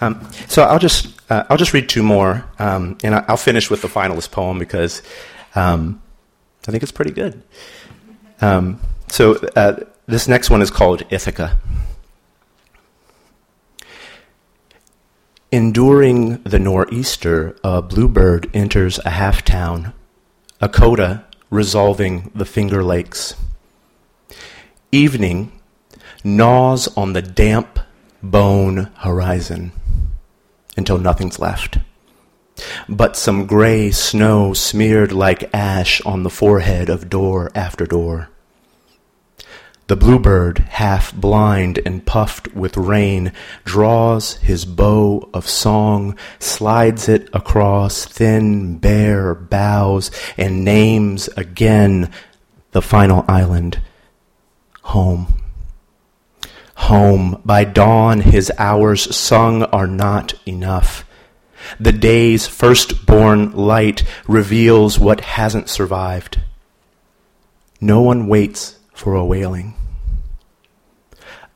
Um, 0.00 0.28
so 0.48 0.62
I'll 0.62 0.78
just 0.78 1.18
uh, 1.30 1.44
I'll 1.48 1.56
just 1.56 1.72
read 1.72 1.88
two 1.88 2.02
more, 2.02 2.44
um, 2.58 2.98
and 3.02 3.14
I'll 3.14 3.36
finish 3.36 3.70
with 3.70 3.82
the 3.82 3.88
finalist 3.88 4.30
poem 4.30 4.58
because 4.58 5.02
um, 5.54 6.00
I 6.66 6.70
think 6.70 6.82
it's 6.82 6.92
pretty 6.92 7.10
good. 7.10 7.42
Um, 8.40 8.80
so 9.08 9.36
uh, 9.56 9.80
this 10.06 10.28
next 10.28 10.50
one 10.50 10.62
is 10.62 10.70
called 10.70 11.02
Ithaca. 11.10 11.58
Enduring 15.50 16.42
the 16.42 16.58
nor'easter, 16.58 17.56
a 17.64 17.80
bluebird 17.80 18.50
enters 18.52 18.98
a 19.06 19.10
half 19.10 19.42
town, 19.42 19.94
a 20.60 20.68
coda 20.68 21.24
resolving 21.48 22.30
the 22.34 22.44
Finger 22.44 22.84
Lakes. 22.84 23.34
Evening 24.92 25.50
gnaws 26.22 26.94
on 26.98 27.14
the 27.14 27.22
damp 27.22 27.78
bone 28.22 28.90
horizon 28.98 29.72
until 30.76 30.98
nothing's 30.98 31.38
left. 31.38 31.78
but 32.88 33.16
some 33.16 33.46
gray 33.46 33.90
snow 33.90 34.52
smeared 34.52 35.12
like 35.12 35.48
ash 35.54 36.00
on 36.02 36.24
the 36.24 36.30
forehead 36.30 36.88
of 36.90 37.08
door 37.08 37.50
after 37.54 37.86
door. 37.86 38.28
The 39.88 39.96
bluebird, 39.96 40.58
half 40.58 41.14
blind 41.14 41.80
and 41.86 42.04
puffed 42.04 42.54
with 42.54 42.76
rain, 42.76 43.32
draws 43.64 44.34
his 44.34 44.66
bow 44.66 45.30
of 45.32 45.48
song, 45.48 46.14
slides 46.38 47.08
it 47.08 47.30
across 47.32 48.04
thin, 48.04 48.76
bare 48.76 49.34
boughs, 49.34 50.10
and 50.36 50.62
names 50.62 51.28
again 51.38 52.10
the 52.72 52.82
final 52.82 53.24
island 53.26 53.80
home. 54.82 55.34
Home. 56.76 57.40
By 57.46 57.64
dawn, 57.64 58.20
his 58.20 58.52
hours 58.58 59.16
sung 59.16 59.62
are 59.64 59.86
not 59.86 60.34
enough. 60.46 61.06
The 61.80 61.92
day's 61.92 62.46
firstborn 62.46 63.52
light 63.52 64.04
reveals 64.26 64.98
what 64.98 65.22
hasn't 65.22 65.70
survived. 65.70 66.40
No 67.80 68.02
one 68.02 68.26
waits 68.28 68.77
for 68.98 69.14
a 69.14 69.24
wailing. 69.24 69.74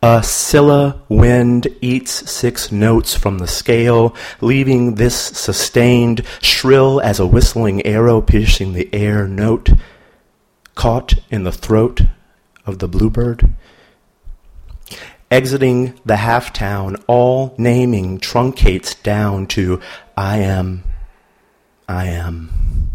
A 0.01 0.23
Scylla 0.23 1.03
wind 1.09 1.67
eats 1.81 2.31
six 2.31 2.73
notes 2.73 3.15
from 3.15 3.39
the 3.39 3.47
scale, 3.47 4.15
leaving 4.41 4.95
this 4.95 5.15
sustained, 5.15 6.25
shrill 6.41 7.01
as 7.01 7.19
a 7.19 7.27
whistling 7.27 7.85
arrow 7.85 8.21
piercing 8.21 8.73
the 8.73 8.89
air 8.93 9.27
note, 9.27 9.71
caught 10.75 11.15
in 11.31 11.43
the 11.43 11.53
throat 11.53 12.03
of 12.65 12.79
the 12.79 12.89
bluebird. 12.89 13.53
Exiting 15.31 15.99
the 16.05 16.17
half 16.17 16.53
town, 16.53 16.97
all 17.07 17.55
naming 17.59 18.21
truncates 18.21 19.01
down 19.03 19.47
to 19.49 19.81
I 20.17 20.39
am, 20.39 20.85
I 21.89 22.07
am. 22.07 22.91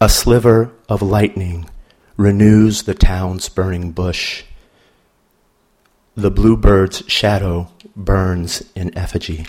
A 0.00 0.08
sliver 0.08 0.72
of 0.88 1.02
lightning 1.02 1.68
renews 2.20 2.82
the 2.82 2.92
town's 2.92 3.48
burning 3.48 3.92
bush. 3.92 4.44
The 6.14 6.30
bluebird's 6.30 7.02
shadow 7.06 7.68
burns 7.96 8.62
in 8.74 8.96
effigy. 8.96 9.46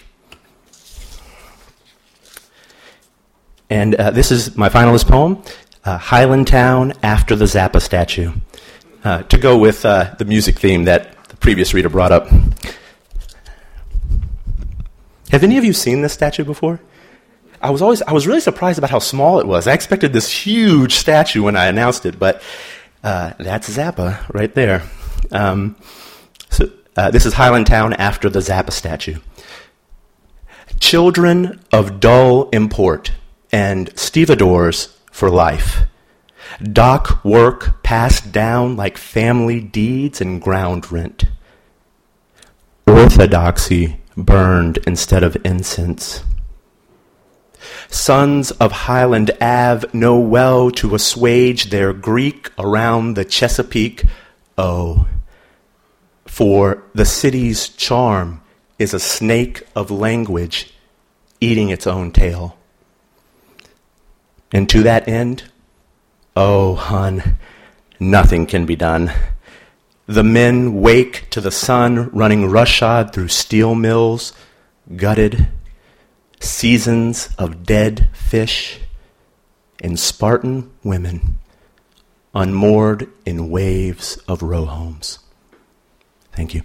And 3.70 3.96
uh, 3.96 4.12
this 4.12 4.32
is 4.32 4.56
my 4.56 4.70
finalist 4.70 5.08
poem, 5.08 5.44
uh, 5.84 5.98
Highlandtown 6.00 6.98
After 7.04 7.36
the 7.36 7.46
Zappa 7.46 7.82
Statue, 7.82 8.32
uh, 9.04 9.24
to 9.24 9.38
go 9.38 9.58
with 9.58 9.86
uh, 9.86 10.16
the 10.18 10.26
music 10.26 10.58
theme 10.58 10.86
that 10.86 11.28
the 11.28 11.36
previous 11.36 11.74
reader 11.74 11.90
brought 11.90 12.14
up. 12.14 12.30
Have 15.32 15.44
any 15.44 15.58
of 15.58 15.66
you 15.66 15.74
seen 15.74 16.02
this 16.02 16.14
statue 16.14 16.46
before? 16.46 16.80
I 17.62 17.70
was 17.70 17.82
always 17.82 18.02
I 18.02 18.14
was 18.14 18.26
really 18.28 18.42
surprised 18.42 18.80
about 18.80 18.90
how 18.90 19.00
small 19.00 19.40
it 19.40 19.48
was. 19.48 19.68
I 19.68 19.74
expected 19.74 20.14
this 20.14 20.30
huge 20.30 20.96
statue 20.96 21.44
when 21.44 21.56
I 21.56 21.68
announced 21.68 22.06
it, 22.06 22.18
but 22.18 22.42
uh, 23.04 23.34
that's 23.38 23.70
Zappa 23.70 24.28
right 24.34 24.54
there. 24.54 24.84
Um, 25.32 25.76
so 26.50 26.72
uh, 26.98 27.12
this 27.12 27.26
is 27.26 27.36
Highlandtown 27.36 27.96
after 27.98 28.30
the 28.30 28.40
Zappa 28.40 28.72
statue. 28.72 29.20
Children 30.80 31.62
of 31.72 32.00
dull 32.00 32.50
import 32.50 33.12
and 33.52 33.96
stevedores 33.98 34.98
for 35.12 35.30
life. 35.30 35.84
Dock 36.64 37.24
work 37.24 37.84
passed 37.84 38.32
down 38.32 38.76
like 38.76 38.98
family 38.98 39.62
deeds 39.62 40.20
and 40.20 40.42
ground 40.42 40.92
rent. 40.92 41.26
Orthodoxy 42.88 44.02
burned 44.18 44.80
instead 44.88 45.24
of 45.24 45.38
incense 45.46 46.24
Sons 47.90 48.52
of 48.52 48.72
Highland 48.72 49.32
Ave 49.42 49.88
know 49.94 50.20
well 50.20 50.72
to 50.72 50.96
assuage 50.96 51.70
their 51.70 51.94
Greek 51.94 52.52
around 52.58 53.16
the 53.16 53.26
Chesapeake 53.26 54.06
O. 54.58 55.08
For 56.26 56.84
the 56.94 57.06
city's 57.06 57.70
charm 57.70 58.42
is 58.80 58.94
a 58.94 59.00
snake 59.00 59.64
of 59.76 59.92
language 59.92 60.74
eating 61.40 61.70
its 61.70 61.86
own 61.86 62.12
tail. 62.12 62.58
And 64.52 64.70
to 64.70 64.84
that 64.84 65.08
end, 65.08 65.52
oh, 66.36 66.76
hun, 66.76 67.38
nothing 68.00 68.46
can 68.46 68.66
be 68.66 68.76
done. 68.76 69.12
The 70.08 70.24
men 70.24 70.82
wake 70.82 71.30
to 71.30 71.42
the 71.42 71.52
sun 71.52 72.10
running 72.10 72.50
roughshod 72.50 73.14
through 73.14 73.30
steel 73.30 73.76
mills, 73.76 74.34
gutted 74.96 75.48
seasons 76.42 77.30
of 77.38 77.64
dead 77.64 78.10
fish, 78.14 78.80
and 79.82 80.00
Spartan 80.00 80.72
women 80.84 81.40
unmoored 82.34 83.10
in 83.26 83.50
waves 83.50 84.18
of 84.28 84.42
row 84.42 84.66
homes. 84.66 85.20
Thank 86.32 86.54
you. 86.54 86.64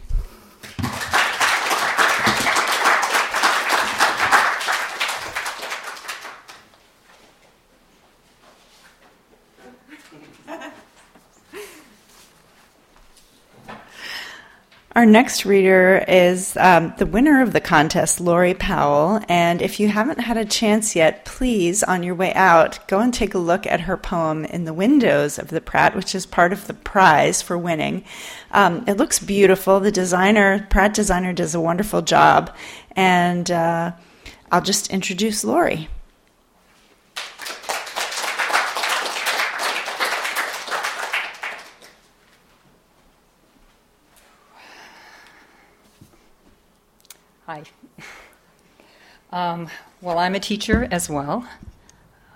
Our 14.97 15.05
next 15.05 15.45
reader 15.45 16.03
is 16.09 16.57
um, 16.57 16.95
the 16.97 17.05
winner 17.05 17.43
of 17.43 17.53
the 17.53 17.61
contest, 17.61 18.19
Lori 18.19 18.55
Powell. 18.55 19.21
And 19.29 19.61
if 19.61 19.79
you 19.79 19.89
haven't 19.89 20.21
had 20.21 20.39
a 20.39 20.45
chance 20.47 20.97
yet, 20.97 21.27
please, 21.27 21.83
on 21.83 22.03
your 22.03 22.15
way 22.15 22.33
out, 22.33 22.79
go 22.89 23.01
and 23.01 23.13
take 23.13 23.35
a 23.35 23.39
look 23.39 23.67
at 23.67 23.83
her 23.83 23.99
poem 23.99 24.47
in 24.47 24.65
the 24.65 24.73
windows 24.73 25.39
of 25.39 25.49
the 25.49 25.61
Pratt, 25.61 25.95
which 25.95 26.15
is 26.15 26.25
part 26.25 26.51
of 26.51 26.67
the 26.67 26.73
prize 26.73 27.43
for 27.43 27.59
winning. 27.59 28.05
Um, 28.53 28.85
it 28.89 28.97
looks 28.97 29.19
beautiful. 29.19 29.81
The 29.81 29.93
designer, 29.93 30.67
Pratt 30.71 30.95
designer, 30.95 31.35
does 31.35 31.55
a 31.55 31.61
wonderful 31.61 32.01
job. 32.01 32.57
And 32.93 33.51
uh, 33.51 33.93
I'll 34.51 34.63
just 34.63 34.91
introduce 34.91 35.45
Lori. 35.45 35.91
Hi. 47.47 47.63
Um, 49.31 49.71
well, 50.01 50.19
I'm 50.19 50.35
a 50.35 50.41
teacher 50.41 50.89
as 50.91 51.09
well. 51.09 51.49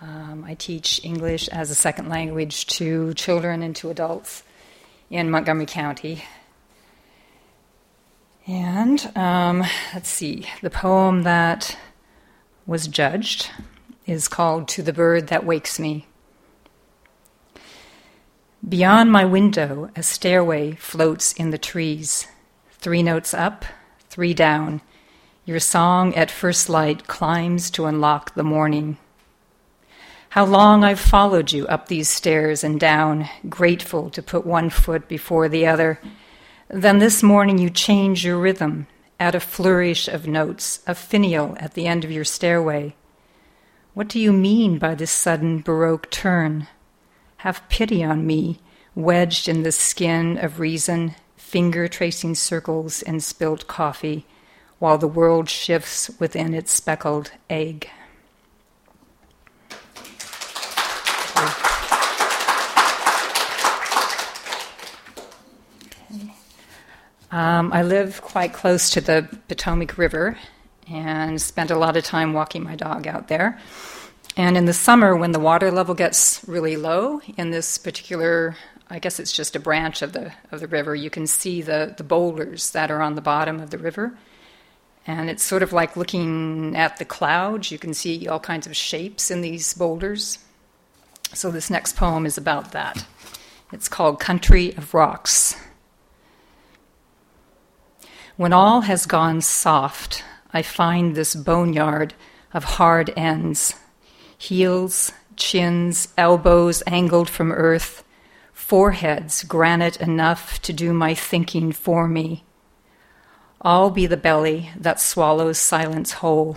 Um, 0.00 0.44
I 0.46 0.54
teach 0.54 1.04
English 1.04 1.48
as 1.48 1.68
a 1.68 1.74
second 1.74 2.08
language 2.08 2.64
to 2.78 3.12
children 3.14 3.60
and 3.64 3.74
to 3.74 3.90
adults 3.90 4.44
in 5.10 5.28
Montgomery 5.28 5.66
County. 5.66 6.22
And 8.46 9.10
um, 9.16 9.64
let's 9.92 10.08
see, 10.08 10.46
the 10.62 10.70
poem 10.70 11.24
that 11.24 11.76
was 12.64 12.86
judged 12.86 13.50
is 14.06 14.28
called 14.28 14.68
To 14.68 14.80
the 14.80 14.92
Bird 14.92 15.26
That 15.26 15.44
Wakes 15.44 15.80
Me. 15.80 16.06
Beyond 18.68 19.10
my 19.10 19.24
window, 19.24 19.90
a 19.96 20.04
stairway 20.04 20.76
floats 20.76 21.32
in 21.32 21.50
the 21.50 21.58
trees, 21.58 22.28
three 22.70 23.02
notes 23.02 23.34
up, 23.34 23.64
three 24.08 24.34
down 24.34 24.82
your 25.46 25.60
song 25.60 26.14
at 26.14 26.30
first 26.30 26.68
light 26.68 27.06
climbs 27.06 27.70
to 27.70 27.86
unlock 27.86 28.34
the 28.34 28.42
morning. 28.42 28.98
How 30.30 30.44
long 30.44 30.84
I've 30.84 31.00
followed 31.00 31.50
you 31.50 31.66
up 31.66 31.88
these 31.88 32.08
stairs 32.08 32.62
and 32.62 32.78
down, 32.78 33.28
grateful 33.48 34.10
to 34.10 34.22
put 34.22 34.46
one 34.46 34.70
foot 34.70 35.08
before 35.08 35.48
the 35.48 35.66
other. 35.66 35.98
Then 36.68 36.98
this 36.98 37.22
morning 37.22 37.58
you 37.58 37.70
change 37.70 38.24
your 38.24 38.38
rhythm, 38.38 38.86
add 39.18 39.34
a 39.34 39.40
flourish 39.40 40.08
of 40.08 40.28
notes, 40.28 40.80
a 40.86 40.94
finial 40.94 41.56
at 41.58 41.74
the 41.74 41.86
end 41.86 42.04
of 42.04 42.12
your 42.12 42.24
stairway. 42.24 42.94
What 43.94 44.08
do 44.08 44.20
you 44.20 44.32
mean 44.32 44.78
by 44.78 44.94
this 44.94 45.10
sudden 45.10 45.62
Baroque 45.62 46.10
turn? 46.10 46.68
Have 47.38 47.68
pity 47.68 48.04
on 48.04 48.26
me, 48.26 48.60
wedged 48.94 49.48
in 49.48 49.62
the 49.62 49.72
skin 49.72 50.36
of 50.38 50.60
reason, 50.60 51.16
finger 51.36 51.88
tracing 51.88 52.34
circles 52.34 53.02
and 53.02 53.22
spilt 53.22 53.66
coffee 53.66 54.26
while 54.80 54.98
the 54.98 55.06
world 55.06 55.48
shifts 55.48 56.10
within 56.18 56.54
its 56.54 56.72
speckled 56.72 57.30
egg. 57.48 57.88
Um, 67.30 67.72
I 67.72 67.82
live 67.82 68.22
quite 68.22 68.52
close 68.52 68.90
to 68.90 69.00
the 69.00 69.28
Potomac 69.46 69.96
River 69.96 70.36
and 70.90 71.40
spend 71.40 71.70
a 71.70 71.78
lot 71.78 71.96
of 71.96 72.02
time 72.02 72.32
walking 72.32 72.64
my 72.64 72.74
dog 72.74 73.06
out 73.06 73.28
there. 73.28 73.60
And 74.36 74.56
in 74.56 74.64
the 74.64 74.72
summer, 74.72 75.14
when 75.14 75.30
the 75.30 75.38
water 75.38 75.70
level 75.70 75.94
gets 75.94 76.42
really 76.48 76.76
low 76.76 77.20
in 77.36 77.50
this 77.50 77.78
particular, 77.78 78.56
I 78.88 78.98
guess 78.98 79.20
it's 79.20 79.32
just 79.32 79.54
a 79.54 79.60
branch 79.60 80.02
of 80.02 80.12
the 80.12 80.32
of 80.50 80.58
the 80.58 80.66
river, 80.66 80.94
you 80.94 81.10
can 81.10 81.26
see 81.26 81.62
the, 81.62 81.94
the 81.96 82.02
boulders 82.02 82.70
that 82.72 82.90
are 82.90 83.02
on 83.02 83.14
the 83.14 83.20
bottom 83.20 83.60
of 83.60 83.70
the 83.70 83.78
river. 83.78 84.16
And 85.06 85.30
it's 85.30 85.42
sort 85.42 85.62
of 85.62 85.72
like 85.72 85.96
looking 85.96 86.76
at 86.76 86.98
the 86.98 87.04
clouds. 87.04 87.70
You 87.70 87.78
can 87.78 87.94
see 87.94 88.28
all 88.28 88.40
kinds 88.40 88.66
of 88.66 88.76
shapes 88.76 89.30
in 89.30 89.40
these 89.40 89.74
boulders. 89.74 90.38
So, 91.32 91.50
this 91.50 91.70
next 91.70 91.96
poem 91.96 92.26
is 92.26 92.36
about 92.36 92.72
that. 92.72 93.06
It's 93.72 93.88
called 93.88 94.18
Country 94.18 94.76
of 94.76 94.94
Rocks. 94.94 95.56
When 98.36 98.52
all 98.52 98.82
has 98.82 99.06
gone 99.06 99.40
soft, 99.42 100.24
I 100.52 100.62
find 100.62 101.14
this 101.14 101.34
boneyard 101.34 102.14
of 102.52 102.64
hard 102.64 103.12
ends 103.16 103.74
heels, 104.38 105.12
chins, 105.36 106.08
elbows 106.16 106.82
angled 106.86 107.28
from 107.28 107.52
earth, 107.52 108.02
foreheads 108.54 109.44
granite 109.44 110.00
enough 110.00 110.60
to 110.62 110.72
do 110.72 110.94
my 110.94 111.14
thinking 111.14 111.72
for 111.72 112.08
me. 112.08 112.42
I'll 113.62 113.90
be 113.90 114.06
the 114.06 114.16
belly 114.16 114.70
that 114.76 115.00
swallows 115.00 115.58
silence 115.58 116.12
whole. 116.12 116.56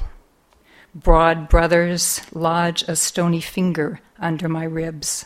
Broad 0.95 1.49
brothers 1.49 2.21
lodge 2.33 2.83
a 2.87 2.95
stony 2.95 3.41
finger 3.41 3.99
under 4.19 4.47
my 4.47 4.63
ribs. 4.63 5.25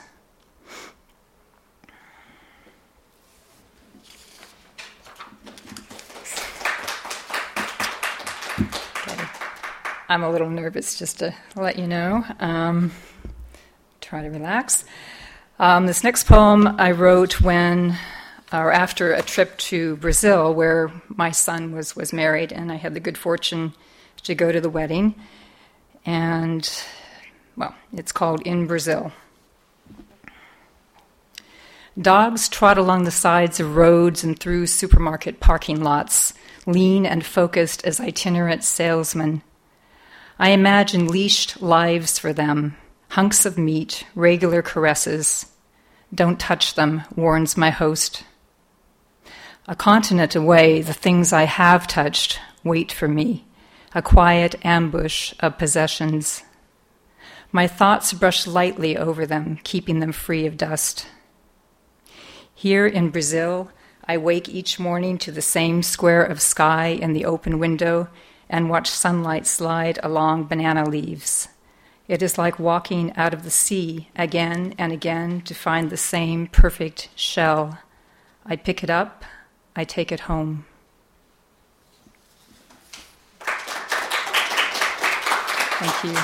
I'm 10.10 10.24
a 10.24 10.32
little 10.32 10.50
nervous 10.50 10.98
just 10.98 11.20
to 11.20 11.36
let 11.56 11.78
you 11.78 11.86
know. 11.86 12.24
Um, 12.40 12.92
try 14.00 14.24
to 14.24 14.30
relax. 14.30 14.86
Um, 15.60 15.86
this 15.86 16.04
next 16.04 16.24
poem 16.28 16.80
I 16.80 16.92
wrote 16.92 17.42
when, 17.42 17.98
or 18.52 18.72
after 18.72 19.14
a 19.14 19.22
trip 19.22 19.58
to 19.58 19.98
Brazil 19.98 20.54
where 20.54 20.92
my 21.08 21.32
son 21.32 21.74
was, 21.74 21.96
was 21.96 22.14
married, 22.14 22.52
and 22.52 22.72
I 22.72 22.76
had 22.76 22.94
the 22.94 23.00
good 23.00 23.18
fortune 23.18 23.74
to 24.24 24.36
go 24.36 24.52
to 24.52 24.62
the 24.62 24.70
wedding. 24.70 25.16
And, 26.06 26.70
well, 27.56 27.76
it's 27.94 28.12
called 28.12 28.42
In 28.44 28.68
Brazil. 28.68 29.12
Dogs 32.00 32.48
trot 32.48 32.78
along 32.78 33.04
the 33.04 33.12
sides 33.12 33.60
of 33.60 33.76
roads 33.76 34.24
and 34.24 34.40
through 34.40 34.68
supermarket 34.68 35.40
parking 35.40 35.82
lots, 35.82 36.34
lean 36.66 37.06
and 37.06 37.26
focused 37.26 37.84
as 37.86 38.00
itinerant 38.00 38.64
salesmen 38.64 39.42
I 40.40 40.50
imagine 40.50 41.08
leashed 41.08 41.64
lives 41.64 42.20
for 42.20 42.32
them, 42.32 42.78
hunks 43.10 43.46
of 43.46 43.58
meat, 43.58 44.06
regular 44.14 44.62
caresses. 44.62 45.48
Don't 46.14 46.40
touch 46.40 46.76
them, 46.76 47.04
warns 47.16 47.58
my 47.58 47.72
host. 47.72 48.24
A 49.70 49.76
continent 49.76 50.34
away, 50.34 50.82
the 50.82 50.94
things 50.94 51.34
I 51.34 51.44
have 51.44 51.88
touched 51.88 52.40
wait 52.64 52.90
for 52.90 53.10
me, 53.10 53.46
a 53.94 54.02
quiet 54.02 54.56
ambush 54.64 55.34
of 55.42 55.58
possessions. 55.58 56.44
My 57.52 57.68
thoughts 57.68 58.14
brush 58.14 58.48
lightly 58.48 58.96
over 58.96 59.26
them, 59.26 59.60
keeping 59.64 60.00
them 60.00 60.14
free 60.14 60.46
of 60.46 60.56
dust. 60.56 61.08
Here 62.56 62.88
in 62.88 63.10
Brazil, 63.10 63.70
I 64.08 64.16
wake 64.16 64.48
each 64.48 64.80
morning 64.80 65.18
to 65.18 65.34
the 65.34 65.42
same 65.42 65.84
square 65.84 66.24
of 66.24 66.42
sky 66.42 66.88
in 66.88 67.12
the 67.12 67.26
open 67.26 67.60
window 67.60 68.08
and 68.50 68.70
watch 68.70 68.90
sunlight 68.90 69.46
slide 69.46 70.00
along 70.02 70.46
banana 70.46 70.90
leaves. 70.90 71.50
It 72.08 72.22
is 72.22 72.38
like 72.38 72.58
walking 72.58 73.14
out 73.18 73.34
of 73.34 73.44
the 73.44 73.52
sea 73.52 74.08
again 74.16 74.76
and 74.78 74.94
again 74.94 75.42
to 75.42 75.54
find 75.54 75.90
the 75.90 75.98
same 75.98 76.48
perfect 76.48 77.10
shell. 77.16 77.80
I 78.46 78.56
pick 78.56 78.82
it 78.82 78.90
up, 78.90 79.26
I 79.78 79.84
take 79.84 80.12
it 80.12 80.22
home. 80.22 80.66
Thank 85.80 86.04
you. 86.04 86.18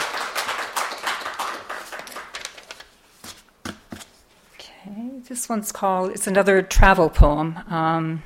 Okay, 4.56 5.12
this 5.30 5.47
one's 5.47 5.72
called, 5.72 6.10
it's 6.14 6.26
another 6.26 6.64
travel 6.64 7.12
poem. 7.12 7.60
Um, 7.70 8.24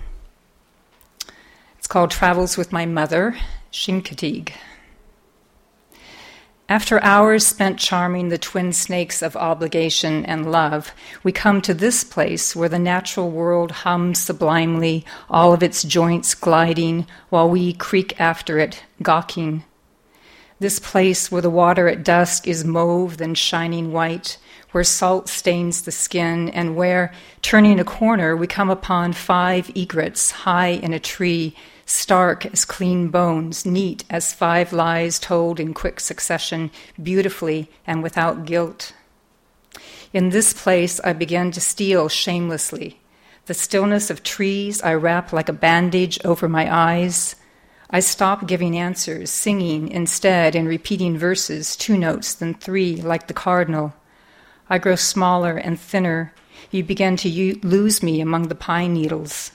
it's 1.78 1.88
called 1.88 2.10
Travels 2.10 2.56
with 2.56 2.72
My 2.72 2.86
Mother, 2.86 3.36
Chincoteague. 3.74 4.54
After 6.70 7.02
hours 7.02 7.48
spent 7.48 7.80
charming 7.80 8.28
the 8.28 8.38
twin 8.38 8.74
snakes 8.74 9.22
of 9.22 9.38
obligation 9.38 10.26
and 10.26 10.52
love, 10.52 10.92
we 11.24 11.32
come 11.32 11.62
to 11.62 11.74
this 11.74 12.04
place 12.04 12.58
where 12.58 12.68
the 12.68 12.78
natural 12.78 13.32
world 13.32 13.72
hums 13.72 14.20
sublimely, 14.20 15.06
all 15.30 15.54
of 15.54 15.64
its 15.64 15.84
joints 15.84 16.36
gliding, 16.36 17.08
while 17.30 17.50
we 17.50 17.72
creak 17.72 18.20
after 18.20 18.60
it, 18.60 18.84
gawking. 19.02 19.64
This 20.60 20.78
place 20.78 21.32
where 21.32 21.42
the 21.42 21.50
water 21.50 21.88
at 21.88 22.04
dusk 22.04 22.50
is 22.50 22.66
mauve 22.66 23.22
and 23.22 23.38
shining 23.38 23.94
white, 23.94 24.38
where 24.72 24.84
salt 24.84 25.30
stains 25.30 25.84
the 25.84 25.92
skin, 25.92 26.50
and 26.50 26.76
where, 26.76 27.14
turning 27.42 27.80
a 27.80 27.86
corner, 27.86 28.36
we 28.36 28.46
come 28.46 28.70
upon 28.70 29.14
five 29.14 29.72
egrets 29.74 30.32
high 30.32 30.72
in 30.72 30.92
a 30.92 31.00
tree 31.00 31.56
stark 31.88 32.46
as 32.46 32.66
clean 32.66 33.08
bones, 33.08 33.66
neat 33.66 34.04
as 34.10 34.34
five 34.34 34.74
lies 34.74 35.18
told 35.18 35.60
in 35.60 35.74
quick 35.74 36.00
succession, 36.00 36.70
beautifully 37.02 37.72
and 37.88 38.04
without 38.04 38.46
guilt. 38.46 38.94
In 40.14 40.30
this 40.30 40.54
place, 40.54 41.00
I 41.04 41.14
began 41.14 41.50
to 41.52 41.62
steal 41.62 42.10
shamelessly. 42.10 43.00
The 43.46 43.54
stillness 43.54 44.10
of 44.10 44.24
trees 44.24 44.82
I 44.82 44.94
wrap 44.94 45.32
like 45.32 45.48
a 45.48 45.54
bandage 45.54 46.20
over 46.26 46.50
my 46.50 46.74
eyes. 46.74 47.38
I 47.90 48.02
stop 48.02 48.48
giving 48.48 48.78
answers, 48.78 49.32
singing 49.32 49.88
instead 49.88 50.56
and 50.56 50.68
repeating 50.68 51.18
verses, 51.18 51.78
two 51.78 51.98
notes, 51.98 52.34
then 52.34 52.54
three, 52.54 52.98
like 52.98 53.28
the 53.28 53.34
cardinal. 53.34 53.94
I 54.70 54.78
grow 54.78 54.96
smaller 54.96 55.56
and 55.56 55.80
thinner. 55.80 56.34
You 56.70 56.84
begin 56.84 57.16
to 57.18 57.30
u- 57.30 57.60
lose 57.64 58.04
me 58.04 58.20
among 58.20 58.50
the 58.50 58.56
pine 58.56 58.94
needles. 58.94 59.52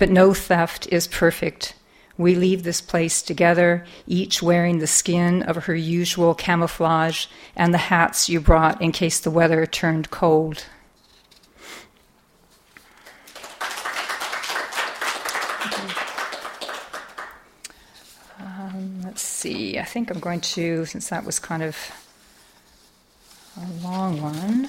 But 0.00 0.08
no 0.08 0.32
theft 0.32 0.88
is 0.90 1.06
perfect. 1.06 1.74
We 2.16 2.34
leave 2.34 2.62
this 2.62 2.80
place 2.80 3.20
together, 3.20 3.84
each 4.06 4.42
wearing 4.42 4.78
the 4.78 4.86
skin 4.86 5.42
of 5.42 5.66
her 5.66 5.74
usual 5.74 6.34
camouflage 6.34 7.26
and 7.54 7.74
the 7.74 7.78
hats 7.92 8.26
you 8.26 8.40
brought 8.40 8.80
in 8.80 8.92
case 8.92 9.20
the 9.20 9.30
weather 9.30 9.66
turned 9.66 10.10
cold. 10.10 10.64
Um, 18.38 19.02
let's 19.04 19.20
see, 19.20 19.78
I 19.78 19.84
think 19.84 20.10
I'm 20.10 20.20
going 20.20 20.40
to, 20.40 20.86
since 20.86 21.10
that 21.10 21.26
was 21.26 21.38
kind 21.38 21.62
of 21.62 21.76
a 23.58 23.84
long 23.84 24.22
one. 24.22 24.59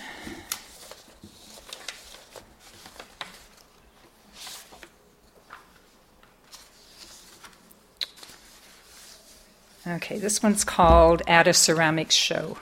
Okay, 10.11 10.19
this 10.19 10.43
one's 10.43 10.65
called 10.65 11.21
At 11.25 11.47
a 11.47 11.53
Ceramics 11.53 12.15
Show. 12.15 12.57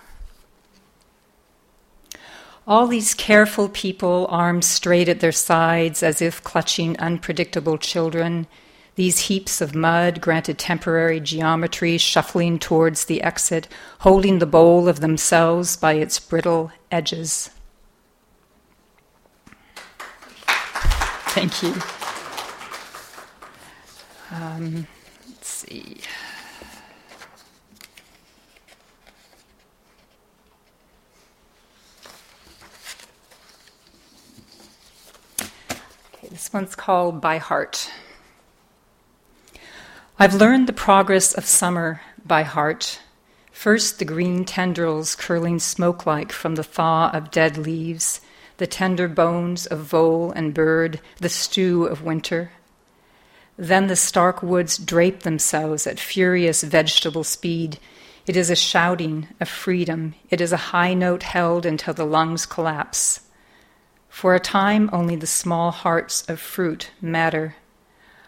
All 2.67 2.85
these 2.85 3.15
careful 3.15 3.67
people, 3.69 4.27
arms 4.29 4.67
straight 4.67 5.09
at 5.09 5.19
their 5.19 5.31
sides 5.31 6.03
as 6.03 6.21
if 6.21 6.43
clutching 6.43 6.95
unpredictable 6.99 7.79
children, 7.79 8.45
these 8.93 9.21
heaps 9.21 9.61
of 9.61 9.73
mud 9.73 10.21
granted 10.21 10.59
temporary 10.59 11.19
geometry, 11.19 11.97
shuffling 11.97 12.59
towards 12.59 13.05
the 13.05 13.23
exit, 13.23 13.67
holding 14.01 14.37
the 14.37 14.45
bowl 14.45 14.87
of 14.87 14.99
themselves 14.99 15.75
by 15.75 15.93
its 15.93 16.19
brittle 16.19 16.71
edges. 16.91 17.49
Thank 21.33 21.63
you. 21.63 21.73
Um, 24.31 24.85
let's 25.27 25.47
see. 25.49 26.01
This 36.49 36.53
one's 36.55 36.75
called 36.75 37.21
By 37.21 37.37
Heart. 37.37 37.91
I've 40.17 40.33
learned 40.33 40.65
the 40.65 40.73
progress 40.73 41.31
of 41.31 41.45
summer 41.45 42.01
by 42.25 42.41
heart. 42.41 43.01
First, 43.51 43.99
the 43.99 44.05
green 44.05 44.45
tendrils 44.45 45.13
curling 45.13 45.59
smoke 45.59 46.07
like 46.07 46.31
from 46.31 46.55
the 46.55 46.63
thaw 46.63 47.11
of 47.13 47.29
dead 47.29 47.55
leaves, 47.55 48.19
the 48.57 48.65
tender 48.65 49.07
bones 49.07 49.67
of 49.67 49.81
vole 49.81 50.31
and 50.31 50.51
bird, 50.51 50.99
the 51.17 51.29
stew 51.29 51.83
of 51.83 52.01
winter. 52.01 52.49
Then 53.55 53.85
the 53.85 53.95
stark 53.95 54.41
woods 54.41 54.79
drape 54.79 55.19
themselves 55.19 55.85
at 55.85 55.99
furious 55.99 56.63
vegetable 56.63 57.23
speed. 57.23 57.77
It 58.25 58.35
is 58.35 58.49
a 58.49 58.55
shouting 58.55 59.27
of 59.39 59.49
freedom. 59.49 60.15
It 60.31 60.41
is 60.41 60.51
a 60.51 60.73
high 60.73 60.95
note 60.95 61.21
held 61.21 61.67
until 61.67 61.93
the 61.93 62.07
lungs 62.07 62.47
collapse. 62.47 63.21
For 64.19 64.35
a 64.35 64.39
time, 64.41 64.89
only 64.91 65.15
the 65.15 65.25
small 65.25 65.71
hearts 65.71 66.27
of 66.27 66.41
fruit 66.41 66.91
matter. 66.99 67.55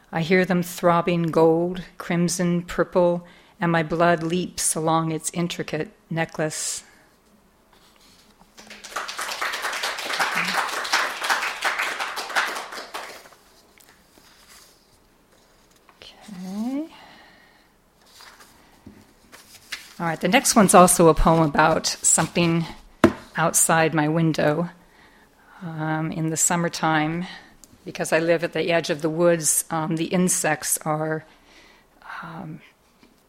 I 0.10 0.22
hear 0.22 0.46
them 0.46 0.64
throbbing 0.64 1.24
gold, 1.24 1.84
crimson, 1.98 2.62
purple, 2.62 3.28
and 3.60 3.74
my 3.74 3.84
blood 3.84 4.24
leaps 4.24 4.74
along 4.74 5.12
its 5.12 5.30
intricate 5.34 5.92
necklace. 6.10 6.86
Okay. 15.98 16.88
All 20.00 20.06
right, 20.06 20.22
the 20.22 20.30
next 20.30 20.56
one's 20.56 20.74
also 20.74 21.10
a 21.10 21.14
poem 21.14 21.50
about 21.50 21.86
something 21.86 22.64
outside 23.36 23.94
my 23.94 24.08
window 24.08 24.70
um, 25.62 26.12
in 26.12 26.30
the 26.30 26.38
summertime. 26.38 27.26
Because 27.86 28.14
I 28.14 28.20
live 28.20 28.44
at 28.44 28.54
the 28.54 28.72
edge 28.72 28.90
of 28.90 29.02
the 29.02 29.10
woods, 29.10 29.66
um, 29.72 29.96
the 29.96 30.06
insects 30.06 30.78
are 30.86 31.26
um, 32.22 32.62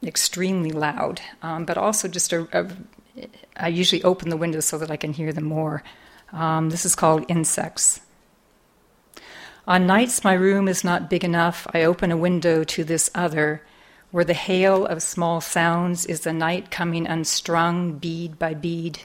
extremely 0.03 0.71
loud, 0.71 1.21
um, 1.43 1.65
but 1.65 1.79
also 1.79 2.07
just 2.09 2.33
a, 2.33 2.47
a, 2.53 2.69
I 3.57 3.69
usually 3.69 4.03
open 4.03 4.29
the 4.29 4.37
windows 4.37 4.67
so 4.67 4.79
that 4.79 4.91
I 4.91 4.97
can 4.97 5.13
hear 5.13 5.33
them 5.33 5.45
more. 5.45 5.83
Um, 6.33 6.71
this 6.71 6.85
is 6.85 6.95
called 6.95 7.25
Insects. 7.29 8.01
On 9.67 9.87
nights 9.87 10.25
my 10.25 10.33
room 10.33 10.67
is 10.67 10.83
not 10.83 11.09
big 11.09 11.25
enough, 11.25 11.67
I 11.73 11.85
open 11.85 12.11
a 12.11 12.17
window 12.17 12.65
to 12.65 12.85
this 12.85 13.11
other, 13.15 13.63
where 14.11 14.25
the 14.25 14.35
hail 14.35 14.85
of 14.85 15.03
small 15.03 15.41
sounds 15.41 16.05
is 16.05 16.21
the 16.21 16.33
night 16.33 16.71
coming 16.71 17.07
unstrung 17.07 17.99
bead 17.99 18.39
by 18.39 18.55
bead. 18.55 19.01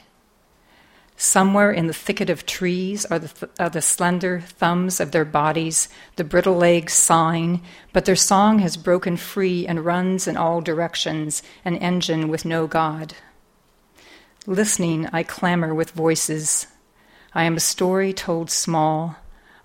Somewhere 1.20 1.72
in 1.72 1.88
the 1.88 1.92
thicket 1.92 2.30
of 2.30 2.46
trees 2.46 3.04
are 3.06 3.18
the, 3.18 3.26
th- 3.26 3.50
are 3.58 3.68
the 3.68 3.82
slender 3.82 4.38
thumbs 4.38 5.00
of 5.00 5.10
their 5.10 5.24
bodies, 5.24 5.88
the 6.14 6.22
brittle 6.22 6.54
legs 6.54 6.92
sighing, 6.92 7.60
but 7.92 8.04
their 8.04 8.14
song 8.14 8.60
has 8.60 8.76
broken 8.76 9.16
free 9.16 9.66
and 9.66 9.84
runs 9.84 10.28
in 10.28 10.36
all 10.36 10.60
directions, 10.60 11.42
an 11.64 11.76
engine 11.78 12.28
with 12.28 12.44
no 12.44 12.68
God. 12.68 13.14
Listening, 14.46 15.08
I 15.12 15.24
clamor 15.24 15.74
with 15.74 15.90
voices. 15.90 16.68
I 17.34 17.42
am 17.42 17.56
a 17.56 17.60
story 17.60 18.12
told 18.12 18.48
small. 18.48 19.16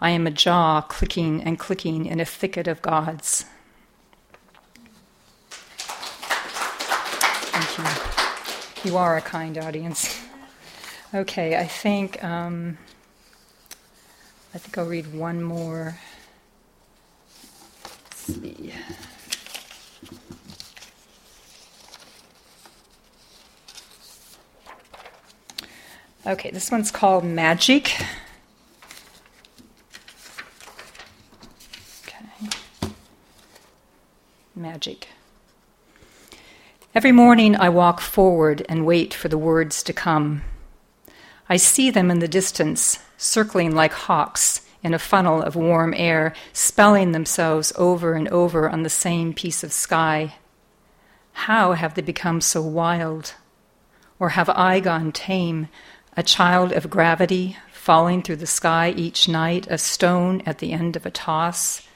I 0.02 0.10
am 0.10 0.26
a 0.26 0.32
jaw 0.32 0.82
clicking 0.82 1.44
and 1.44 1.60
clicking 1.60 2.08
in 2.08 2.20
a 2.20 2.26
thicket 2.26 2.68
of 2.68 2.82
gods. 2.82 3.46
Thank 7.52 7.78
you. 7.78 8.90
You 8.92 8.98
are 8.98 9.18
a 9.18 9.22
kind 9.22 9.56
audience. 9.60 10.23
Okay, 11.16 11.56
I 11.56 11.68
think 11.68 12.24
um, 12.24 12.80
I 14.52 14.58
think 14.58 14.76
I'll 14.80 14.88
read 14.88 15.14
one 15.14 15.44
more. 15.44 15.96
Let's 17.84 18.18
see. 18.18 18.74
Okay, 26.26 26.50
this 26.50 26.72
one's 26.72 26.90
called 26.90 27.24
Magic. 27.24 27.96
Okay. 32.08 32.26
Magic. 34.56 35.10
Every 36.96 37.12
morning 37.12 37.56
I 37.56 37.70
walk 37.70 38.02
forward 38.02 38.66
and 38.68 38.84
wait 38.84 39.14
for 39.14 39.28
the 39.28 39.38
words 39.38 39.84
to 39.84 39.94
come. 39.94 40.42
I 41.50 41.58
see 41.58 41.90
them 41.90 42.10
in 42.10 42.20
the 42.20 42.28
distance, 42.28 43.00
circling 43.18 43.76
like 43.76 43.94
hawks 43.94 44.62
in 44.84 44.94
a 44.94 45.00
funnel 45.00 45.42
of 45.42 45.56
warm 45.56 45.94
air, 45.96 46.34
spelling 46.52 47.12
themselves 47.12 47.72
over 47.78 48.14
and 48.14 48.28
over 48.30 48.70
on 48.70 48.84
the 48.84 48.90
same 48.90 49.34
piece 49.34 49.64
of 49.64 49.72
sky. 49.72 50.36
How 51.34 51.74
have 51.74 51.96
they 51.96 52.02
become 52.02 52.42
so 52.42 52.62
wild? 52.62 53.34
Or 54.20 54.30
have 54.30 54.50
I 54.50 54.80
gone 54.80 55.12
tame, 55.12 55.70
a 56.16 56.24
child 56.24 56.72
of 56.72 56.90
gravity, 56.90 57.58
falling 57.72 58.22
through 58.22 58.38
the 58.38 58.48
sky 58.48 58.94
each 58.96 59.28
night, 59.28 59.68
a 59.70 59.78
stone 59.78 60.42
at 60.46 60.60
the 60.60 60.72
end 60.72 60.96
of 60.96 61.06
a 61.06 61.12
toss, 61.12 61.88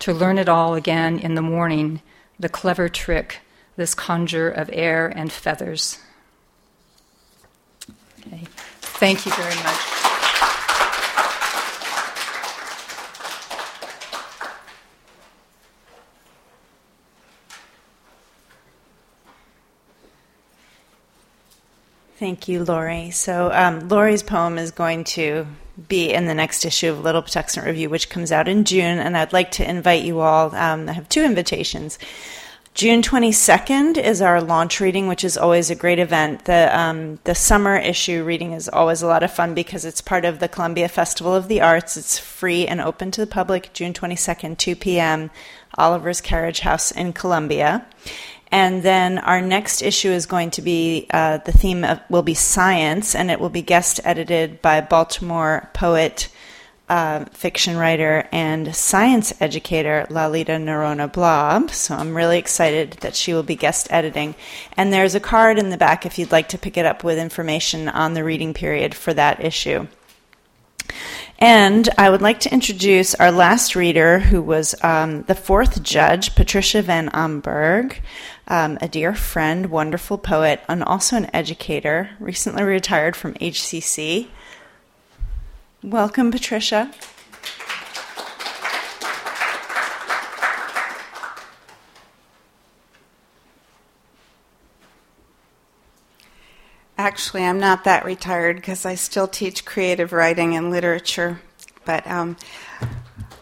to 0.00 0.12
learn 0.12 0.38
it 0.38 0.48
all 0.48 0.74
again 0.74 1.18
in 1.18 1.34
the 1.34 1.42
morning, 1.42 2.00
the 2.38 2.48
clever 2.48 2.88
trick, 2.88 3.40
this 3.76 3.94
conjure 3.94 4.50
of 4.50 4.70
air 4.72 5.06
and 5.06 5.32
feathers. 5.32 5.98
Okay. 8.26 8.46
Thank 8.98 9.26
you 9.26 9.32
very 9.32 9.54
much. 9.56 9.96
Thank 22.18 22.48
you, 22.48 22.64
Lori. 22.64 23.10
So, 23.10 23.52
um, 23.52 23.88
Lori's 23.88 24.22
poem 24.22 24.56
is 24.56 24.70
going 24.70 25.04
to 25.04 25.46
be 25.88 26.10
in 26.10 26.24
the 26.24 26.32
next 26.32 26.64
issue 26.64 26.90
of 26.90 27.04
Little 27.04 27.22
Patuxent 27.22 27.66
Review, 27.66 27.90
which 27.90 28.08
comes 28.08 28.32
out 28.32 28.48
in 28.48 28.64
June. 28.64 28.98
And 28.98 29.14
I'd 29.14 29.34
like 29.34 29.50
to 29.52 29.68
invite 29.68 30.02
you 30.04 30.20
all. 30.20 30.54
Um, 30.54 30.88
I 30.88 30.92
have 30.92 31.10
two 31.10 31.22
invitations. 31.22 31.98
June 32.76 33.00
22nd 33.00 33.96
is 33.96 34.20
our 34.20 34.42
launch 34.42 34.80
reading, 34.80 35.08
which 35.08 35.24
is 35.24 35.38
always 35.38 35.70
a 35.70 35.74
great 35.74 35.98
event. 35.98 36.44
The, 36.44 36.78
um, 36.78 37.18
the 37.24 37.34
summer 37.34 37.74
issue 37.74 38.22
reading 38.22 38.52
is 38.52 38.68
always 38.68 39.00
a 39.00 39.06
lot 39.06 39.22
of 39.22 39.32
fun 39.32 39.54
because 39.54 39.86
it's 39.86 40.02
part 40.02 40.26
of 40.26 40.40
the 40.40 40.48
Columbia 40.48 40.86
Festival 40.86 41.34
of 41.34 41.48
the 41.48 41.62
Arts. 41.62 41.96
It's 41.96 42.18
free 42.18 42.66
and 42.66 42.82
open 42.82 43.10
to 43.12 43.22
the 43.22 43.26
public, 43.26 43.72
June 43.72 43.94
22nd, 43.94 44.58
2 44.58 44.76
p.m., 44.76 45.30
Oliver's 45.78 46.20
Carriage 46.20 46.60
House 46.60 46.90
in 46.90 47.14
Columbia. 47.14 47.86
And 48.52 48.82
then 48.82 49.20
our 49.20 49.40
next 49.40 49.80
issue 49.80 50.10
is 50.10 50.26
going 50.26 50.50
to 50.50 50.60
be 50.60 51.06
uh, 51.10 51.38
the 51.38 51.52
theme 51.52 51.82
of, 51.82 52.02
will 52.10 52.22
be 52.22 52.34
science, 52.34 53.14
and 53.14 53.30
it 53.30 53.40
will 53.40 53.48
be 53.48 53.62
guest 53.62 54.00
edited 54.04 54.60
by 54.60 54.82
Baltimore 54.82 55.70
poet, 55.72 56.28
uh, 56.88 57.24
fiction 57.26 57.76
writer, 57.76 58.28
and 58.32 58.74
science 58.74 59.32
educator 59.40 60.06
Lalita 60.10 60.52
Noronha 60.52 61.12
Blob. 61.12 61.70
So 61.70 61.94
I'm 61.94 62.16
really 62.16 62.38
excited 62.38 62.92
that 63.00 63.16
she 63.16 63.34
will 63.34 63.42
be 63.42 63.56
guest 63.56 63.88
editing. 63.90 64.34
And 64.76 64.92
there's 64.92 65.14
a 65.14 65.20
card 65.20 65.58
in 65.58 65.70
the 65.70 65.76
back 65.76 66.06
if 66.06 66.18
you'd 66.18 66.32
like 66.32 66.48
to 66.50 66.58
pick 66.58 66.76
it 66.76 66.86
up 66.86 67.02
with 67.02 67.18
information 67.18 67.88
on 67.88 68.14
the 68.14 68.24
reading 68.24 68.54
period 68.54 68.94
for 68.94 69.12
that 69.14 69.44
issue. 69.44 69.86
And 71.38 71.88
I 71.98 72.08
would 72.08 72.22
like 72.22 72.40
to 72.40 72.52
introduce 72.52 73.14
our 73.16 73.30
last 73.30 73.76
reader, 73.76 74.20
who 74.20 74.40
was 74.40 74.74
um, 74.82 75.22
the 75.24 75.34
fourth 75.34 75.82
judge, 75.82 76.34
Patricia 76.34 76.82
VanAmburg 76.82 77.98
um, 78.48 78.78
a 78.80 78.88
dear 78.88 79.14
friend, 79.14 79.66
wonderful 79.66 80.18
poet, 80.18 80.62
and 80.68 80.82
also 80.84 81.16
an 81.16 81.30
educator, 81.34 82.10
recently 82.20 82.62
retired 82.62 83.16
from 83.16 83.34
HCC. 83.34 84.28
Welcome, 85.86 86.32
Patricia. 86.32 86.90
Actually, 96.98 97.44
I'm 97.44 97.60
not 97.60 97.84
that 97.84 98.04
retired 98.04 98.56
because 98.56 98.84
I 98.84 98.96
still 98.96 99.28
teach 99.28 99.64
creative 99.64 100.12
writing 100.12 100.56
and 100.56 100.72
literature. 100.72 101.40
But 101.84 102.04
um, 102.08 102.36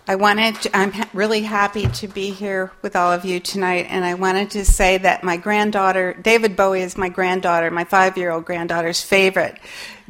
I 0.06 0.16
wanted 0.16 0.56
to, 0.56 0.76
I'm 0.76 0.92
really 1.14 1.40
happy 1.40 1.86
to 1.86 2.08
be 2.08 2.28
here 2.28 2.72
with 2.82 2.94
all 2.94 3.10
of 3.10 3.24
you 3.24 3.40
tonight, 3.40 3.86
and 3.88 4.04
I 4.04 4.12
wanted 4.12 4.50
to 4.50 4.66
say 4.66 4.98
that 4.98 5.24
my 5.24 5.38
granddaughter, 5.38 6.12
David 6.12 6.56
Bowie, 6.56 6.82
is 6.82 6.98
my 6.98 7.08
granddaughter, 7.08 7.70
my 7.70 7.84
five 7.84 8.18
year 8.18 8.30
old 8.30 8.44
granddaughter's 8.44 9.00
favorite 9.00 9.58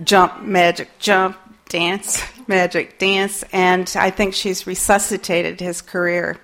jump, 0.03 0.43
magic, 0.43 0.99
jump, 0.99 1.37
dance, 1.69 2.23
magic, 2.47 2.99
dance, 2.99 3.45
and 3.53 3.93
I 3.99 4.11
think 4.11 4.35
she's 4.35 4.67
resuscitated 4.67 5.61
his 5.61 5.83
career. 5.83 6.39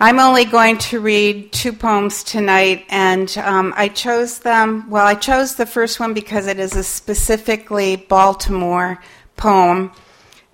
I'm 0.00 0.20
only 0.20 0.44
going 0.44 0.78
to 0.78 1.00
read 1.00 1.50
two 1.50 1.72
poems 1.72 2.22
tonight, 2.22 2.84
and 2.88 3.36
um, 3.38 3.74
I 3.76 3.88
chose 3.88 4.38
them. 4.38 4.88
Well, 4.88 5.04
I 5.04 5.14
chose 5.14 5.56
the 5.56 5.66
first 5.66 5.98
one 5.98 6.14
because 6.14 6.46
it 6.46 6.60
is 6.60 6.76
a 6.76 6.84
specifically 6.84 7.96
Baltimore 7.96 9.02
poem 9.36 9.92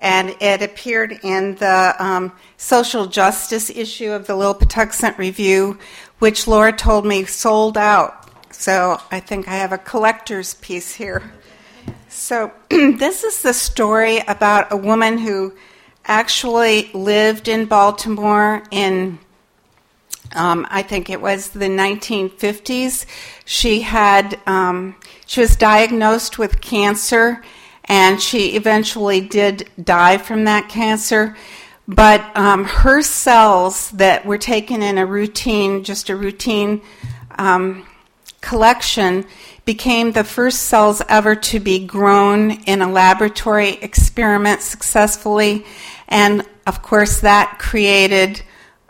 and 0.05 0.37
it 0.39 0.61
appeared 0.61 1.19
in 1.23 1.55
the 1.55 1.95
um, 1.99 2.31
social 2.59 3.07
justice 3.07 3.71
issue 3.71 4.13
of 4.13 4.27
the 4.27 4.37
Little 4.37 4.55
Patuxent 4.55 5.17
Review, 5.17 5.79
which 6.19 6.47
Laura 6.47 6.73
told 6.73 7.07
me 7.07 7.25
sold 7.25 7.79
out. 7.79 8.29
So 8.53 9.01
I 9.11 9.19
think 9.21 9.49
I 9.49 9.55
have 9.55 9.73
a 9.73 9.79
collector's 9.79 10.55
piece 10.55 10.95
here. 10.95 11.23
So 12.15 12.53
this 12.71 13.25
is 13.25 13.43
the 13.43 13.53
story 13.53 14.21
about 14.29 14.71
a 14.71 14.77
woman 14.77 15.19
who 15.19 15.53
actually 16.05 16.93
lived 16.95 17.49
in 17.49 17.67
Baltimore 17.67 18.63
in 18.71 19.19
um, 20.33 20.65
I 20.71 20.83
think 20.83 21.11
it 21.11 21.21
was 21.21 21.51
the 21.51 21.67
1950s. 21.67 23.05
She 23.45 23.81
had 23.81 24.39
um, 24.47 24.95
she 25.27 25.41
was 25.41 25.57
diagnosed 25.57 26.39
with 26.39 26.61
cancer 26.61 27.43
and 27.85 28.23
she 28.23 28.55
eventually 28.55 29.21
did 29.21 29.69
die 29.83 30.19
from 30.19 30.45
that 30.45 30.69
cancer. 30.69 31.37
but 31.89 32.25
um, 32.37 32.65
her 32.65 33.03
cells 33.03 33.91
that 33.91 34.25
were 34.25 34.39
taken 34.39 34.83
in 34.83 34.99
a 34.99 35.05
routine, 35.05 35.83
just 35.83 36.09
a 36.09 36.17
routine 36.17 36.81
um, 37.39 37.85
collection, 38.41 39.27
became 39.65 40.13
the 40.13 40.25
first 40.25 40.63
cells 40.63 41.03
ever 41.09 41.35
to 41.35 41.61
be 41.61 41.87
grown 41.87 42.51
in 42.65 42.83
a 42.83 42.91
laboratory 42.91 43.71
experiment 43.71 44.61
successfully. 44.61 45.65
And 46.09 46.47
of 46.67 46.83
course, 46.83 47.21
that 47.21 47.59
created 47.59 48.43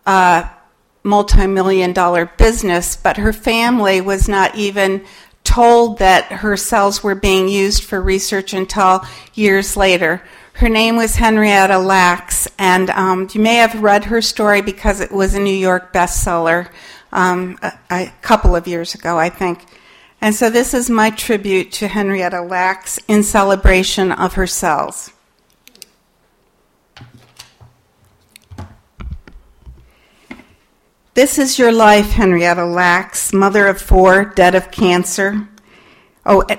a 0.07 0.51
multi 1.03 1.47
million 1.47 1.93
dollar 1.93 2.27
business, 2.39 2.97
but 2.97 3.19
her 3.19 3.33
family 3.33 4.01
was 4.01 4.29
not 4.29 4.57
even 4.57 5.05
told 5.45 5.99
that 5.99 6.25
her 6.25 6.57
cells 6.57 7.03
were 7.03 7.15
being 7.15 7.49
used 7.49 7.85
for 7.85 8.01
research 8.01 8.55
until 8.55 9.05
years 9.35 9.77
later. 9.77 10.23
Her 10.55 10.69
name 10.69 10.97
was 10.97 11.17
Henrietta 11.17 11.79
Lacks, 11.79 12.49
and 12.59 12.89
um, 12.91 13.29
you 13.33 13.41
may 13.41 13.57
have 13.57 13.83
read 13.83 14.05
her 14.05 14.23
story 14.23 14.63
because 14.63 15.01
it 15.01 15.13
was 15.13 15.35
a 15.35 15.41
New 15.41 15.55
York 15.55 15.93
bestseller 15.93 16.71
um, 17.13 17.59
a, 17.61 17.73
a 17.91 18.13
couple 18.23 18.57
of 18.57 18.67
years 18.67 18.95
ago, 18.95 19.19
I 19.19 19.29
think. 19.29 19.65
And 20.25 20.35
so 20.35 20.49
this 20.49 20.73
is 20.73 20.89
my 20.89 21.11
tribute 21.11 21.71
to 21.73 21.87
Henrietta 21.87 22.41
Lacks 22.41 22.99
in 23.09 23.23
celebration 23.23 24.11
of 24.11 24.33
her 24.33 24.47
cells. 24.47 25.13
This 31.13 31.39
is 31.39 31.59
your 31.59 31.73
life, 31.73 32.13
Henrietta 32.13 32.65
Lacks, 32.65 33.35
mother 33.35 33.67
of 33.67 33.79
four, 33.79 34.25
dead 34.25 34.55
of 34.55 34.71
cancer. 34.71 35.47
Oh, 36.25 36.41
eh, 36.49 36.57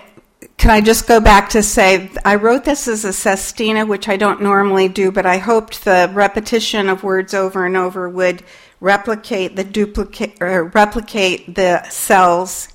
can 0.58 0.70
I 0.70 0.80
just 0.80 1.08
go 1.08 1.20
back 1.20 1.50
to 1.50 1.64
say 1.64 2.12
I 2.24 2.36
wrote 2.36 2.66
this 2.66 2.88
as 2.88 3.04
a 3.04 3.12
sestina, 3.12 3.84
which 3.88 4.08
I 4.08 4.16
don't 4.16 4.44
normally 4.44 4.90
do, 4.90 5.12
but 5.12 5.26
I 5.26 5.40
hoped 5.40 5.86
the 5.86 6.12
repetition 6.14 6.88
of 6.88 7.02
words 7.02 7.34
over 7.34 7.66
and 7.66 7.76
over 7.76 8.08
would 8.12 8.44
replicate 8.80 9.56
the 9.56 9.64
duplicate 9.64 10.40
or 10.40 10.66
replicate 10.66 11.56
the 11.56 11.82
cells 11.90 12.68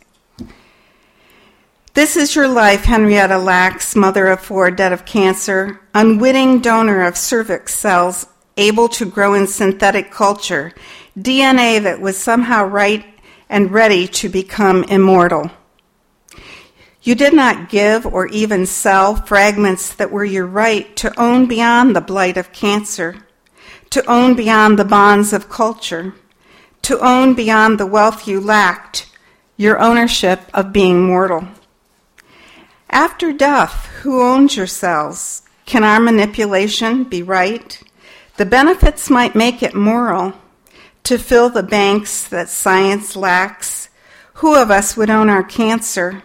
this 1.95 2.17
is 2.17 2.37
your 2.37 2.47
life, 2.47 2.85
Henrietta 2.85 3.37
Lacks, 3.37 3.97
mother 3.97 4.29
of 4.29 4.41
four, 4.41 4.71
dead 4.71 4.93
of 4.93 5.05
cancer, 5.05 5.81
unwitting 5.93 6.61
donor 6.61 7.05
of 7.05 7.17
cervix 7.17 7.75
cells, 7.75 8.29
able 8.57 8.89
to 8.91 9.05
grow 9.05 9.35
in 9.35 9.49
synthetic 9.49 10.13
culture, 10.13 10.73
DNA 11.19 11.83
that 11.83 12.01
was 12.01 12.17
somehow 12.17 12.65
right 12.65 13.05
and 13.49 13.73
ready 13.73 14.07
to 14.07 14.29
become 14.29 14.85
immortal. 14.85 15.51
You 17.03 17.17
did 17.17 17.35
not 17.35 17.69
give 17.71 18.07
or 18.07 18.29
even 18.29 18.67
sell 18.67 19.17
fragments 19.17 19.93
that 19.95 20.13
were 20.13 20.25
your 20.25 20.47
right 20.47 20.95
to 20.97 21.19
own 21.21 21.47
beyond 21.47 21.97
the 21.97 22.01
blight 22.01 22.37
of 22.37 22.53
cancer, 22.53 23.27
to 23.91 24.05
own 24.09 24.35
beyond 24.35 24.79
the 24.79 24.85
bonds 24.85 25.33
of 25.33 25.49
culture, 25.49 26.15
to 26.83 27.01
own 27.01 27.35
beyond 27.35 27.81
the 27.81 27.87
wealth 27.87 28.29
you 28.29 28.41
lacked, 28.41 29.11
your 29.57 29.81
ownership 29.81 30.41
of 30.55 30.73
being 30.73 31.03
mortal. 31.03 31.49
After 32.93 33.33
death, 33.33 33.87
who 34.03 34.21
owns 34.21 34.57
your 34.57 34.67
cells? 34.67 35.43
Can 35.65 35.85
our 35.85 36.01
manipulation 36.01 37.05
be 37.05 37.23
right? 37.23 37.81
The 38.37 38.45
benefits 38.45 39.09
might 39.09 39.37
make 39.37 39.63
it 39.63 39.77
moral 39.77 40.33
to 41.05 41.17
fill 41.17 41.51
the 41.51 41.63
banks 41.63 42.27
that 42.27 42.49
science 42.49 43.15
lacks. 43.15 43.91
Who 44.35 44.57
of 44.57 44.73
us 44.73 44.97
would 44.97 45.09
own 45.09 45.31
our 45.31 45.45
cancer? 45.45 46.25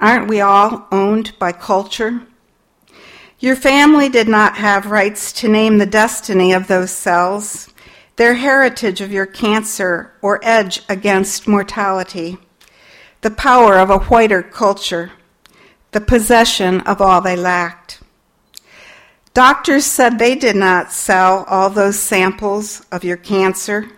Aren't 0.00 0.26
we 0.26 0.40
all 0.40 0.88
owned 0.90 1.38
by 1.38 1.52
culture? 1.52 2.22
Your 3.38 3.54
family 3.54 4.08
did 4.08 4.26
not 4.26 4.56
have 4.56 4.86
rights 4.86 5.30
to 5.34 5.48
name 5.48 5.78
the 5.78 5.86
destiny 5.86 6.52
of 6.52 6.66
those 6.66 6.90
cells, 6.90 7.72
their 8.16 8.34
heritage 8.34 9.00
of 9.00 9.12
your 9.12 9.26
cancer 9.26 10.12
or 10.22 10.40
edge 10.42 10.82
against 10.88 11.46
mortality, 11.46 12.36
the 13.20 13.30
power 13.30 13.78
of 13.78 13.90
a 13.90 13.98
whiter 13.98 14.42
culture 14.42 15.12
the 15.94 16.00
possession 16.00 16.80
of 16.80 17.00
all 17.00 17.20
they 17.20 17.36
lacked. 17.36 18.00
Doctors 19.32 19.86
said 19.86 20.18
they 20.18 20.34
did 20.34 20.56
not 20.56 20.92
sell 20.92 21.44
all 21.44 21.70
those 21.70 21.96
samples 21.96 22.84
of 22.90 23.04
your 23.04 23.16
cancer, 23.16 23.88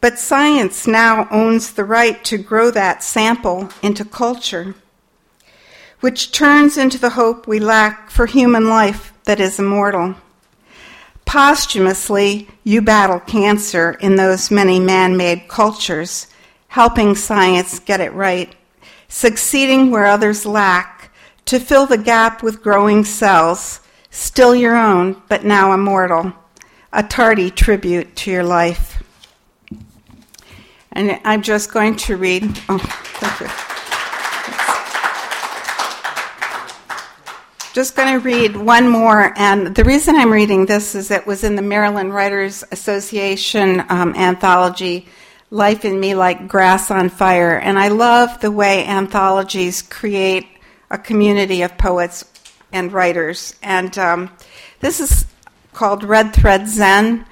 but 0.00 0.18
science 0.18 0.86
now 0.86 1.28
owns 1.30 1.72
the 1.72 1.84
right 1.84 2.24
to 2.24 2.38
grow 2.38 2.70
that 2.70 3.02
sample 3.02 3.68
into 3.82 4.02
culture, 4.02 4.74
which 6.00 6.32
turns 6.32 6.78
into 6.78 6.98
the 6.98 7.10
hope 7.10 7.46
we 7.46 7.60
lack 7.60 8.08
for 8.08 8.24
human 8.24 8.70
life 8.70 9.12
that 9.24 9.40
is 9.40 9.58
immortal. 9.58 10.14
Posthumously, 11.26 12.48
you 12.64 12.80
battle 12.80 13.20
cancer 13.20 13.92
in 14.00 14.16
those 14.16 14.50
many 14.50 14.80
man 14.80 15.18
made 15.18 15.48
cultures, 15.48 16.28
helping 16.68 17.14
science 17.14 17.78
get 17.78 18.00
it 18.00 18.14
right, 18.14 18.54
succeeding 19.06 19.90
where 19.90 20.06
others 20.06 20.46
lack 20.46 20.99
to 21.46 21.58
fill 21.58 21.86
the 21.86 21.98
gap 21.98 22.42
with 22.42 22.62
growing 22.62 23.04
cells, 23.04 23.80
still 24.10 24.54
your 24.54 24.76
own, 24.76 25.20
but 25.28 25.44
now 25.44 25.72
immortal, 25.72 26.32
a 26.92 27.02
tardy 27.02 27.50
tribute 27.50 28.16
to 28.16 28.30
your 28.30 28.44
life. 28.44 29.02
And 30.92 31.20
I'm 31.24 31.42
just 31.42 31.72
going 31.72 31.96
to 31.96 32.16
read. 32.16 32.44
Oh, 32.68 32.78
thank 32.78 33.40
you. 33.40 33.46
Just 37.72 37.94
going 37.94 38.12
to 38.12 38.18
read 38.18 38.56
one 38.56 38.88
more, 38.88 39.32
and 39.36 39.76
the 39.76 39.84
reason 39.84 40.16
I'm 40.16 40.32
reading 40.32 40.66
this 40.66 40.96
is 40.96 41.12
it 41.12 41.24
was 41.24 41.44
in 41.44 41.54
the 41.54 41.62
Maryland 41.62 42.12
Writers 42.12 42.64
Association 42.72 43.84
um, 43.88 44.12
anthology, 44.16 45.06
Life 45.52 45.84
in 45.84 46.00
Me 46.00 46.16
Like 46.16 46.48
Grass 46.48 46.90
on 46.90 47.08
Fire. 47.08 47.56
And 47.56 47.78
I 47.78 47.86
love 47.86 48.40
the 48.40 48.50
way 48.50 48.84
anthologies 48.84 49.82
create 49.82 50.48
a 50.90 50.98
community 50.98 51.62
of 51.62 51.78
poets 51.78 52.24
and 52.72 52.92
writers. 52.92 53.54
And 53.62 53.96
um, 53.98 54.30
this 54.80 55.00
is 55.00 55.26
called 55.72 56.04
Red 56.04 56.34
Thread 56.34 56.68
Zen. 56.68 57.26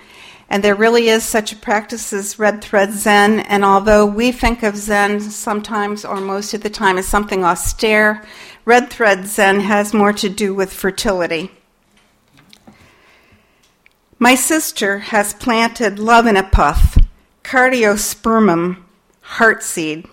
And 0.51 0.65
there 0.65 0.75
really 0.75 1.09
is 1.09 1.25
such 1.25 1.53
a 1.53 1.57
practice 1.57 2.13
as 2.13 2.39
Red 2.39 2.63
Thread 2.63 2.93
Zen. 2.93 3.41
And 3.41 3.65
although 3.65 4.07
we 4.07 4.33
think 4.33 4.63
of 4.63 4.77
Zen 4.77 5.21
sometimes 5.21 6.05
or 6.05 6.21
most 6.21 6.55
of 6.55 6.63
the 6.63 6.71
time 6.71 6.97
as 6.97 7.07
something 7.07 7.45
austere, 7.45 8.25
Red 8.65 8.91
Thread 8.91 9.27
Zen 9.27 9.61
has 9.61 9.93
more 9.93 10.13
to 10.15 10.29
do 10.29 10.55
with 10.55 10.73
fertility. 10.73 11.51
My 14.19 14.35
sister 14.35 14.99
has 14.99 15.35
planted 15.35 15.99
love 15.99 16.27
in 16.27 16.37
a 16.37 16.43
puff, 16.43 16.99
cardiospermum, 17.45 18.83
heartseed, 19.37 20.09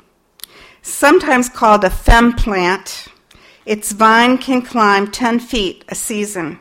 sometimes 0.84 1.50
called 1.50 1.84
a 1.84 1.90
fem 1.90 2.34
plant 2.34 3.08
its 3.66 3.92
vine 3.92 4.38
can 4.38 4.62
climb 4.62 5.12
10 5.12 5.40
feet 5.40 5.84
a 5.90 5.96
season. 5.96 6.60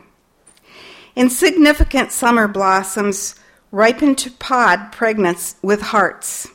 Insignificant 1.15 2.11
summer 2.11 2.47
blossoms 2.47 3.35
ripen 3.71 4.15
to 4.15 4.31
pod 4.31 4.91
pregnant 4.91 5.55
with 5.61 5.81
hearts. 5.81 6.47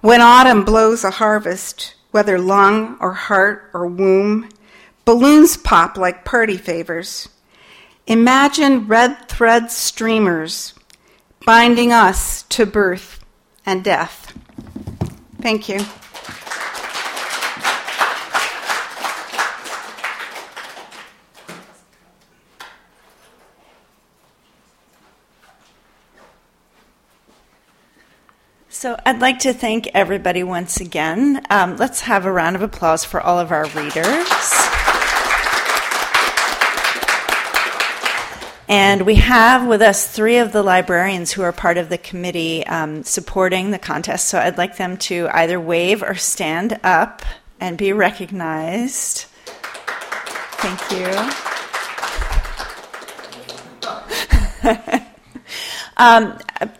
When 0.00 0.20
autumn 0.20 0.64
blows 0.64 1.02
a 1.02 1.10
harvest, 1.10 1.94
whether 2.10 2.38
lung 2.38 2.96
or 3.00 3.12
heart 3.12 3.70
or 3.72 3.86
womb, 3.86 4.48
balloons 5.04 5.56
pop 5.56 5.96
like 5.96 6.24
party 6.24 6.56
favors. 6.56 7.28
Imagine 8.06 8.86
red 8.86 9.28
thread 9.28 9.70
streamers 9.70 10.74
binding 11.44 11.92
us 11.92 12.42
to 12.44 12.66
birth 12.66 13.24
and 13.64 13.82
death. 13.82 14.32
Thank 15.40 15.68
you. 15.68 15.80
So 28.84 29.00
I'd 29.06 29.22
like 29.22 29.38
to 29.38 29.54
thank 29.54 29.88
everybody 29.94 30.42
once 30.42 30.78
again. 30.78 31.40
Um, 31.48 31.78
let's 31.78 32.02
have 32.02 32.26
a 32.26 32.30
round 32.30 32.54
of 32.54 32.60
applause 32.60 33.02
for 33.02 33.18
all 33.18 33.38
of 33.38 33.50
our 33.50 33.64
readers. 33.68 34.28
And 38.68 39.06
we 39.06 39.14
have 39.14 39.66
with 39.66 39.80
us 39.80 40.06
three 40.06 40.36
of 40.36 40.52
the 40.52 40.62
librarians 40.62 41.32
who 41.32 41.40
are 41.40 41.50
part 41.50 41.78
of 41.78 41.88
the 41.88 41.96
committee 41.96 42.66
um, 42.66 43.04
supporting 43.04 43.70
the 43.70 43.78
contest. 43.78 44.28
So 44.28 44.38
I'd 44.38 44.58
like 44.58 44.76
them 44.76 44.98
to 44.98 45.30
either 45.32 45.58
wave 45.58 46.02
or 46.02 46.14
stand 46.14 46.78
up 46.84 47.22
and 47.58 47.78
be 47.78 47.94
recognized. 47.94 49.24
Thank 50.60 50.90
you. 55.00 55.04
Um, 55.96 56.38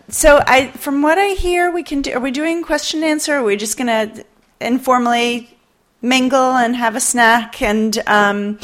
so, 0.09 0.43
I, 0.45 0.67
from 0.71 1.01
what 1.01 1.17
I 1.17 1.29
hear, 1.29 1.71
we 1.71 1.83
can 1.83 2.01
do. 2.01 2.13
Are 2.13 2.19
we 2.19 2.31
doing 2.31 2.63
question 2.63 3.01
and 3.01 3.11
answer? 3.11 3.35
Or 3.35 3.39
are 3.39 3.43
we 3.43 3.55
just 3.55 3.77
going 3.77 3.87
to 3.87 4.25
informally 4.59 5.57
mingle 6.01 6.51
and 6.55 6.75
have 6.75 6.95
a 6.95 6.99
snack? 6.99 7.61
And 7.61 7.97
um, 8.07 8.59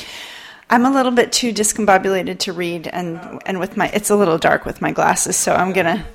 I'm 0.72 0.86
a 0.86 0.90
little 0.92 1.12
bit 1.12 1.34
too 1.34 1.52
discombobulated 1.54 2.40
to 2.40 2.54
read, 2.54 2.88
and 2.88 3.42
and 3.46 3.60
with 3.60 3.76
my 3.76 3.90
it's 3.90 4.10
a 4.10 4.16
little 4.16 4.38
dark 4.38 4.66
with 4.66 4.82
my 4.82 4.94
glasses, 4.94 5.36
so 5.36 5.54
I'm 5.54 5.74
gonna 5.74 6.06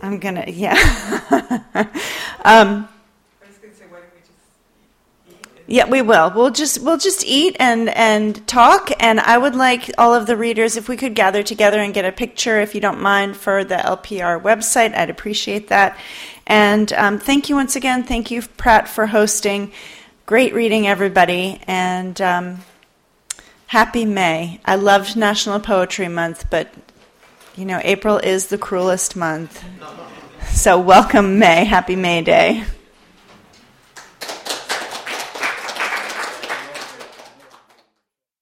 I'm 0.00 0.20
gonna 0.20 0.44
yeah. 0.46 0.78
um, 2.44 2.88
yeah, 5.70 5.88
we 5.88 6.02
will. 6.02 6.32
We'll 6.34 6.50
just 6.50 6.82
we'll 6.82 6.98
just 6.98 7.24
eat 7.24 7.54
and 7.60 7.88
and 7.90 8.44
talk. 8.48 8.90
And 8.98 9.20
I 9.20 9.38
would 9.38 9.54
like 9.54 9.88
all 9.96 10.12
of 10.12 10.26
the 10.26 10.36
readers, 10.36 10.76
if 10.76 10.88
we 10.88 10.96
could 10.96 11.14
gather 11.14 11.44
together 11.44 11.78
and 11.78 11.94
get 11.94 12.04
a 12.04 12.10
picture, 12.10 12.60
if 12.60 12.74
you 12.74 12.80
don't 12.80 13.00
mind, 13.00 13.36
for 13.36 13.62
the 13.62 13.76
LPR 13.76 14.42
website. 14.42 14.96
I'd 14.96 15.10
appreciate 15.10 15.68
that. 15.68 15.96
And 16.44 16.92
um, 16.94 17.20
thank 17.20 17.48
you 17.48 17.54
once 17.54 17.76
again. 17.76 18.02
Thank 18.02 18.32
you, 18.32 18.42
Pratt, 18.42 18.88
for 18.88 19.06
hosting. 19.06 19.70
Great 20.26 20.54
reading, 20.54 20.88
everybody, 20.88 21.60
and 21.68 22.20
um, 22.20 22.58
happy 23.68 24.04
May. 24.04 24.60
I 24.64 24.74
loved 24.74 25.16
National 25.16 25.60
Poetry 25.60 26.08
Month, 26.08 26.50
but 26.50 26.74
you 27.54 27.64
know 27.64 27.80
April 27.84 28.18
is 28.18 28.48
the 28.48 28.58
cruelest 28.58 29.14
month. 29.14 29.64
So 30.48 30.80
welcome 30.80 31.38
May. 31.38 31.64
Happy 31.64 31.94
May 31.94 32.22
Day. 32.22 32.64